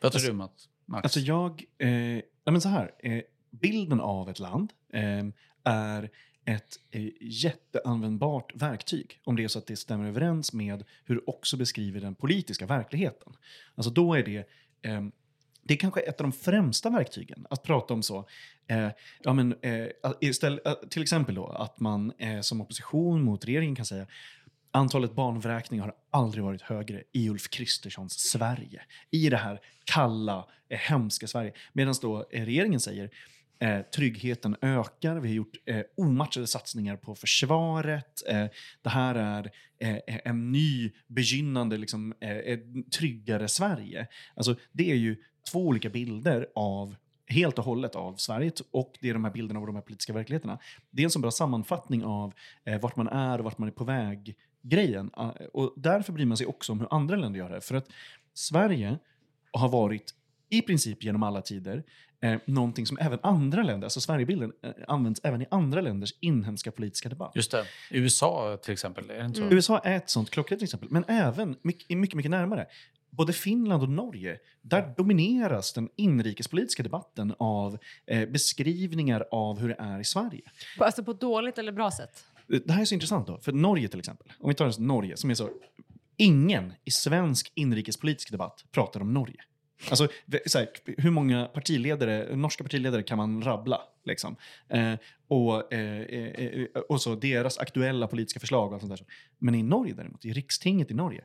Vad 0.00 0.12
tror 0.12 0.18
Alltså- 0.18 0.28
du, 0.28 0.32
Matt? 0.32 0.68
Max? 0.86 1.04
Alltså 1.04 1.20
jag, 1.20 1.64
eh, 1.78 1.88
nej 1.88 2.22
men 2.44 2.60
så 2.60 2.68
här, 2.68 2.94
eh, 2.98 3.22
bilden 3.50 4.00
av 4.00 4.30
ett 4.30 4.38
land 4.38 4.72
eh, 4.92 5.24
är 5.64 6.10
ett 6.44 6.78
eh, 6.90 7.08
jätteanvändbart 7.20 8.52
verktyg 8.54 9.20
om 9.24 9.36
det 9.36 9.44
är 9.44 9.48
så 9.48 9.58
att 9.58 9.66
det 9.66 9.76
stämmer 9.76 10.08
överens 10.08 10.52
med 10.52 10.84
hur 11.04 11.14
det 11.14 11.22
också 11.26 11.56
beskriver 11.56 12.00
den 12.00 12.14
politiska 12.14 12.66
verkligheten. 12.66 13.32
Alltså 13.74 13.90
då 13.90 14.14
är 14.14 14.22
det 14.22 14.48
eh, 14.82 15.02
det 15.66 15.74
är 15.74 15.78
kanske 15.78 16.00
ett 16.00 16.20
av 16.20 16.24
de 16.24 16.32
främsta 16.32 16.90
verktygen, 16.90 17.46
att 17.50 17.62
prata 17.62 17.94
om 17.94 18.02
så. 18.02 18.28
Eh, 18.66 18.88
ja, 19.22 19.32
men, 19.32 19.54
eh, 19.62 19.86
istället, 20.20 20.66
eh, 20.66 20.74
till 20.90 21.02
exempel 21.02 21.34
då 21.34 21.46
att 21.46 21.80
man 21.80 22.12
eh, 22.18 22.40
som 22.40 22.60
opposition 22.60 23.22
mot 23.22 23.44
regeringen 23.44 23.76
kan 23.76 23.86
säga 23.86 24.06
antalet 24.70 25.14
barnvräkningar 25.14 25.84
har 25.84 25.94
aldrig 26.10 26.44
varit 26.44 26.62
högre 26.62 27.02
i 27.12 27.28
Ulf 27.28 27.48
Kristerssons 27.48 28.12
Sverige. 28.12 28.82
I 29.10 29.28
det 29.28 29.36
här 29.36 29.60
kalla, 29.84 30.48
eh, 30.68 30.78
hemska 30.78 31.26
Sverige. 31.26 31.52
Medan 31.72 31.94
då 32.02 32.26
eh, 32.30 32.44
regeringen 32.44 32.80
säger 32.80 33.10
eh, 33.64 33.82
tryggheten 33.82 34.56
ökar, 34.60 35.16
vi 35.16 35.28
har 35.28 35.34
gjort 35.34 35.56
eh, 35.66 35.82
omatchade 35.96 36.46
satsningar 36.46 36.96
på 36.96 37.14
försvaret. 37.14 38.22
Eh, 38.28 38.46
det 38.82 38.88
här 38.88 39.14
är 39.14 39.50
eh, 39.78 40.20
en 40.24 40.52
ny 40.52 40.92
begynnande, 41.06 41.76
liksom, 41.76 42.14
eh, 42.20 42.36
ett 42.36 42.92
tryggare 42.92 43.48
Sverige. 43.48 44.06
Alltså, 44.34 44.56
det 44.72 44.90
är 44.90 44.96
ju 44.96 45.16
två 45.52 45.66
olika 45.66 45.90
bilder 45.90 46.46
av 46.54 46.96
helt 47.26 47.58
och 47.58 47.64
hållet 47.64 47.94
av 47.94 48.14
Sverige 48.16 48.52
och 48.70 48.92
det 49.00 49.08
är 49.08 49.12
de 49.12 49.24
här 49.24 49.32
bilderna 49.32 49.60
av 49.60 49.66
de 49.66 49.74
här 49.74 49.82
politiska 49.82 50.12
verkligheterna. 50.12 50.58
Det 50.90 51.02
är 51.02 51.04
en 51.04 51.10
så 51.10 51.18
bra 51.18 51.30
sammanfattning 51.30 52.04
av 52.04 52.34
eh, 52.64 52.80
vart 52.80 52.96
man 52.96 53.08
är 53.08 53.38
och 53.38 53.44
vart 53.44 53.58
man 53.58 53.68
är 53.68 53.72
på 53.72 53.84
väg 53.84 54.36
grejen. 54.62 55.10
Ah, 55.12 55.30
och 55.52 55.74
därför 55.76 56.12
bryr 56.12 56.26
man 56.26 56.36
sig 56.36 56.46
också 56.46 56.72
om 56.72 56.80
hur 56.80 56.88
andra 56.90 57.16
länder 57.16 57.38
gör 57.38 57.50
det. 57.50 57.60
För 57.60 57.74
att 57.74 57.88
Sverige 58.34 58.98
har 59.52 59.68
varit 59.68 60.14
i 60.50 60.62
princip 60.62 61.04
genom 61.04 61.22
alla 61.22 61.42
tider 61.42 61.84
eh, 62.24 62.38
någonting 62.44 62.86
som 62.86 62.98
även 63.00 63.18
andra 63.22 63.62
länder, 63.62 63.86
alltså 63.86 64.00
Sverigebilden, 64.00 64.52
eh, 64.62 64.70
används 64.88 65.20
även 65.24 65.42
i 65.42 65.46
andra 65.50 65.80
länders 65.80 66.14
inhemska 66.20 66.72
politiska 66.72 67.08
debatt. 67.08 67.32
Just 67.34 67.50
det. 67.50 67.64
USA 67.90 68.58
till 68.62 68.72
exempel, 68.72 69.10
är 69.10 69.18
det 69.18 69.24
inte 69.24 69.36
så? 69.36 69.42
Mm. 69.42 69.54
USA 69.54 69.78
är 69.78 69.96
ett 69.96 70.10
sånt 70.10 70.30
klockrent 70.30 70.62
exempel, 70.62 70.88
men 70.90 71.04
även 71.08 71.56
mycket, 71.62 71.98
mycket, 71.98 72.16
mycket 72.16 72.30
närmare. 72.30 72.66
Både 73.10 73.32
Finland 73.32 73.82
och 73.82 73.88
Norge, 73.88 74.38
där 74.62 74.94
domineras 74.96 75.72
den 75.72 75.88
inrikespolitiska 75.96 76.82
debatten 76.82 77.34
av 77.38 77.78
eh, 78.06 78.28
beskrivningar 78.28 79.24
av 79.30 79.60
hur 79.60 79.68
det 79.68 79.76
är 79.78 80.00
i 80.00 80.04
Sverige. 80.04 80.42
På, 80.78 80.84
alltså 80.84 81.04
på 81.04 81.10
ett 81.10 81.20
dåligt 81.20 81.58
eller 81.58 81.72
bra 81.72 81.90
sätt? 81.90 82.24
Det 82.46 82.70
här 82.70 82.80
är 82.80 82.84
så 82.84 82.94
intressant 82.94 83.26
då, 83.26 83.38
för 83.38 83.52
Norge 83.52 83.88
till 83.88 83.98
exempel, 83.98 84.32
om 84.40 84.48
vi 84.48 84.54
tar 84.54 84.80
Norge 84.80 85.16
som 85.16 85.30
är 85.30 85.34
så, 85.34 85.50
ingen 86.16 86.72
i 86.84 86.90
svensk 86.90 87.52
inrikespolitisk 87.54 88.30
debatt 88.30 88.64
pratar 88.72 89.00
om 89.00 89.14
Norge. 89.14 89.40
Alltså, 89.90 90.08
så 90.46 90.58
här, 90.58 90.68
hur 90.98 91.10
många 91.10 91.44
partiledare, 91.44 92.36
norska 92.36 92.64
partiledare 92.64 93.02
kan 93.02 93.18
man 93.18 93.42
rabbla? 93.42 93.80
Liksom? 94.04 94.36
Eh, 94.68 94.94
och, 95.28 95.72
eh, 95.72 96.00
eh, 96.00 96.28
eh, 96.28 96.66
och 96.88 97.00
så 97.00 97.14
deras 97.14 97.58
aktuella 97.58 98.06
politiska 98.06 98.40
förslag 98.40 98.66
och 98.66 98.72
allt 98.72 98.82
sånt 98.82 98.98
där. 98.98 99.06
Men 99.38 99.54
i 99.54 99.62
Norge 99.62 99.94
däremot, 99.94 100.24
i 100.24 100.32
rikstinget 100.32 100.90
i 100.90 100.94
Norge, 100.94 101.24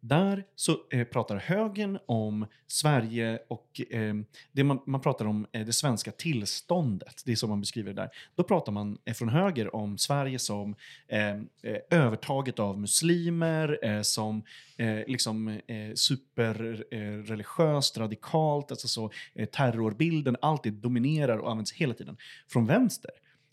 där 0.00 0.44
så 0.54 0.76
eh, 0.90 1.04
pratar 1.04 1.36
högern 1.36 1.98
om 2.06 2.46
Sverige 2.66 3.38
och 3.48 3.80
eh, 3.90 4.14
det 4.52 4.64
man, 4.64 4.80
man 4.86 5.00
pratar 5.00 5.24
om 5.24 5.46
eh, 5.52 5.66
det 5.66 5.72
svenska 5.72 6.10
tillståndet. 6.10 7.22
Det 7.24 7.32
är 7.32 7.36
så 7.36 7.46
man 7.46 7.60
beskriver 7.60 7.92
det 7.92 8.02
där. 8.02 8.10
Då 8.34 8.42
pratar 8.42 8.72
man 8.72 8.98
eh, 9.04 9.14
från 9.14 9.28
höger 9.28 9.76
om 9.76 9.98
Sverige 9.98 10.38
som 10.38 10.74
eh, 11.08 11.30
eh 11.30 11.42
övertaget 11.90 12.58
av 12.58 12.80
muslimer, 12.80 13.78
eh, 13.82 14.02
som 14.02 14.42
eh, 14.76 14.98
liksom 15.06 15.48
eh, 15.48 15.94
superreligiöst, 15.94 17.96
eh, 17.96 18.00
radikalt, 18.00 18.70
alltså 18.70 18.88
så, 18.88 19.10
eh, 19.34 19.46
terrorbilden, 19.46 20.36
alltid 20.40 20.72
dominerar 20.72 21.38
och 21.38 21.50
används 21.50 21.72
hela 21.72 21.94
tiden. 21.94 22.16
Från 22.48 22.66
vänster 22.66 23.10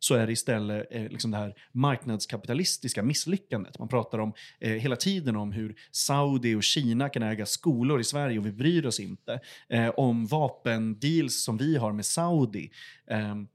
så 0.08 0.16
är 0.16 0.26
det 0.28 0.34
istället 0.34 0.88
eh, 0.92 1.02
liksom 1.10 1.32
det 1.32 1.38
här 1.38 1.56
marknadskapitalistiska 1.72 3.04
misslyckandet. 3.04 3.80
Man 3.80 3.88
pratar 3.88 4.20
om 4.20 4.34
eh, 4.60 4.72
hela 4.72 4.96
tiden 4.96 5.36
om 5.36 5.52
hur 5.52 5.76
Saudi 5.92 6.56
och 6.56 6.64
Kina 6.64 7.10
kan 7.10 7.24
äga 7.24 7.46
skolor 7.46 8.00
i 8.00 8.04
Sverige 8.04 8.40
och 8.40 8.46
vi 8.46 8.52
bryr 8.52 8.86
oss 8.86 9.00
inte. 9.00 9.40
Eh, 9.70 9.90
om 9.90 10.26
vapendeals 10.28 11.44
som 11.44 11.58
vi 11.58 11.78
har 11.78 11.92
med 11.92 12.06
Saudi. 12.06 12.72
Ehm, 13.08 13.48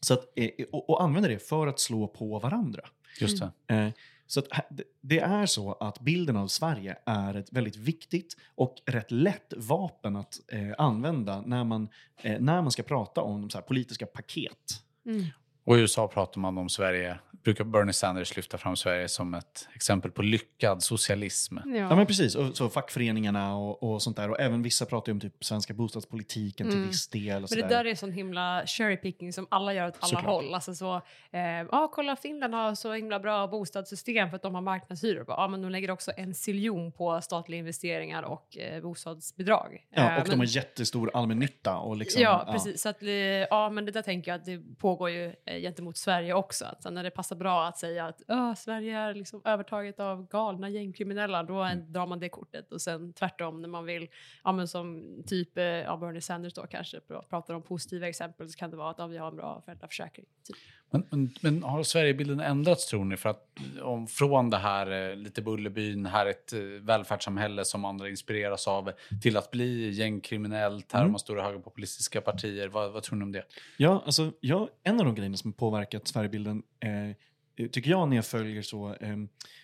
så 0.00 0.14
att, 0.14 0.24
eh, 0.36 0.50
och, 0.72 0.90
och 0.90 1.02
använder 1.02 1.30
det 1.30 1.38
för 1.48 1.66
att 1.66 1.80
slå 1.80 2.08
på 2.08 2.38
varandra. 2.38 2.82
Just 3.20 3.42
det. 3.68 3.74
Eh, 3.74 3.90
så 4.26 4.40
det- 4.70 4.84
det 5.00 5.18
är 5.20 5.46
så 5.46 5.72
att 5.72 6.00
bilden 6.00 6.36
av 6.36 6.48
Sverige 6.48 6.96
är 7.06 7.34
ett 7.34 7.52
väldigt 7.52 7.76
viktigt 7.76 8.36
och 8.54 8.76
rätt 8.86 9.10
lätt 9.10 9.52
vapen 9.56 10.16
att 10.16 10.34
eh, 10.52 10.70
använda 10.78 11.40
när 11.40 11.64
man, 11.64 11.88
eh, 12.22 12.40
när 12.40 12.62
man 12.62 12.70
ska 12.70 12.82
prata 12.82 13.20
om 13.22 13.50
så 13.50 13.58
här, 13.58 13.62
politiska 13.62 14.06
paket. 14.06 14.82
Mm. 15.06 15.24
Och 15.70 15.76
i 15.78 15.80
USA 15.80 16.08
pratar 16.08 16.40
man 16.40 16.58
om 16.58 16.68
Sverige, 16.68 17.18
brukar 17.44 17.64
Bernie 17.64 17.92
Sanders 17.92 18.36
lyfta 18.36 18.58
fram 18.58 18.76
Sverige 18.76 19.08
som 19.08 19.34
ett 19.34 19.68
exempel 19.74 20.10
på 20.10 20.22
lyckad 20.22 20.82
socialism. 20.82 21.56
Ja, 21.64 21.96
men 21.96 22.06
precis. 22.06 22.34
Och 22.34 22.56
så 22.56 22.68
fackföreningarna 22.68 23.56
och, 23.56 23.82
och 23.82 24.02
sånt 24.02 24.16
där. 24.16 24.30
Och 24.30 24.40
även 24.40 24.62
vissa 24.62 24.86
pratar 24.86 25.10
ju 25.10 25.14
om 25.14 25.20
typ 25.20 25.44
svenska 25.44 25.74
bostadspolitiken 25.74 26.66
till 26.66 26.76
Mm. 26.76 26.88
viss 26.88 27.08
del. 27.08 27.44
Och 27.44 27.50
Men 27.50 27.60
det 27.60 27.68
där. 27.74 27.84
är 27.84 27.94
sån 27.94 28.12
himla 28.12 28.62
cherry 28.66 28.96
picking 28.96 29.32
som 29.32 29.46
alla 29.50 29.74
gör 29.74 29.88
åt 29.88 29.94
alla 30.00 30.08
Såklart. 30.08 30.24
håll. 30.24 30.54
Alltså 30.54 30.74
så, 30.74 30.94
eh, 31.32 31.40
ja 31.72 31.90
kolla 31.94 32.16
Finland 32.16 32.54
har 32.54 32.74
så 32.74 32.92
himla 32.92 33.20
bra 33.20 33.46
bostadssystem 33.46 34.28
för 34.30 34.36
att 34.36 34.42
de 34.42 34.54
har 34.54 34.62
marknadshyror. 34.62 35.24
Ja 35.28 35.48
men 35.48 35.62
de 35.62 35.70
lägger 35.70 35.90
också 35.90 36.10
en 36.16 36.34
siljon 36.34 36.92
på 36.92 37.20
statliga 37.20 37.58
investeringar 37.58 38.22
och 38.22 38.58
eh, 38.58 38.82
bostadsbidrag. 38.82 39.86
Ja, 39.94 40.02
Eh, 40.10 40.16
och 40.18 40.24
de 40.24 40.30
men- 40.30 40.38
har 40.38 40.46
jättestor 40.46 41.10
allmännytta. 41.14 41.76
Och 41.78 41.96
liksom, 41.96 42.22
ja, 42.22 42.48
precis. 42.52 42.82
Så 42.82 42.88
att, 42.88 43.02
eh, 43.02 43.08
ja, 43.10 43.70
men 43.70 43.84
det 43.84 43.92
där 43.92 44.02
tänker 44.02 44.30
jag 44.30 44.38
att 44.38 44.44
det 44.44 44.60
pågår 44.78 45.10
ju 45.10 45.34
eh, 45.46 45.59
gentemot 45.60 45.96
Sverige 45.96 46.34
också. 46.34 46.64
Att 46.64 46.92
när 46.92 47.02
det 47.02 47.10
passar 47.10 47.36
bra 47.36 47.66
att 47.66 47.78
säga 47.78 48.06
att 48.06 48.22
"Åh, 48.28 48.54
Sverige 48.54 48.98
är 48.98 49.14
liksom 49.14 49.42
övertaget 49.44 50.00
av 50.00 50.28
galna 50.28 50.68
gängkriminella, 50.68 51.42
då 51.42 51.62
Mm. 51.62 51.92
drar 51.92 52.06
man 52.06 52.20
det 52.20 52.28
kortet. 52.28 52.72
Och 52.72 52.80
sen 52.80 53.12
tvärtom 53.12 53.62
när 53.62 53.68
man 53.68 53.84
vill, 53.84 54.08
ja 54.44 54.52
men 54.52 54.68
som 54.68 55.04
typ 55.26 55.58
eh, 55.58 55.64
ja, 55.64 55.96
Bernie 55.96 56.20
Sanders 56.20 56.54
då 56.54 56.66
kanske 56.66 56.98
pr- 56.98 57.22
pratar 57.28 57.54
om 57.54 57.62
positiva 57.62 58.08
exempel 58.08 58.48
så 58.48 58.58
kan 58.58 58.70
det 58.70 58.76
vara 58.76 58.90
att 58.90 58.98
ja, 58.98 59.06
vi 59.06 59.18
har 59.18 59.28
en 59.28 59.36
bra 59.36 59.62
föräldraförsäkring. 59.64 60.26
Typ. 60.44 60.56
Men, 60.90 61.06
men, 61.10 61.30
men 61.40 61.62
har 61.62 61.82
Sverigebilden 61.82 62.40
ändrats 62.40 62.86
tror 62.86 63.04
ni? 63.04 63.16
För 63.16 63.28
att 63.28 63.46
om, 63.82 64.06
från 64.06 64.50
det 64.50 64.56
här 64.58 65.10
eh, 65.10 65.16
lite 65.16 65.42
Bullerbyn, 65.42 66.06
här 66.06 66.26
ett 66.26 66.52
eh, 66.52 66.60
välfärdssamhälle 66.60 67.64
som 67.64 67.84
andra 67.84 68.08
inspireras 68.08 68.68
av, 68.68 68.92
till 69.22 69.36
att 69.36 69.50
bli 69.50 69.90
gängkriminellt, 69.90 70.92
här 70.92 71.00
Mm. 71.00 71.08
har 71.08 71.12
man 71.12 71.18
stora 71.18 71.42
högerpopulistiska 71.42 72.20
partier. 72.20 72.68
Vad, 72.68 72.92
vad 72.92 73.02
tror 73.02 73.16
ni 73.18 73.24
om 73.24 73.32
det? 73.32 73.44
Ja, 73.76 74.02
alltså, 74.06 74.32
jag, 74.40 74.68
en 74.82 75.00
av 75.00 75.06
de 75.06 75.14
grejerna 75.14 75.36
som 75.36 75.52
påverkat 75.52 76.08
Sverigebilden 76.08 76.62
eh, 76.80 77.68
tycker 77.68 77.90
jag 77.90 78.08
när 78.08 78.16
jag 78.16 78.26
följer 78.26 78.62
så... 78.62 78.94
Eh, 79.00 79.16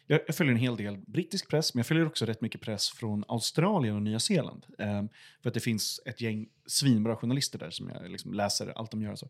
jag 0.07 0.35
följer 0.37 0.53
en 0.53 0.61
hel 0.61 0.77
del 0.77 0.99
brittisk 0.99 1.51
press, 1.51 1.75
men 1.75 1.79
jag 1.79 1.87
följer 1.87 2.07
också 2.07 2.27
rätt 2.27 2.41
mycket 2.41 2.61
press 2.61 2.91
från 2.91 3.25
Australien 3.29 3.97
och 3.97 4.03
Nya 4.03 4.21
Zeeland. 4.21 4.67
Eh, 4.79 5.05
för 5.43 5.49
att 5.51 5.55
det 5.55 5.61
finns 5.61 6.01
ett 6.07 6.21
gäng 6.21 6.49
svinbra 6.67 7.17
journalister 7.17 7.59
där 7.59 7.71
som 7.71 7.89
jag 7.89 8.11
liksom 8.11 8.35
läser 8.35 8.73
allt 8.79 8.91
de 8.91 9.03
gör. 9.03 9.15
Så. 9.15 9.29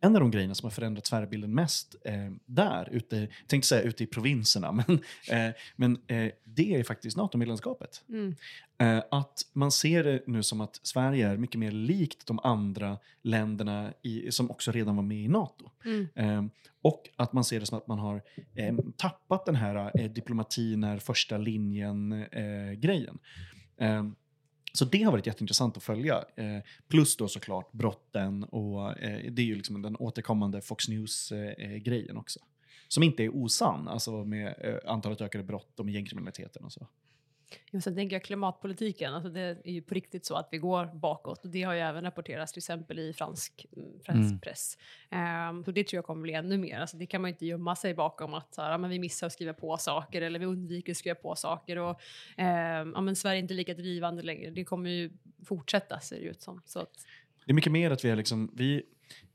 En 0.00 0.16
av 0.16 0.20
de 0.20 0.30
grejerna 0.30 0.54
som 0.54 0.66
har 0.66 0.70
förändrat 0.70 1.06
Sverigebilden 1.06 1.54
mest 1.54 1.96
eh, 2.04 2.30
där, 2.46 2.88
ute, 2.92 3.28
tänkte 3.46 3.68
säga 3.68 3.82
ute 3.82 4.04
i 4.04 4.06
provinserna, 4.06 4.72
men, 4.86 5.00
eh, 5.30 5.54
men 5.76 5.98
eh, 6.06 6.32
det 6.44 6.74
är 6.74 6.84
faktiskt 6.84 7.16
NATO-medlemskapet. 7.16 8.04
Mm. 8.08 8.34
Eh, 8.80 9.02
att 9.10 9.42
man 9.52 9.72
ser 9.72 10.04
det 10.04 10.22
nu 10.26 10.42
som 10.42 10.60
att 10.60 10.80
Sverige 10.82 11.28
är 11.28 11.36
mycket 11.36 11.58
mer 11.58 11.70
likt 11.70 12.26
de 12.26 12.38
andra 12.38 12.98
länderna 13.22 13.92
i, 14.02 14.32
som 14.32 14.50
också 14.50 14.72
redan 14.72 14.96
var 14.96 15.02
med 15.02 15.18
i 15.18 15.28
NATO. 15.28 15.70
Mm. 15.84 16.08
Eh, 16.14 16.44
och 16.82 17.08
att 17.16 17.32
man 17.32 17.44
ser 17.44 17.60
det 17.60 17.66
som 17.66 17.78
att 17.78 17.86
man 17.86 17.98
har 17.98 18.22
eh, 18.54 18.76
tappat 18.96 19.46
den 19.46 19.54
här 19.54 19.90
eh, 20.00 20.10
diplomatin 20.10 20.84
är 20.84 20.98
första 20.98 21.38
linjen-grejen. 21.38 23.18
Så 24.78 24.84
det 24.84 25.02
har 25.02 25.12
varit 25.12 25.26
jätteintressant 25.26 25.76
att 25.76 25.82
följa. 25.82 26.24
Eh, 26.36 26.58
plus 26.88 27.16
då 27.16 27.28
såklart 27.28 27.72
brotten 27.72 28.44
och 28.44 28.98
eh, 28.98 29.32
det 29.32 29.42
är 29.42 29.46
ju 29.46 29.54
liksom 29.54 29.82
den 29.82 29.96
återkommande 29.96 30.60
Fox 30.60 30.88
News-grejen 30.88 32.10
eh, 32.10 32.14
eh, 32.14 32.20
också. 32.20 32.40
Som 32.88 33.02
inte 33.02 33.24
är 33.24 33.36
osann, 33.36 33.88
alltså 33.88 34.24
med 34.24 34.54
eh, 34.60 34.92
antalet 34.92 35.20
ökade 35.20 35.44
brott 35.44 35.78
och 35.80 35.84
med 35.84 35.94
gängkriminaliteten 35.94 36.64
och 36.64 36.72
så. 36.72 36.86
Jo, 37.70 37.80
sen 37.80 37.94
tänker 37.94 38.16
jag 38.16 38.24
klimatpolitiken, 38.24 39.14
alltså 39.14 39.30
det 39.30 39.40
är 39.40 39.70
ju 39.70 39.82
på 39.82 39.94
riktigt 39.94 40.26
så 40.26 40.34
att 40.34 40.48
vi 40.52 40.58
går 40.58 40.86
bakåt 40.86 41.44
och 41.44 41.50
det 41.50 41.62
har 41.62 41.74
ju 41.74 41.80
även 41.80 42.04
rapporterats 42.04 42.52
till 42.52 42.60
exempel 42.60 42.98
i 42.98 43.12
fransk, 43.12 43.66
mm, 43.76 44.00
fransk 44.04 44.28
Mm. 44.28 44.40
press. 44.40 44.78
Ehm, 45.10 45.64
så 45.64 45.70
det 45.70 45.84
tror 45.86 45.98
jag 45.98 46.04
kommer 46.04 46.22
bli 46.22 46.32
ännu 46.32 46.58
mer. 46.58 46.80
Alltså 46.80 46.96
det 46.96 47.06
kan 47.06 47.20
man 47.22 47.28
ju 47.30 47.32
inte 47.32 47.46
gömma 47.46 47.76
sig 47.76 47.94
bakom 47.94 48.34
att 48.34 48.54
så 48.54 48.62
här, 48.62 48.70
ja, 48.70 48.78
men 48.78 48.90
vi 48.90 48.98
missar 48.98 49.26
att 49.26 49.32
skriva 49.32 49.52
på 49.54 49.76
saker 49.76 50.22
eller 50.22 50.38
vi 50.38 50.46
undviker 50.46 50.92
att 50.92 50.96
skriva 50.96 51.14
på 51.14 51.34
saker 51.34 51.76
och 51.78 52.00
ehm, 52.36 52.92
ja, 52.94 53.00
men 53.00 53.16
Sverige 53.16 53.38
är 53.38 53.42
inte 53.42 53.54
lika 53.54 53.74
drivande 53.74 54.22
längre. 54.22 54.50
Det 54.50 54.64
kommer 54.64 54.90
ju 54.90 55.10
fortsätta 55.44 56.00
ser 56.00 56.16
det 56.16 56.22
ut 56.26 56.42
som. 56.42 56.62
Så 56.64 56.78
att, 56.80 56.92
Det 57.46 57.52
är 57.52 57.54
mycket 57.54 57.72
mer 57.72 57.90
att 57.90 58.04
vi 58.04 58.10
är 58.10 58.16
liksom, 58.16 58.52
vi, 58.56 58.82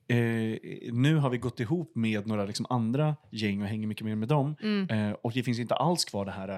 eh, 0.07 0.59
nu 0.93 1.15
har 1.15 1.29
vi 1.29 1.37
gått 1.37 1.59
ihop 1.59 1.95
med 1.95 2.27
några 2.27 2.45
liksom 2.45 2.65
andra 2.69 3.15
gäng 3.31 3.61
och 3.61 3.67
hänger 3.67 3.87
mycket 3.87 4.05
mer 4.05 4.15
med 4.15 4.27
dem. 4.27 4.55
Mm. 4.61 4.89
Eh, 5.09 5.15
och 5.21 5.31
det 5.31 5.43
finns 5.43 5.59
inte 5.59 5.75
alls 5.75 6.05
kvar 6.05 6.25
det 6.25 6.31
här, 6.31 6.49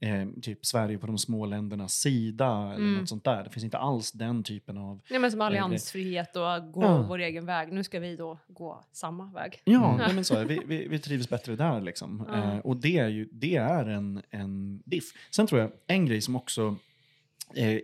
eh, 0.00 0.28
typ 0.42 0.66
Sverige 0.66 0.98
på 0.98 1.06
de 1.06 1.18
små 1.18 1.46
ländernas 1.46 1.92
sida 1.94 2.46
eller 2.46 2.74
Mm. 2.86 2.94
något 2.94 3.08
sånt 3.08 3.24
där. 3.24 3.44
Det 3.44 3.50
finns 3.50 3.64
inte 3.64 3.78
alls 3.78 4.12
den 4.12 4.42
typen 4.44 4.78
av... 4.78 5.00
Ja, 5.08 5.18
men 5.18 5.30
som 5.30 5.40
alliansfrihet 5.40 6.36
och 6.36 6.72
gå 6.72 6.82
Ja. 6.82 7.02
vår 7.08 7.18
egen 7.18 7.46
väg. 7.46 7.72
Nu 7.72 7.84
ska 7.84 8.00
vi 8.00 8.16
då 8.16 8.38
gå 8.48 8.84
samma 8.92 9.32
väg. 9.32 9.60
Ja, 9.64 9.84
Mm. 9.86 9.96
nej, 10.06 10.14
men 10.14 10.24
så 10.24 10.44
vi, 10.44 10.60
vi, 10.66 10.88
vi 10.88 10.98
trivs 10.98 11.28
bättre 11.28 11.56
där 11.56 11.80
liksom. 11.80 12.26
Eh, 12.34 12.58
och 12.58 12.76
det 12.76 12.98
är 12.98 13.08
ju, 13.08 13.28
det 13.32 13.56
är 13.56 13.86
en, 13.86 14.22
en 14.30 14.82
diff. 14.84 15.04
Sen 15.30 15.46
tror 15.46 15.60
jag 15.60 15.70
en 15.86 16.06
grej 16.06 16.20
som 16.20 16.36
också 16.36 16.76
eh, 17.56 17.78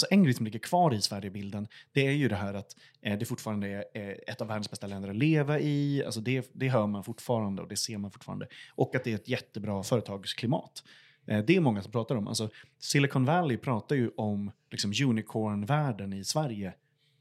Alltså 0.00 0.14
en 0.14 0.24
grej 0.24 0.34
som 0.34 0.44
ligger 0.44 0.58
kvar 0.58 0.94
i 0.94 1.00
Sverigebilden, 1.00 1.68
det 1.92 2.06
är 2.06 2.10
ju 2.10 2.28
det 2.28 2.36
här 2.36 2.54
att 2.54 2.76
eh, 3.00 3.18
det 3.18 3.24
fortfarande 3.24 3.68
är 3.68 3.84
eh, 3.94 4.16
ett 4.26 4.40
av 4.40 4.46
världens 4.46 4.70
bästa 4.70 4.86
länder 4.86 5.08
att 5.08 5.16
leva 5.16 5.58
i. 5.60 6.04
Alltså 6.04 6.20
det, 6.20 6.50
det 6.52 6.68
hör 6.68 6.86
man 6.86 7.04
fortfarande 7.04 7.62
och 7.62 7.68
det 7.68 7.76
ser 7.76 7.98
man 7.98 8.10
fortfarande. 8.10 8.46
Och 8.74 8.94
att 8.94 9.04
det 9.04 9.10
är 9.10 9.14
ett 9.14 9.28
jättebra 9.28 9.82
företagsklimat. 9.82 10.84
Eh, 11.26 11.44
det 11.44 11.56
är 11.56 11.60
många 11.60 11.82
som 11.82 11.92
pratar 11.92 12.14
om. 12.16 12.28
Alltså 12.28 12.50
Silicon 12.78 13.24
Valley 13.24 13.56
pratar 13.56 13.96
ju 13.96 14.10
om 14.16 14.52
liksom, 14.70 14.92
unicorn-världen 15.04 16.12
i 16.12 16.24
Sverige 16.24 16.74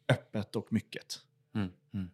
öppet 0.09 0.55
och 0.55 0.73
mycket. 0.73 1.19
Mm. 1.55 1.69
Mm. 1.93 2.09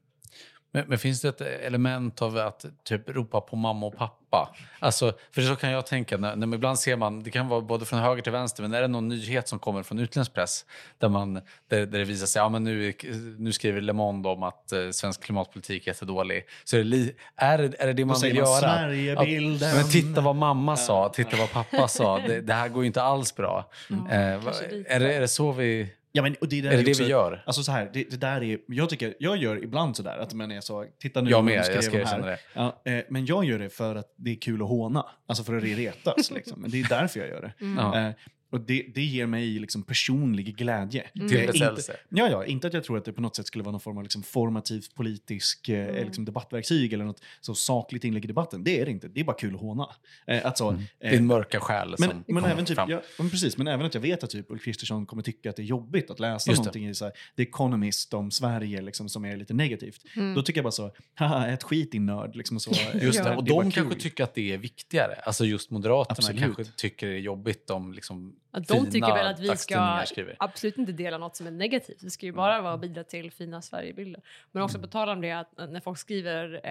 Men, 0.76 0.86
men 0.88 0.98
finns 0.98 1.22
det 1.22 1.28
ett 1.30 1.42
element 1.42 2.22
av 2.22 2.38
att 2.38 2.66
typ 2.84 3.10
ropa 3.10 3.42
på 3.42 3.56
mamma 3.56 3.86
och 3.86 3.98
pappa? 3.98 4.56
Alltså, 4.80 5.14
för 5.32 5.42
så 5.42 5.56
kan 5.56 5.70
jag 5.72 5.86
tänka, 5.86 6.18
när, 6.18 6.36
när 6.36 6.48
man 6.48 6.54
ibland 6.54 6.80
ser 6.80 6.96
man, 6.96 7.24
det 7.24 7.32
kan 7.32 7.48
vara 7.48 7.62
både 7.62 7.86
från 7.86 8.00
höger 8.00 8.22
till 8.22 8.32
vänster, 8.32 8.62
men 8.64 8.74
är 8.74 8.82
det 8.82 8.88
någon 8.88 9.08
nyhet 9.08 9.48
som 9.48 9.60
kommer 9.60 9.84
från 9.84 10.00
utländsk 10.00 10.34
press 10.34 10.66
där, 10.98 11.10
man, 11.10 11.34
där, 11.34 11.42
där 11.70 11.86
det 12.00 12.04
visar 12.04 12.28
sig, 12.28 12.40
ja 12.40 12.50
men 12.50 12.64
nu, 12.64 12.94
nu 13.38 13.52
skriver 13.54 13.82
Le 13.82 13.94
Monde 13.94 14.30
om 14.30 14.44
att 14.44 14.72
eh, 14.72 14.90
svensk 14.92 15.24
klimatpolitik 15.24 15.84
är 15.84 15.88
jättedålig. 15.92 16.44
Så 16.64 16.76
är 16.76 16.78
det, 16.78 16.84
li, 16.86 17.16
är, 17.36 17.58
det- 17.58 17.82
är 17.82 17.88
det 17.88 17.94
det 17.94 18.06
man 18.06 18.20
vill 18.22 18.34
man 18.36 18.44
göra? 18.44 18.60
Sverigebilden. 18.60 19.70
Ja, 19.70 19.76
men 19.76 19.90
titta 19.90 20.22
vad 20.22 20.36
mamma 20.36 20.78
sa, 20.78 21.10
titta 21.10 21.38
vad 21.38 21.52
pappa 21.52 21.88
sa. 21.88 22.20
Det, 22.28 22.42
det 22.42 22.54
här 22.54 22.70
går 22.70 22.84
ju 22.84 22.88
inte 22.88 23.02
alls 23.02 23.36
bra. 23.36 23.70
Eh, 23.90 24.42
kanske 24.44 24.68
lite. 24.72 24.94
är, 24.94 25.00
det, 25.00 25.14
är 25.14 25.22
det 25.22 25.28
så 25.28 25.52
vi... 25.52 25.90
Ja, 26.16 26.22
men, 26.22 26.36
och 26.42 26.48
det 26.50 26.60
är, 26.60 26.64
där 26.64 26.72
Är 26.72 26.78
det 26.78 26.84
det 26.84 26.92
också- 26.92 27.04
vi 27.04 27.10
gör? 27.10 27.44
Alltså 27.46 27.64
så 27.64 27.72
här, 27.72 27.90
det, 27.94 28.10
det 28.10 28.18
där 28.18 28.44
är, 28.44 28.60
jag, 28.68 28.90
tycker, 28.90 29.14
jag 29.20 29.38
gör 29.38 29.64
ibland 29.64 29.96
sådär 29.96 30.18
att 30.18 30.34
man 30.34 30.52
är 30.52 30.62
så, 30.62 30.86
titta 31.00 31.22
nu 31.22 31.30
Jag 31.30 31.38
vad 31.38 31.48
de 31.52 31.56
med, 31.56 31.64
skrev 31.66 31.76
jag 31.76 31.84
ska 31.84 32.00
erkänna 32.00 32.26
det. 32.26 32.40
Ja, 32.54 32.82
eh, 32.86 33.04
men 33.10 33.26
jag 33.26 33.46
gör 33.46 33.60
det 33.60 33.70
för 33.70 33.96
att 33.96 34.14
det 34.18 34.32
är 34.32 34.36
kul 34.36 34.62
att 34.62 34.68
håna, 34.68 35.06
alltså 35.28 35.44
för 35.44 35.58
att 35.58 35.64
retas. 35.64 36.32
liksom. 36.32 36.62
Men 36.62 36.72
Det 36.72 36.80
är 36.82 36.88
därför 36.90 37.20
jag 37.20 37.30
gör 37.30 37.42
det. 37.42 37.54
Ja. 37.78 38.00
Eh, 38.08 38.14
och 38.52 38.62
det, 38.62 38.86
det 38.96 39.04
ger 39.04 39.26
mig 39.26 39.60
liksom 39.60 39.84
personlig 39.84 40.58
glädje. 40.58 41.04
Mm. 41.16 41.28
Tillfredsställelse. 41.28 41.92
inte, 41.92 42.22
ja, 42.22 42.30
ja, 42.30 42.46
inte 42.46 42.68
att 42.68 42.74
jag 42.74 42.84
tror 42.84 42.98
att 42.98 43.06
det 43.06 43.14
på 43.14 43.22
något 43.22 43.36
sätt 43.36 43.48
skulle 43.48 43.64
vara 43.64 43.72
någon 43.72 43.82
form 43.82 43.98
av 43.98 44.04
liksom 44.04 44.24
formativt 44.24 44.96
politisk 44.96 45.70
eh, 45.70 45.86
Mm. 45.90 46.06
liksom 46.06 46.26
debattverktyg 46.26 46.94
eller 46.94 47.06
något 47.06 47.22
så 47.42 47.56
sakligt 47.56 48.04
inlägg 48.04 48.24
i 48.26 48.28
debatten. 48.28 48.64
Det 48.64 48.80
är 48.80 48.86
det 48.86 48.92
inte. 48.92 49.08
Det 49.08 49.20
är 49.20 49.24
bara 49.24 49.36
kul 49.36 49.56
att 49.56 49.62
håna. 49.62 49.90
Eh, 50.28 50.46
att 50.46 50.58
så, 50.58 50.70
Mm. 50.70 50.84
eh, 51.00 51.12
Din 51.12 51.26
mörka 51.28 51.60
själ 51.60 51.96
men, 52.00 52.10
som 52.10 52.24
men, 52.28 52.46
även 52.46 52.66
typ, 52.66 52.76
fram. 52.76 52.90
ja, 52.90 53.02
men 53.20 53.30
precis, 53.30 53.58
men 53.58 53.68
även 53.68 53.86
att 53.86 53.94
jag 53.94 54.02
vet 54.02 54.24
att 54.24 54.30
typ 54.30 54.52
Ulf 54.52 54.64
Kristersson 54.64 55.06
kommer 55.06 55.24
tycka 55.24 55.50
att 55.50 55.56
det 55.56 55.62
är 55.62 55.66
jobbigt 55.66 56.10
att 56.12 56.20
läsa 56.20 56.52
Just 56.52 56.62
det. 56.64 56.66
någonting 56.66 56.88
i 56.90 56.94
så 56.96 57.06
här, 57.06 57.14
The 57.36 57.44
Economist 57.44 58.14
om 58.14 58.32
Sverige 58.32 58.82
liksom, 58.82 59.10
som 59.10 59.26
är 59.26 59.38
lite 59.38 59.54
negativt. 59.54 60.02
Mm. 60.16 60.34
Då 60.34 60.42
tycker 60.42 60.58
jag 60.60 60.64
bara 60.64 60.72
så, 60.72 60.92
haha, 61.16 61.48
ett 61.48 61.64
skit 61.64 61.92
din 61.92 62.06
nörd. 62.06 62.36
Liksom, 62.36 62.60
så, 62.60 62.72
Just 63.02 63.24
det, 63.24 63.36
och 63.36 63.44
det 63.44 63.50
de 63.50 63.72
kanske 63.72 63.94
kul. 63.94 64.02
tycker 64.02 64.24
att 64.24 64.34
det 64.36 64.54
är 64.54 64.58
viktigare. 64.58 65.14
Alltså 65.24 65.46
just 65.46 65.72
Moderaterna 65.72 66.16
Absolut. 66.18 66.42
kanske 66.42 66.64
tycker 66.78 67.08
det 67.08 67.14
är 67.14 67.20
jobbigt 67.20 67.70
om 67.70 67.94
liksom 67.94 68.35
Ja, 68.52 68.60
de 68.60 68.66
fina 68.68 68.92
tycker 68.92 69.14
väl 69.14 69.28
att 69.28 69.40
vi 69.40 69.58
ska 69.58 70.04
absolut 70.40 70.78
inte 70.78 70.92
dela 70.92 71.18
något 71.18 71.36
som 71.36 71.48
är 71.48 71.52
negativt. 71.52 72.02
Det 72.02 72.10
ska 72.10 72.26
ju 72.26 72.32
bara 72.32 72.62
vara 72.62 72.74
att 72.74 72.82
bidra 72.82 73.04
till 73.04 73.32
fina 73.32 73.62
Sverigebilder. 73.62 74.22
Men 74.52 74.64
också 74.64 74.80
på 74.80 74.88
tal 74.88 75.10
om 75.10 75.22
det 75.22 75.32
att 75.32 75.52
när 75.58 75.80
folk 75.80 75.98
skriver 75.98 76.62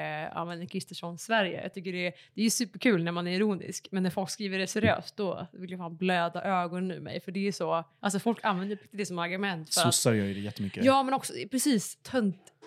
eh, 0.63 0.67
Kristersson 0.67 1.19
Sverige. 1.19 1.63
Jag 1.63 1.75
tycker 1.75 1.93
det 1.93 2.07
är, 2.07 2.13
det 2.35 2.43
är 2.43 2.51
superkul 2.51 3.05
när 3.05 3.13
man 3.13 3.27
är 3.27 3.33
ironisk. 3.33 3.89
Men 3.91 4.03
när 4.03 4.11
folk 4.11 4.31
skriver 4.31 4.59
det 4.59 4.67
seriöst 4.67 5.17
då 5.17 5.47
vill 5.53 5.71
jag 5.71 5.81
fan 5.81 5.97
blöda 5.97 6.43
ögonen 6.43 6.91
ur 6.91 7.01
mig. 7.01 7.21
För 7.21 7.33
det 7.33 7.49
är 7.49 7.53
så, 7.53 7.85
alltså 8.01 8.19
folk 8.19 8.39
använder 8.43 8.79
det 8.91 9.07
som 9.07 9.19
argument 9.19 9.75
för 9.75 9.81
att 9.81 9.95
Sossar 9.95 10.13
gör 10.13 10.25
ju 10.27 10.35
det 10.35 10.41
jättemycket. 10.41 10.85
Ja, 10.85 11.03
men 11.03 11.15
också 11.15 11.33
precis 11.51 11.99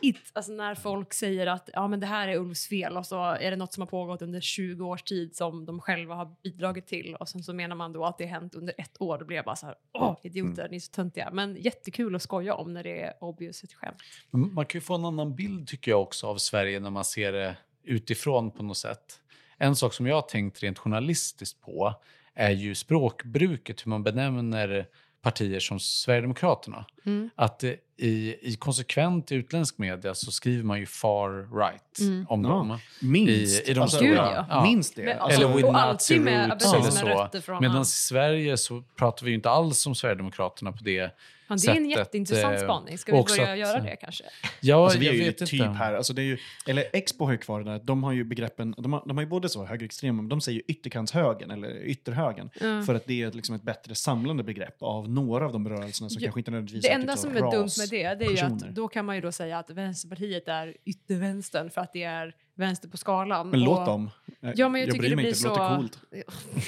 töntigt. 0.01 0.31
Alltså 0.33 0.51
när 0.51 0.75
folk 0.75 1.13
säger 1.13 1.47
att 1.47 1.69
ja, 1.73 1.87
men 1.87 1.99
det 1.99 2.05
här 2.05 2.27
är 2.27 2.37
Ulfs 2.37 2.67
fel 2.67 2.97
och 2.97 3.05
så 3.05 3.23
är 3.23 3.51
det 3.51 3.57
något 3.57 3.73
som 3.73 3.81
har 3.81 3.87
pågått 3.87 4.21
under 4.21 4.41
20 4.41 4.85
års 4.85 5.03
tid 5.03 5.35
som 5.35 5.65
de 5.65 5.81
själva 5.81 6.15
har 6.15 6.35
bidragit 6.43 6.87
till 6.87 7.15
och 7.15 7.29
sen 7.29 7.43
så 7.43 7.53
menar 7.53 7.75
man 7.75 7.93
då 7.93 8.05
att 8.05 8.17
det 8.17 8.25
har 8.25 8.31
hänt 8.31 8.55
under 8.55 8.73
ett 8.77 9.01
år. 9.01 9.17
Då 9.17 9.25
blir 9.25 9.37
jag 9.37 9.45
bara 9.45 9.55
så 9.55 9.65
här, 9.65 9.75
åh 9.93 10.17
idioter, 10.23 10.67
ni 10.69 10.75
är 10.75 10.79
så 10.79 10.91
töntiga. 10.91 11.29
Men 11.31 11.55
jättekul 11.55 12.15
att 12.15 12.21
skoja 12.21 12.55
om 12.55 12.73
när 12.73 12.83
det 12.83 13.01
är 13.01 13.13
obvious 13.23 13.63
ett 13.63 13.73
skämt. 13.73 13.97
Man 14.31 14.65
kan 14.65 14.79
ju 14.79 14.81
få 14.81 14.95
en 14.95 15.05
annan 15.05 15.35
bild 15.35 15.67
tycker 15.67 15.91
jag 15.91 16.01
också 16.01 16.27
av 16.27 16.37
Sverige 16.37 16.79
när 16.79 16.89
man 16.89 17.05
ser 17.05 17.31
det 17.31 17.57
utifrån 17.83 18.51
på 18.51 18.63
något 18.63 18.77
sätt. 18.77 19.19
En 19.57 19.75
sak 19.75 19.93
som 19.93 20.07
jag 20.07 20.15
har 20.15 20.21
tänkt 20.21 20.63
rent 20.63 20.79
journalistiskt 20.79 21.61
på 21.61 21.93
är 22.33 22.51
ju 22.51 22.75
språkbruket, 22.75 23.85
hur 23.85 23.89
man 23.89 24.03
benämner 24.03 24.87
partier 25.21 25.59
som 25.59 25.79
Sverigedemokraterna. 25.79 26.85
Mm. 27.07 27.29
Att 27.35 27.63
eh, 27.63 27.71
i, 27.99 28.35
i 28.41 28.55
konsekvent 28.59 29.31
utländsk 29.31 29.77
media 29.77 30.15
så 30.15 30.31
skriver 30.31 30.63
man 30.63 30.79
ju 30.79 30.85
far 30.85 31.59
right 31.59 31.99
Mm. 31.99 32.25
om 32.29 32.43
Ja. 32.43 32.49
dem. 32.49 32.77
Minst. 33.01 33.67
I- 33.67 33.71
i 33.71 33.73
de 33.73 33.79
alltså, 33.81 33.97
stora- 33.97 34.15
ja. 34.15 34.45
ja. 34.49 34.63
Minst 34.63 34.95
det. 34.95 35.03
Men, 35.03 35.19
Alltså, 35.19 35.41
Eller 35.41 35.53
with 35.55 35.71
Nazi 35.71 36.13
alltid 36.13 36.21
med 36.21 36.49
roots 36.51 36.73
eller 36.73 37.41
så. 37.41 37.59
Medan 37.61 37.81
i. 37.81 37.85
Sverige 37.85 38.57
så 38.57 38.83
pratar 38.95 39.25
vi 39.25 39.31
ju 39.31 39.35
inte 39.35 39.49
alls 39.49 39.87
om 39.87 39.95
Sverigedemokraterna 39.95 40.71
på 40.71 40.83
det 40.83 40.99
Han, 41.47 41.57
det 41.57 41.67
är 41.67 41.71
en 41.71 41.75
sättet, 41.83 41.97
jätteintressant 41.97 42.55
eh, 42.55 42.63
spaning. 42.63 42.97
Ska 42.97 43.11
vi 43.11 43.17
också 43.19 43.37
börja 43.41 43.51
att- 43.53 43.59
göra 43.59 43.79
det 43.79 43.95
kanske? 43.95 44.23
Ja, 44.61 44.83
Alltså, 44.83 44.99
vi 44.99 45.05
jag 45.05 45.15
är 45.15 45.19
ju 45.19 45.25
vet 45.25 45.37
typ 45.37 45.53
inte. 45.53 45.65
här, 45.69 45.93
alltså 45.93 46.13
det 46.13 46.21
är 46.21 46.25
ju, 46.25 46.37
eller 46.67 46.83
Expo 46.93 47.25
har 47.25 47.31
ju 47.31 47.37
kvar 47.37 47.63
det 47.63 47.71
där, 47.71 47.81
de 47.83 48.03
har 48.03 48.11
ju 48.11 48.23
begreppen, 48.23 48.75
de 48.77 48.93
har, 48.93 49.03
de 49.07 49.17
har 49.17 49.23
ju 49.23 49.29
både 49.29 49.49
så 49.49 49.65
högerextrema, 49.65 50.21
men 50.21 50.29
de 50.29 50.41
säger 50.41 50.55
ju 50.55 50.63
ytterkantshögern 50.67 51.51
eller 51.51 51.81
ytterhögern. 51.83 52.49
Mm. 52.61 52.85
För 52.85 52.95
att 52.95 53.05
det 53.05 53.21
är 53.23 53.31
liksom 53.31 53.55
ett 53.55 53.63
bättre 53.63 53.95
samlande 53.95 54.43
begrepp 54.43 54.75
av 54.79 55.09
några 55.09 55.45
av 55.45 55.51
de 55.53 55.69
rörelserna 55.69 56.09
som 56.09 56.21
Ja, 56.21 56.25
kanske 56.25 56.39
inte 56.39 56.51
nödvändigtvis 56.51 56.81
Det 56.83 56.91
är 56.91 56.96
enda 57.01 57.17
som 57.17 57.29
är 57.37 57.51
dumt 57.51 57.69
med 57.79 57.89
det, 57.89 58.15
det 58.15 58.25
är 58.25 58.31
ju 58.31 58.39
att 58.39 58.59
då 58.75 58.87
kan 58.87 59.05
man 59.05 59.15
ju 59.15 59.21
då 59.21 59.31
säga 59.31 59.59
att 59.59 59.69
Vänsterpartiet 59.69 60.47
är 60.47 60.75
yttervänstern 60.85 61.69
för 61.69 61.81
att 61.81 61.93
det 61.93 62.03
är 62.03 62.35
vänster 62.55 62.87
på 62.89 62.97
skalan. 62.97 63.49
Men 63.49 63.63
låt 63.63 63.85
dem. 63.85 64.09
Ja, 64.39 64.69
men 64.69 64.81
jag, 64.81 64.87
jag 64.87 64.93
tycker 64.93 64.99
bryr 64.99 65.09
det 65.09 65.15
mig 65.15 65.23
blir 65.23 65.29
inte, 65.29 65.39
så... 65.39 65.55
det 65.55 65.59
låter 65.59 65.77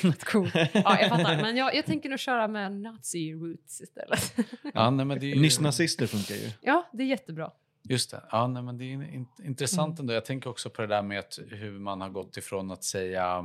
coolt. 0.02 0.24
coolt. 0.26 0.56
Ja, 0.74 1.00
jag 1.02 1.10
fattar. 1.10 1.42
Men 1.42 1.58
jag, 1.58 1.76
jag 1.76 1.86
tänker 1.86 2.10
nog 2.10 2.20
köra 2.20 2.48
med 2.48 2.72
nazi-roots 2.72 3.82
istället. 3.84 4.36
Ja, 4.74 4.90
nej, 4.90 5.06
men 5.06 5.20
det 5.20 5.26
är 5.26 5.36
ju... 5.36 5.42
Nyss 5.42 5.60
nazister 5.60 6.08
funkar 6.08 6.36
ju. 6.36 6.52
ja, 6.62 6.90
det 6.94 7.04
är 7.04 7.08
jättebra. 7.08 7.52
Just 7.84 8.12
det. 8.12 8.24
Ja, 8.32 8.48
nej, 8.48 8.64
men 8.64 8.78
det 8.78 8.84
är 8.84 8.88
in- 8.88 9.28
intressant 9.44 10.00
ändå. 10.00 10.14
Jag 10.14 10.26
tänker 10.26 10.50
också 10.50 10.70
på 10.70 10.82
det 10.82 10.88
där 10.88 11.02
med 11.02 11.20
att 11.20 11.40
hur 11.50 11.80
man 11.80 12.02
har 12.02 12.10
gått 12.10 12.38
ifrån 12.38 12.72
att 12.72 12.84
säga... 12.84 13.44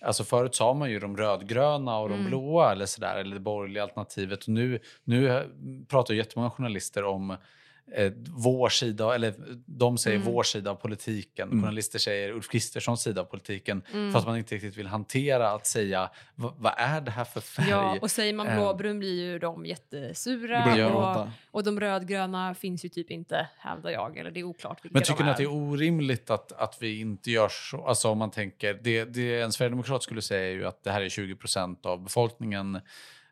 Alltså 0.00 0.24
förut 0.24 0.54
sa 0.54 0.74
man 0.74 0.90
ju 0.90 0.98
de 0.98 1.16
rödgröna 1.16 1.98
och 1.98 2.08
de 2.08 2.14
Mm. 2.14 2.26
blåa 2.26 2.72
eller 2.72 2.86
sådär, 2.86 3.16
eller 3.16 3.34
det 3.34 3.40
borgerliga 3.40 3.82
alternativet. 3.82 4.42
Och 4.42 4.48
nu, 4.48 4.78
nu 5.04 5.50
pratar 5.88 6.14
jättemånga 6.14 6.50
journalister 6.50 7.04
om 7.04 7.36
eh, 7.92 8.12
vår 8.28 8.68
sida, 8.68 9.14
eller 9.14 9.34
de 9.66 9.98
säger 9.98 10.16
Mm. 10.16 10.32
vår 10.32 10.42
sida 10.42 10.70
av 10.70 10.74
politiken. 10.74 11.48
Mm. 11.48 11.62
Journalister 11.62 11.98
säger 11.98 12.30
Ulf 12.32 12.48
Kristerssons 12.48 13.02
sida 13.02 13.20
av 13.20 13.24
politiken. 13.24 13.82
Mm. 13.92 14.12
För 14.12 14.18
att 14.18 14.26
man 14.26 14.36
inte 14.38 14.54
riktigt 14.54 14.76
vill 14.76 14.86
hantera 14.86 15.50
att 15.50 15.66
säga 15.66 16.10
"Va- 16.34 16.54
vad 16.58 16.72
är 16.76 17.00
det 17.00 17.10
här 17.10 17.24
för 17.24 17.40
färg? 17.40 17.68
Ja, 17.70 17.98
och 18.02 18.10
säger 18.10 18.32
man 18.34 18.46
Eh. 18.46 18.54
blåbrun 18.56 18.98
blir 18.98 19.22
ju 19.22 19.38
de 19.38 19.66
jättesura. 19.66 20.86
och, 21.20 21.28
och 21.50 21.64
de 21.64 21.80
rödgröna 21.80 22.54
finns 22.54 22.84
ju 22.84 22.88
typ 22.88 23.10
inte, 23.10 23.48
hävdar 23.58 23.90
jag. 23.90 24.16
Eller 24.18 24.30
det 24.30 24.40
är 24.40 24.44
oklart 24.44 24.84
vilka 24.84 24.92
Men 24.94 25.02
tycker 25.02 25.18
de 25.18 25.24
ni 25.24 25.30
att 25.30 25.36
det 25.36 25.42
är 25.42 25.52
orimligt 25.52 26.30
att, 26.30 26.52
att 26.52 26.76
vi 26.80 27.00
inte 27.00 27.30
gör 27.30 27.48
så? 27.48 27.86
Alltså 27.86 28.08
om 28.08 28.18
man 28.18 28.30
tänker, 28.30 28.74
det, 28.82 29.04
det 29.04 29.40
en 29.40 29.52
sverigedemokrat 29.52 30.02
skulle 30.02 30.22
säga 30.22 30.46
är 30.48 30.52
ju 30.52 30.66
att 30.66 30.84
det 30.84 30.90
här 30.90 31.00
är 31.02 31.08
20 31.08 31.36
procent 31.36 31.86
av 31.86 32.02
befolkningen. 32.02 32.80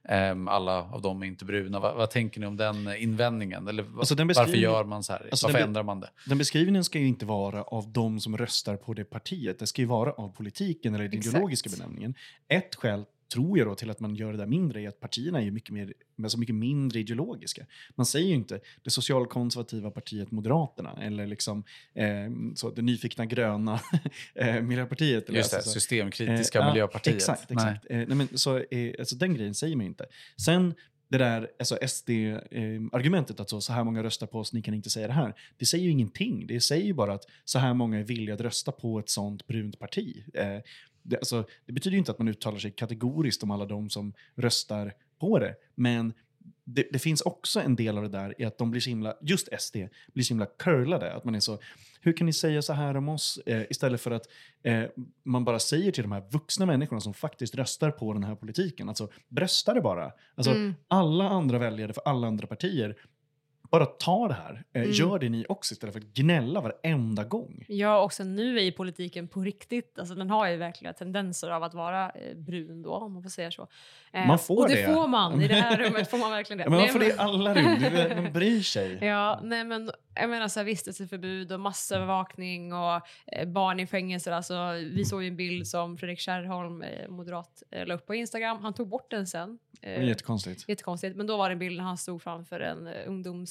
Ehm, 0.08 0.48
alla 0.48 0.82
av 0.82 1.02
dem 1.02 1.22
är 1.22 1.26
inte 1.26 1.44
bruna. 1.44 1.80
Vad, 1.80 1.96
vad 1.96 2.10
tänker 2.10 2.40
ni 2.40 2.46
om 2.46 2.56
den 2.56 2.96
invändningen? 2.96 3.68
Eller 3.68 3.86
Alltså, 3.98 4.14
den 4.14 4.26
varför 4.26 4.56
gör 4.56 4.84
man 4.84 5.02
så 5.02 5.12
här? 5.12 5.28
Alltså, 5.30 5.46
varför 5.46 5.60
ändrar 5.60 5.82
man 5.82 6.00
det? 6.00 6.10
Den 6.26 6.38
beskrivningen 6.38 6.84
ska 6.84 6.98
ju 6.98 7.06
inte 7.06 7.26
vara 7.26 7.62
av 7.62 7.92
de 7.92 8.20
som 8.20 8.36
röstar 8.36 8.76
på 8.76 8.94
det 8.94 9.04
partiet. 9.04 9.58
Det 9.58 9.66
ska 9.66 9.82
ju 9.82 9.88
vara 9.88 10.12
av 10.12 10.28
politiken 10.28 10.94
eller 10.94 11.04
den 11.08 11.18
Exakt. 11.18 11.34
ideologiska 11.34 11.70
benämningen. 11.70 12.14
Ett 12.48 12.74
skäl 12.74 13.04
tror 13.32 13.58
jag 13.58 13.66
då 13.66 13.74
till 13.74 13.90
att 13.90 14.00
man 14.00 14.14
gör 14.14 14.32
det 14.32 14.38
där 14.38 14.46
mindre 14.46 14.82
är 14.82 14.88
att 14.88 15.00
partierna 15.00 15.42
är 15.42 15.50
mycket, 15.50 15.70
mer, 15.70 15.92
alltså 16.22 16.38
mycket 16.38 16.54
mindre 16.54 17.00
ideologiska. 17.00 17.66
Man 17.94 18.06
säger 18.06 18.26
ju 18.26 18.34
inte 18.34 18.60
det 18.82 18.90
socialkonservativa 18.90 19.90
partiet 19.90 20.30
Moderaterna 20.30 20.98
eller 21.02 21.26
liksom 21.26 21.64
eh, 21.94 22.06
så, 22.54 22.70
det 22.70 22.82
nyfikna 22.82 23.26
gröna 23.26 23.80
eh, 24.34 24.62
Miljöpartiet. 24.62 25.28
Eller 25.28 25.38
Just 25.38 25.50
det, 25.50 25.56
alltså, 25.56 25.70
så. 25.70 25.80
systemkritiska 25.80 26.58
Eh, 26.58 26.68
Miljöpartiet. 26.68 27.16
Exakt, 27.16 27.50
Nej. 27.50 27.56
exakt. 27.56 27.90
Eh, 27.90 27.96
nej, 27.96 28.14
men, 28.16 28.38
så, 28.38 28.58
eh, 28.58 28.94
alltså, 28.98 29.16
den 29.16 29.34
grejen 29.34 29.54
säger 29.54 29.76
man 29.76 29.84
ju 29.84 29.88
inte. 29.88 30.06
Sen 30.36 30.74
det 31.10 31.18
där 31.18 31.50
alltså 31.58 31.78
SD-argumentet 31.88 33.40
att 33.40 33.50
så, 33.50 33.60
så 33.60 33.72
här 33.72 33.84
många 33.84 34.02
röstar 34.02 34.26
på 34.26 34.38
oss, 34.38 34.52
ni 34.52 34.62
kan 34.62 34.74
inte 34.74 34.90
säga 34.90 35.06
det 35.06 35.12
här. 35.12 35.34
Det 35.56 35.66
säger 35.66 35.84
ju 35.84 35.90
ingenting. 35.90 36.46
Det 36.46 36.60
säger 36.60 36.84
ju 36.84 36.92
bara 36.92 37.14
att 37.14 37.24
så 37.44 37.58
här 37.58 37.74
många 37.74 37.98
är 37.98 38.02
villiga 38.02 38.34
att 38.34 38.40
rösta 38.40 38.72
på 38.72 38.98
ett 38.98 39.08
sånt 39.08 39.46
brunt 39.46 39.78
parti. 39.78 40.24
Eh, 40.34 40.58
det, 41.02 41.16
alltså, 41.16 41.44
det 41.66 41.72
betyder 41.72 41.94
ju 41.94 41.98
inte 41.98 42.10
att 42.10 42.18
man 42.18 42.28
uttalar 42.28 42.58
sig 42.58 42.70
kategoriskt 42.70 43.42
om 43.42 43.50
alla 43.50 43.66
de 43.66 43.90
som 43.90 44.12
röstar 44.34 44.94
på 45.18 45.38
det, 45.38 45.54
men 45.74 46.12
det, 46.64 46.88
det 46.92 46.98
finns 46.98 47.20
också 47.20 47.60
en 47.60 47.76
del 47.76 47.96
av 47.96 48.02
det 48.02 48.08
där 48.08 48.34
i 48.38 48.44
att 48.44 48.58
de 48.58 48.70
blir 48.70 48.80
så 48.80 48.90
himla, 48.90 49.14
just 49.20 49.48
SD, 49.58 49.76
blir 50.12 50.24
så 50.24 50.34
himla 50.34 50.46
curlade. 50.46 51.12
Att 51.12 51.24
man 51.24 51.34
är 51.34 51.40
så, 51.40 51.58
hur 52.00 52.12
kan 52.12 52.26
ni 52.26 52.32
säga 52.32 52.62
så 52.62 52.72
här 52.72 52.96
om 52.96 53.08
oss? 53.08 53.38
Eh, 53.46 53.62
istället 53.70 54.00
för 54.00 54.10
att 54.10 54.26
eh, 54.62 54.82
man 55.22 55.44
bara 55.44 55.58
säger 55.58 55.92
till 55.92 56.02
de 56.02 56.12
här 56.12 56.24
vuxna 56.30 56.66
människorna 56.66 57.00
som 57.00 57.14
faktiskt 57.14 57.54
röstar 57.54 57.90
på 57.90 58.12
den 58.12 58.24
här 58.24 58.34
politiken, 58.34 58.88
alltså 58.88 59.08
brösta 59.28 59.74
det 59.74 59.80
bara. 59.80 60.12
Alltså, 60.34 60.50
Mm. 60.50 60.74
Alla 60.88 61.28
andra 61.28 61.58
väljare 61.58 61.92
för 61.92 62.02
alla 62.04 62.26
andra 62.26 62.46
partier, 62.46 62.96
bara 63.70 63.86
ta 63.86 64.28
det 64.28 64.34
här. 64.34 64.64
Eh, 64.72 64.82
Mm. 64.82 64.90
Gör 64.92 65.18
det 65.18 65.28
ni 65.28 65.46
också 65.48 65.72
istället 65.72 65.92
för 65.92 66.00
att 66.00 66.06
gnälla 66.06 66.60
varenda 66.60 67.24
gång. 67.24 67.64
Ja, 67.68 68.02
också 68.02 68.24
nu 68.24 68.60
är 68.66 68.72
politiken 68.72 69.28
på 69.28 69.40
riktigt, 69.40 69.98
alltså 69.98 70.14
den 70.14 70.30
har 70.30 70.48
ju 70.48 70.56
verkligen 70.56 70.94
tendenser 70.94 71.50
av 71.50 71.62
att 71.62 71.74
vara 71.74 72.10
eh, 72.10 72.36
brun 72.36 72.82
då, 72.82 72.90
om 72.94 73.12
man 73.12 73.22
får 73.22 73.30
säga 73.30 73.50
så. 73.50 73.68
Eh, 74.12 74.26
Man 74.26 74.38
får 74.38 74.62
och 74.62 74.68
det. 74.68 74.74
det. 74.86 74.94
får 74.94 75.08
man, 75.08 75.42
i 75.42 75.48
det 75.48 75.54
här 75.54 75.76
rummet 75.84 76.10
får 76.10 76.18
man 76.18 76.30
verkligen 76.30 76.58
det. 76.58 76.64
Ja, 76.64 76.70
men 76.70 76.78
Nej, 76.78 76.86
varför 76.86 76.98
det 76.98 77.06
i 77.06 77.18
alla 77.18 77.54
rum? 77.54 78.22
Man 78.22 78.32
bryr 78.32 78.60
sig. 78.74 78.98
Ja, 79.06 79.40
nej 79.42 79.64
men 79.64 79.90
jag 80.14 80.30
menar 80.30 80.48
så 80.48 80.60
här, 80.60 80.64
vistelseförbud 80.64 81.52
och 81.52 81.60
massövervakning 81.60 82.72
och 82.72 83.02
barn 83.46 83.80
i 83.80 83.86
fängelser. 83.86 84.32
Alltså, 84.32 84.72
vi 84.72 85.04
såg 85.04 85.22
ju 85.22 85.28
en 85.28 85.36
bild 85.36 85.66
som 85.66 85.96
Fredrik 85.98 86.18
Kärrholm, 86.20 86.84
moderat, 87.08 87.62
la 87.86 87.94
upp 87.94 88.06
på 88.06 88.14
Instagram. 88.14 88.58
Han 88.62 88.74
tog 88.74 88.88
bort 88.88 89.10
den 89.10 89.26
sen. 89.26 89.58
Eh, 89.82 90.04
jättekonstigt. 90.04 90.68
Jättekonstigt. 90.68 91.16
Men 91.16 91.26
då 91.26 91.36
var 91.36 91.48
det 91.48 91.52
en 91.54 91.58
bild 91.58 91.76
när 91.76 91.84
han 91.84 91.98
stod 91.98 92.22
framför 92.22 92.60
en 92.60 92.86
eh, 92.86 92.92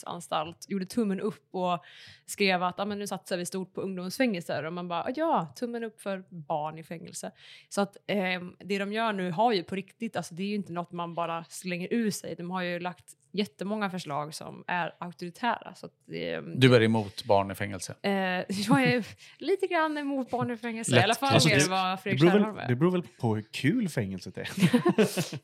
ungdomsanstalt, 0.07 0.69
gjorde 0.69 0.85
tummen 0.85 1.19
upp 1.19 1.47
och 1.51 1.83
skrev 2.25 2.63
att 2.63 2.79
ah, 2.79 2.85
men 2.85 2.99
nu 2.99 3.07
satsar 3.07 3.37
vi 3.37 3.45
stort 3.45 3.73
på 3.73 3.81
ungdomsfängelser. 3.81 4.63
Och 4.63 4.73
man 4.73 4.87
bara 4.87 5.11
ja, 5.15 5.53
tummen 5.55 5.83
upp 5.83 6.01
för 6.01 6.23
barn 6.29 6.77
i 6.77 6.83
fängelse. 6.83 7.31
Så 7.69 7.81
att 7.81 7.97
eh, 8.07 8.41
det 8.59 8.77
de 8.77 8.93
gör 8.93 9.13
nu 9.13 9.31
har 9.31 9.53
ju 9.53 9.63
på 9.63 9.75
riktigt, 9.75 10.15
alltså 10.15 10.35
det 10.35 10.43
är 10.43 10.47
ju 10.47 10.55
inte 10.55 10.73
något 10.73 10.91
man 10.91 11.15
bara 11.15 11.43
slänger 11.43 11.87
ur 11.91 12.11
sig. 12.11 12.35
De 12.35 12.51
har 12.51 12.61
ju 12.61 12.79
lagt 12.79 13.15
jättemånga 13.31 13.89
förslag 13.89 14.33
som 14.35 14.63
är 14.67 14.95
auktoritära. 14.99 15.75
Så 15.75 15.85
att 15.85 15.91
det, 16.05 16.39
Du 16.55 16.75
är 16.75 16.81
emot 16.81 17.23
barn 17.23 17.51
i 17.51 17.55
fängelse? 17.55 17.95
eh, 18.01 18.11
jag 18.69 18.83
är 18.83 19.05
lite 19.37 19.67
grann 19.67 19.97
emot 19.97 20.29
barn 20.29 20.51
i 20.51 20.57
fängelse. 20.57 20.95
I 20.95 20.99
alla 20.99 21.15
fall 21.15 21.33
Alltså, 21.33 21.49
mer 21.49 21.55
det- 21.55 21.63
än 21.63 21.69
vad 21.69 21.91
Det 21.93 21.97
Fredrik 22.01 22.21
beror, 22.21 22.31
Kärrholm 22.31 22.55
väl, 22.55 22.63
är. 22.65 22.69
det 22.69 22.75
beror 22.75 22.91
väl 22.91 23.03
på 23.19 23.35
hur 23.35 23.41
kul 23.51 23.89
fängelset 23.89 24.37
är. 24.37 24.49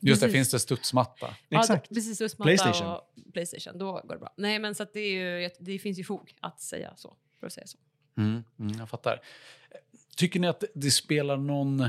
Just 0.00 0.22
det, 0.22 0.28
finns 0.30 0.50
det 0.50 0.58
studsmatta? 0.58 1.26
Ja, 1.48 1.60
Exakt. 1.60 1.88
precis. 1.88 2.20
Just 2.20 2.36
Playstation. 2.38 2.86
Och 2.88 3.00
Playstation, 3.32 3.78
då 3.78 3.92
går 3.92 4.12
det 4.14 4.18
bra. 4.18 4.34
Nej, 4.36 4.58
men 4.58 4.74
så 4.74 4.82
att 4.82 4.92
det, 4.92 5.00
är 5.00 5.40
ju, 5.42 5.50
det 5.60 5.78
finns 5.78 5.98
ju 5.98 6.04
fog 6.04 6.34
att 6.40 6.60
säga 6.60 6.92
så. 6.96 7.16
För 7.40 7.46
att 7.46 7.52
säga 7.52 7.66
så. 7.66 7.78
Mm, 8.16 8.44
mm, 8.58 8.78
jag 8.78 8.88
fattar. 8.88 9.20
Tycker 10.16 10.40
ni 10.40 10.46
att 10.46 10.64
det 10.74 10.90
spelar 10.90 11.36
någon, 11.36 11.88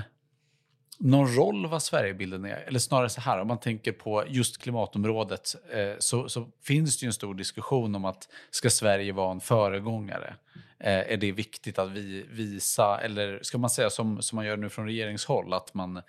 någon 0.97 1.35
roll 1.35 1.67
vad 1.67 1.83
Sverigebilden 1.83 2.45
är? 2.45 2.63
Eller 2.67 2.79
snarare 2.79 3.09
så 3.09 3.21
här, 3.21 3.41
om 3.41 3.47
man 3.47 3.59
tänker 3.59 3.91
på 3.91 4.23
just 4.27 4.57
klimatområdet 4.57 5.55
eh, 5.71 5.93
så, 5.99 6.29
så 6.29 6.47
finns 6.63 6.99
det 6.99 7.03
ju 7.03 7.07
en 7.07 7.13
stor 7.13 7.33
diskussion 7.33 7.95
om 7.95 8.05
att 8.05 8.29
ska 8.51 8.69
Sverige 8.69 9.13
vara 9.13 9.31
en 9.31 9.39
föregångare? 9.39 10.35
Eh, 10.79 11.13
är 11.13 11.17
det 11.17 11.31
viktigt 11.31 11.79
att 11.79 11.91
vi 11.91 12.25
visa, 12.31 12.99
eller 13.01 13.39
ska 13.41 13.57
man 13.57 13.69
säga 13.69 13.89
som, 13.89 14.21
som 14.21 14.35
man 14.35 14.45
gör 14.45 14.57
nu 14.57 14.69
från 14.69 14.85
regeringshåll, 14.85 15.53
att 15.53 15.73
man 15.73 16.01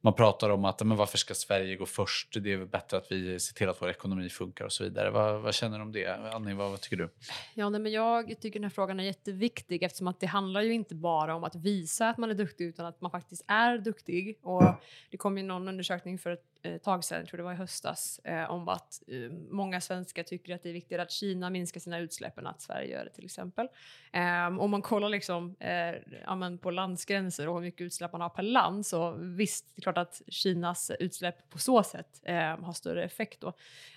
man 0.00 0.14
pratar 0.14 0.50
om 0.50 0.64
att 0.64 0.86
men 0.86 0.96
varför 0.96 1.18
ska 1.18 1.34
Sverige 1.34 1.76
gå 1.76 1.86
först? 1.86 2.36
Det 2.42 2.52
är 2.52 2.56
väl 2.56 2.66
bättre 2.66 2.96
att 2.96 3.12
vi 3.12 3.40
ser 3.40 3.54
till 3.54 3.68
att 3.68 3.82
vår 3.82 3.90
ekonomi 3.90 4.28
funkar 4.28 4.64
och 4.64 4.72
så 4.72 4.84
vidare. 4.84 5.10
Vad, 5.10 5.40
vad 5.40 5.54
känner 5.54 5.78
du 5.78 5.82
om 5.82 5.92
det? 5.92 6.06
Annie, 6.34 6.54
vad, 6.54 6.70
vad 6.70 6.80
tycker 6.80 6.96
du? 6.96 7.08
Ja, 7.54 7.68
nej, 7.68 7.80
men 7.80 7.92
jag 7.92 8.40
tycker 8.40 8.58
den 8.58 8.64
här 8.64 8.70
frågan 8.70 9.00
är 9.00 9.04
jätteviktig 9.04 9.82
eftersom 9.82 10.08
att 10.08 10.20
det 10.20 10.26
handlar 10.26 10.62
ju 10.62 10.72
inte 10.72 10.94
bara 10.94 11.34
om 11.34 11.44
att 11.44 11.54
visa 11.54 12.08
att 12.08 12.18
man 12.18 12.30
är 12.30 12.34
duktig 12.34 12.64
utan 12.64 12.86
att 12.86 13.00
man 13.00 13.10
faktiskt 13.10 13.44
är 13.48 13.78
duktig. 13.78 14.38
Och 14.42 14.64
det 15.10 15.16
kom 15.16 15.38
ju 15.38 15.44
någon 15.44 15.68
undersökning 15.68 16.18
för 16.18 16.30
ett 16.30 16.57
Eh, 16.62 16.78
tag 16.78 17.04
sedan, 17.04 17.18
jag 17.18 17.28
tror 17.28 17.38
det 17.38 17.44
var 17.44 17.52
i 17.52 17.56
höstas, 17.56 18.20
eh, 18.24 18.50
om 18.50 18.68
att 18.68 19.02
eh, 19.08 19.30
många 19.50 19.80
svenskar 19.80 20.22
tycker 20.22 20.54
att 20.54 20.62
det 20.62 20.68
är 20.68 20.72
viktigare 20.72 21.02
att 21.02 21.10
Kina 21.10 21.50
minskar 21.50 21.80
sina 21.80 21.98
utsläpp 21.98 22.38
än 22.38 22.46
att 22.46 22.62
Sverige 22.62 22.92
gör 22.92 23.04
det 23.04 23.10
till 23.10 23.24
exempel. 23.24 23.68
Ehm, 24.12 24.60
om 24.60 24.70
man 24.70 24.82
kollar 24.82 25.08
liksom, 25.08 25.56
eh, 25.60 25.94
ja, 26.24 26.34
men 26.34 26.58
på 26.58 26.70
landsgränser 26.70 27.48
och 27.48 27.54
hur 27.54 27.60
mycket 27.60 27.80
utsläpp 27.80 28.12
man 28.12 28.20
har 28.20 28.28
per 28.28 28.42
land 28.42 28.86
så 28.86 29.10
visst, 29.12 29.66
det 29.74 29.80
är 29.80 29.82
klart 29.82 29.98
att 29.98 30.22
Kinas 30.28 30.90
utsläpp 31.00 31.50
på 31.50 31.58
så 31.58 31.82
sätt 31.82 32.20
eh, 32.24 32.36
har 32.36 32.72
större 32.72 33.04
effekt 33.04 33.40
då. 33.40 33.52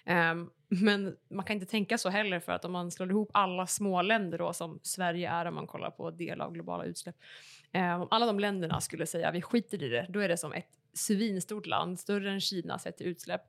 Ehm, 0.05 0.49
men 0.67 1.17
man 1.29 1.45
kan 1.45 1.53
inte 1.53 1.71
tänka 1.71 1.97
så 1.97 2.09
heller 2.09 2.39
för 2.39 2.51
att 2.51 2.65
om 2.65 2.71
man 2.71 2.91
slår 2.91 3.09
ihop 3.09 3.29
alla 3.33 3.67
små 3.67 4.01
länder 4.01 4.37
då 4.37 4.53
som 4.53 4.79
Sverige 4.83 5.29
är 5.29 5.45
om 5.45 5.55
man 5.55 5.67
kollar 5.67 5.91
på 5.91 6.11
del 6.11 6.41
av 6.41 6.53
globala 6.53 6.83
utsläpp. 6.83 7.15
Eh, 7.71 8.01
om 8.01 8.07
alla 8.11 8.25
de 8.25 8.39
länderna 8.39 8.81
skulle 8.81 9.05
säga 9.05 9.31
vi 9.31 9.41
skiter 9.41 9.83
i 9.83 9.89
det, 9.89 10.05
då 10.09 10.19
är 10.19 10.27
det 10.27 10.37
som 10.37 10.53
ett 10.53 10.80
svinstort 10.93 11.65
land, 11.65 11.99
större 11.99 12.31
än 12.31 12.41
Kina 12.41 12.79
sett 12.79 12.97
till 12.97 13.07
utsläpp. 13.07 13.41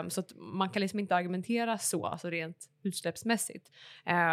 Um, 0.00 0.10
så 0.10 0.20
att 0.20 0.32
man 0.36 0.70
kan 0.70 0.80
liksom 0.80 0.98
inte 0.98 1.16
argumentera 1.16 1.78
så, 1.78 2.06
alltså 2.06 2.30
rent 2.30 2.70
utsläppsmässigt. 2.82 3.70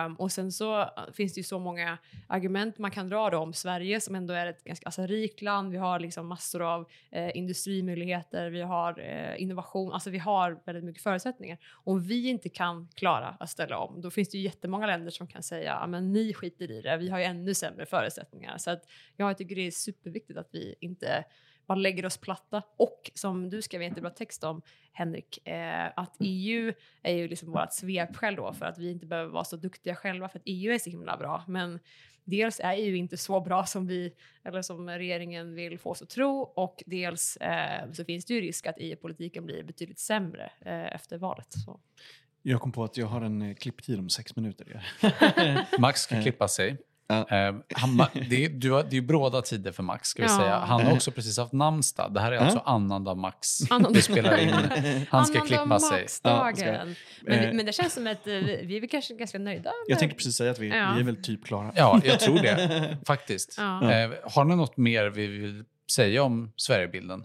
Um, 0.05 0.15
och 0.15 0.31
sen 0.31 0.51
så 0.51 0.81
eh, 0.81 0.87
finns 1.13 1.33
det 1.33 1.39
ju 1.39 1.43
så 1.43 1.59
många 1.59 1.97
argument 2.27 2.77
man 2.77 2.91
kan 2.91 3.09
dra 3.09 3.29
då 3.29 3.37
om 3.37 3.53
Sverige 3.53 4.01
som 4.01 4.15
ändå 4.15 4.33
är 4.33 4.47
ett 4.47 4.63
ganska 4.63 4.85
alltså, 4.85 5.05
rikt 5.05 5.41
land. 5.41 5.71
Vi 5.71 5.77
har 5.77 5.99
liksom 5.99 6.27
massor 6.27 6.61
av 6.61 6.89
eh, 7.11 7.37
industrimöjligheter, 7.37 8.49
vi 8.49 8.61
har 8.61 8.99
eh, 8.99 9.41
innovation, 9.41 9.93
alltså 9.93 10.09
vi 10.09 10.19
har 10.19 10.61
väldigt 10.65 10.83
mycket 10.83 11.03
förutsättningar. 11.03 11.57
Om 11.71 12.01
vi 12.01 12.29
inte 12.29 12.49
kan 12.49 12.87
klara 12.95 13.37
att 13.39 13.49
ställa 13.49 13.77
om, 13.77 14.01
då 14.01 14.11
finns 14.11 14.29
det 14.29 14.37
ju 14.37 14.43
jättemånga 14.43 14.87
länder 14.87 15.11
som 15.11 15.27
kan 15.27 15.43
säga 15.43 15.87
men 15.87 16.11
ni 16.11 16.33
skiter 16.33 16.71
i 16.71 16.81
det, 16.81 16.97
vi 16.97 17.09
har 17.09 17.19
ju 17.19 17.25
ännu 17.25 17.53
sämre 17.53 17.85
förutsättningar. 17.85 18.57
Så 18.57 18.71
att 18.71 18.83
jag 19.17 19.37
tycker 19.37 19.55
det 19.55 19.67
är 19.67 19.71
superviktigt 19.71 20.39
att 20.39 20.49
vi 20.51 20.75
inte 20.79 21.25
bara 21.65 21.75
lägger 21.75 22.05
oss 22.05 22.17
platta. 22.17 22.63
Och 22.77 23.11
som 23.13 23.49
du 23.49 23.61
skrev 23.61 23.81
en 23.81 23.87
jättebra 23.87 24.09
text 24.09 24.43
om, 24.43 24.61
Henrik, 24.91 25.47
eh, 25.47 25.91
att 25.95 26.15
EU 26.19 26.73
är 27.03 27.13
ju 27.13 27.27
liksom 27.27 27.51
vårt 27.51 27.73
svepskäl 27.73 28.35
då 28.35 28.53
för 28.53 28.65
att 28.65 28.77
vi 28.77 28.91
inte 28.91 29.05
behöver 29.05 29.31
vara 29.31 29.43
så 29.43 29.55
duktiga 29.55 29.95
själva 29.95 30.29
för 30.29 30.39
att 30.39 30.43
EU 30.45 30.73
är 30.73 30.79
så 30.79 30.89
himla 30.89 31.17
bra. 31.17 31.43
Men 31.47 31.79
dels 32.23 32.59
är 32.59 32.73
EU 32.73 32.95
inte 32.95 33.17
så 33.17 33.41
bra 33.41 33.65
som 33.65 33.87
vi 33.87 34.13
eller 34.43 34.61
som 34.61 34.89
regeringen 34.89 35.55
vill 35.55 35.79
få 35.79 35.89
oss 35.89 36.01
att 36.01 36.09
tro 36.09 36.41
och 36.41 36.83
dels 36.85 37.37
eh, 37.37 37.91
så 37.91 38.05
finns 38.05 38.25
det 38.25 38.33
ju 38.33 38.41
risk 38.41 38.67
att 38.67 38.75
EU-politiken 38.77 39.45
blir 39.45 39.63
betydligt 39.63 39.99
sämre 39.99 40.51
eh, 40.61 40.95
efter 40.95 41.17
valet. 41.17 41.47
Så. 41.49 41.79
Jag 42.41 42.61
kom 42.61 42.71
på 42.71 42.83
att 42.83 42.97
jag 42.97 43.07
har 43.07 43.21
en 43.21 43.41
eh, 43.41 43.55
klipptid 43.55 43.99
om 43.99 44.09
sex 44.09 44.35
minuter. 44.35 44.85
Max 45.79 46.01
ska 46.01 46.21
klippa 46.21 46.47
sig. 46.47 46.77
Ja. 47.29 47.37
Eh, 47.47 47.55
han, 47.73 47.97
det, 48.29 48.45
är, 48.45 48.49
du 48.49 48.71
har, 48.71 48.83
det 48.83 48.89
är 48.89 48.93
ju 48.93 49.01
bråda 49.01 49.41
tider 49.41 49.71
för 49.71 49.83
Max, 49.83 50.09
ska 50.09 50.21
vi 50.23 50.29
Ja. 50.29 50.37
säga. 50.37 50.55
Han 50.57 50.81
har 50.85 50.93
också 50.93 51.11
precis 51.11 51.37
haft 51.37 51.53
namnsdag. 51.53 52.13
Det 52.13 52.19
här 52.19 52.31
är 52.31 52.37
alltså 52.37 52.59
annandag 52.65 53.15
Max. 53.17 53.59
Annandag 53.71 53.89
Vi 53.95 54.01
spelar 54.01 54.37
in. 54.37 54.53
Han 55.09 55.25
ska 55.25 55.39
klippa 55.41 55.79
sig. 55.79 55.99
Max-dagen. 56.01 56.55
Ja, 56.67 56.85
men, 57.21 57.39
Eh. 57.39 57.53
men 57.53 57.65
det 57.65 57.73
känns 57.73 57.93
som 57.93 58.07
att 58.07 58.27
eh, 58.27 58.33
vi 58.33 58.77
är 58.77 58.79
väl 58.81 58.89
kanske 58.89 59.13
ganska 59.13 59.39
nöjda. 59.39 59.71
Jag 59.87 59.93
med- 59.93 59.99
tänkte 59.99 60.15
precis 60.17 60.35
säga 60.35 60.51
att 60.51 60.59
vi, 60.59 60.67
Ja. 60.69 60.91
vi 60.95 61.01
är 61.01 61.05
väl 61.05 61.23
typ 61.23 61.45
klara. 61.45 61.71
Ja, 61.75 62.01
jag 62.03 62.19
tror 62.19 62.39
det. 62.39 62.97
Faktiskt. 63.07 63.55
Ja. 63.57 63.91
Eh, 63.91 64.11
har 64.23 64.45
ni 64.45 64.55
något 64.55 64.77
mer 64.77 65.05
vi 65.09 65.27
vill 65.27 65.63
säga 65.91 66.23
om 66.23 66.51
Sverigebilden? 66.55 67.23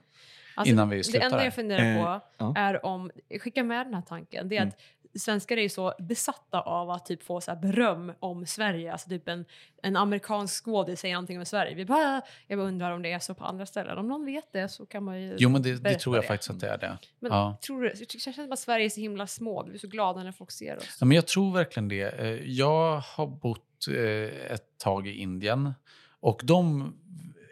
Alltså, 0.55 0.73
innan 0.73 0.89
vi 0.89 1.03
Det 1.03 1.19
enda 1.23 1.45
jag 1.45 1.55
funderar 1.55 2.03
på 2.05 2.09
Eh, 2.11 2.21
ja. 2.39 2.55
är 2.57 2.87
om, 2.87 3.11
skicka 3.41 3.63
med 3.65 3.87
den 3.87 3.95
här 3.95 4.03
tanken, 4.03 4.49
det 4.49 4.57
är 4.57 4.61
Mm. 4.63 4.69
att 4.69 4.81
svenskar 5.15 5.57
är 5.57 5.63
ju 5.63 5.69
så 5.69 5.95
besatta 5.99 6.61
av 6.61 6.91
att 6.91 7.07
typ 7.07 7.23
få 7.23 7.41
så 7.41 7.57
beröm 7.57 8.13
om 8.21 8.47
Sverige. 8.47 8.93
Alltså 8.93 9.09
typ 9.09 9.29
en, 9.29 9.45
en 9.83 9.97
amerikansk 9.97 10.65
skådis 10.65 11.01
säger 11.01 11.15
någonting 11.15 11.39
om 11.39 11.45
Sverige. 11.45 11.75
Vi 11.75 11.85
bara, 11.85 12.23
jag 12.47 12.59
bara 12.59 12.69
undrar 12.69 12.91
om 12.91 13.03
det 13.03 13.13
är 13.13 13.19
så 13.19 13.35
på 13.35 13.45
andra 13.45 13.67
ställen. 13.67 13.99
Om 13.99 14.09
någon 14.09 14.25
vet 14.25 14.53
det 14.53 14.69
så 14.69 14.87
kan 14.87 15.05
man 15.05 15.21
ju 15.23 15.37
Jo, 15.39 15.49
men 15.49 15.63
det, 15.63 15.75
det 15.77 15.95
tror 15.99 16.17
jag 16.17 16.25
det. 16.25 16.29
faktiskt 16.29 16.51
att 16.51 16.61
det 16.61 16.69
är 16.69 16.79
det. 16.79 16.99
Men 17.21 17.33
Ja. 17.33 17.59
tror 17.67 17.83
du, 17.83 17.89
det 17.89 18.19
känns 18.21 18.37
som 18.37 18.53
att 18.53 18.59
Sverige 18.59 18.85
är 18.85 18.91
så 18.91 19.01
himla 19.01 19.27
små. 19.27 19.63
Vi 19.69 19.75
är 19.75 19.79
så 19.79 19.89
glada 19.89 20.23
när 20.23 20.33
folk 20.33 20.51
ser 20.51 20.77
oss. 20.77 20.97
Ja, 21.01 21.07
men 21.07 21.15
jag 21.15 21.27
tror 21.27 21.53
verkligen 21.55 21.89
det. 21.89 22.03
Eh, 22.21 22.27
Jag 22.51 22.99
har 23.01 23.27
bott 23.27 23.87
eh, 23.89 24.53
ett 24.53 24.79
tag 24.79 25.07
i 25.09 25.13
Indien 25.13 25.75
och 26.21 26.41
de 26.45 26.93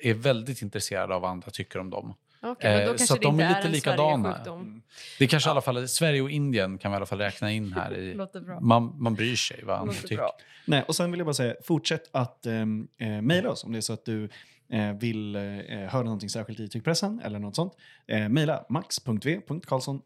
är 0.03 0.15
väldigt 0.15 0.63
intresserade 0.63 1.15
av 1.15 1.21
vad 1.23 1.31
andra 1.31 1.51
tycker 1.51 1.79
om 1.79 1.91
dem. 1.91 2.15
Då 2.41 2.57
Eh, 2.61 2.97
så 2.97 3.15
att 3.15 3.23
de 3.23 3.41
är 3.41 3.49
lite 3.49 3.61
en 3.61 3.73
likadana. 3.73 4.23
Sverige-sjukdom. 4.23 4.83
Det 5.19 5.25
är 5.25 5.29
kanske 5.29 5.49
i 5.49 5.51
alla 5.51 5.61
fall, 5.61 5.89
Sverige 5.89 6.23
och 6.23 6.31
Indien 6.31 6.79
kan 6.79 6.91
vi 6.91 6.95
i 6.95 6.97
alla 6.97 7.07
fall 7.07 7.19
räkna 7.19 7.53
in 7.53 7.73
här. 7.73 7.97
I, 7.99 8.19
man, 8.61 8.95
man 9.03 9.15
bryr 9.15 9.37
sig 9.37 9.61
vad 9.65 9.79
andra 9.79 9.95
tycker. 9.95 10.17
bra. 10.17 10.33
Nej, 10.65 10.85
och 10.89 10.97
sen 10.97 11.11
vill 11.11 11.19
jag 11.21 11.27
bara 11.27 11.35
säga, 11.35 11.55
fortsätt 11.65 12.09
att 12.13 12.47
ehm, 12.47 12.89
eh, 12.99 13.09
mejla 13.23 13.51
oss 13.51 13.65
om 13.65 13.73
det 13.73 13.79
är 13.79 13.81
så 13.81 13.93
att 13.93 14.05
du 14.05 14.29
eh, 14.73 14.93
vill 14.93 15.37
eh, 15.37 15.43
höra 15.69 16.03
någonting 16.03 16.31
särskilt 16.31 16.61
i 16.61 16.69
tyckpressen 16.69 17.21
eller 17.25 17.39
något 17.39 17.57
sånt. 17.57 17.73
Eh, 18.07 18.29
mejla 18.29 18.65
max.v.karlsson 18.69 20.03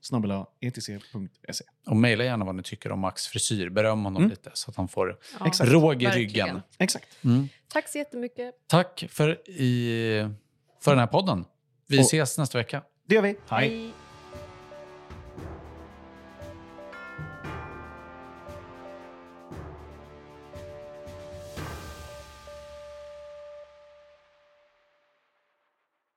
etc.se. 0.61 1.64
Och 1.87 1.97
mejla 1.97 2.24
gärna 2.24 2.45
vad 2.45 2.55
ni 2.55 2.62
tycker 2.62 2.93
om 2.93 3.01
Max 3.01 3.26
frisyr. 3.26 3.68
Beröm 3.68 4.05
honom 4.05 4.16
Mm. 4.22 4.31
lite 4.31 4.51
så 4.55 4.70
att 4.70 4.76
han 4.76 4.89
får 4.89 5.18
Ja, 5.41 5.47
Exakt. 5.47 5.70
råg 5.70 6.03
i 6.03 6.07
verkligen. 6.07 6.12
ryggen. 6.47 6.62
Exakt. 6.78 7.24
Mm. 7.24 7.49
Tack 7.68 7.89
så 7.89 7.99
jättemycket. 7.99 8.55
Tack 8.66 9.05
för, 9.09 9.51
i, 9.51 10.28
för 10.81 10.91
den 10.91 10.99
här 11.01 11.07
podden. 11.07 11.45
Vi 11.91 11.99
Och- 11.99 12.05
ses 12.05 12.38
nästa 12.38 12.59
vecka. 12.59 12.82
Det 13.07 13.14
gör 13.14 13.22
vi. 13.22 13.28
Hej. 13.49 13.68
Hej. 13.68 13.91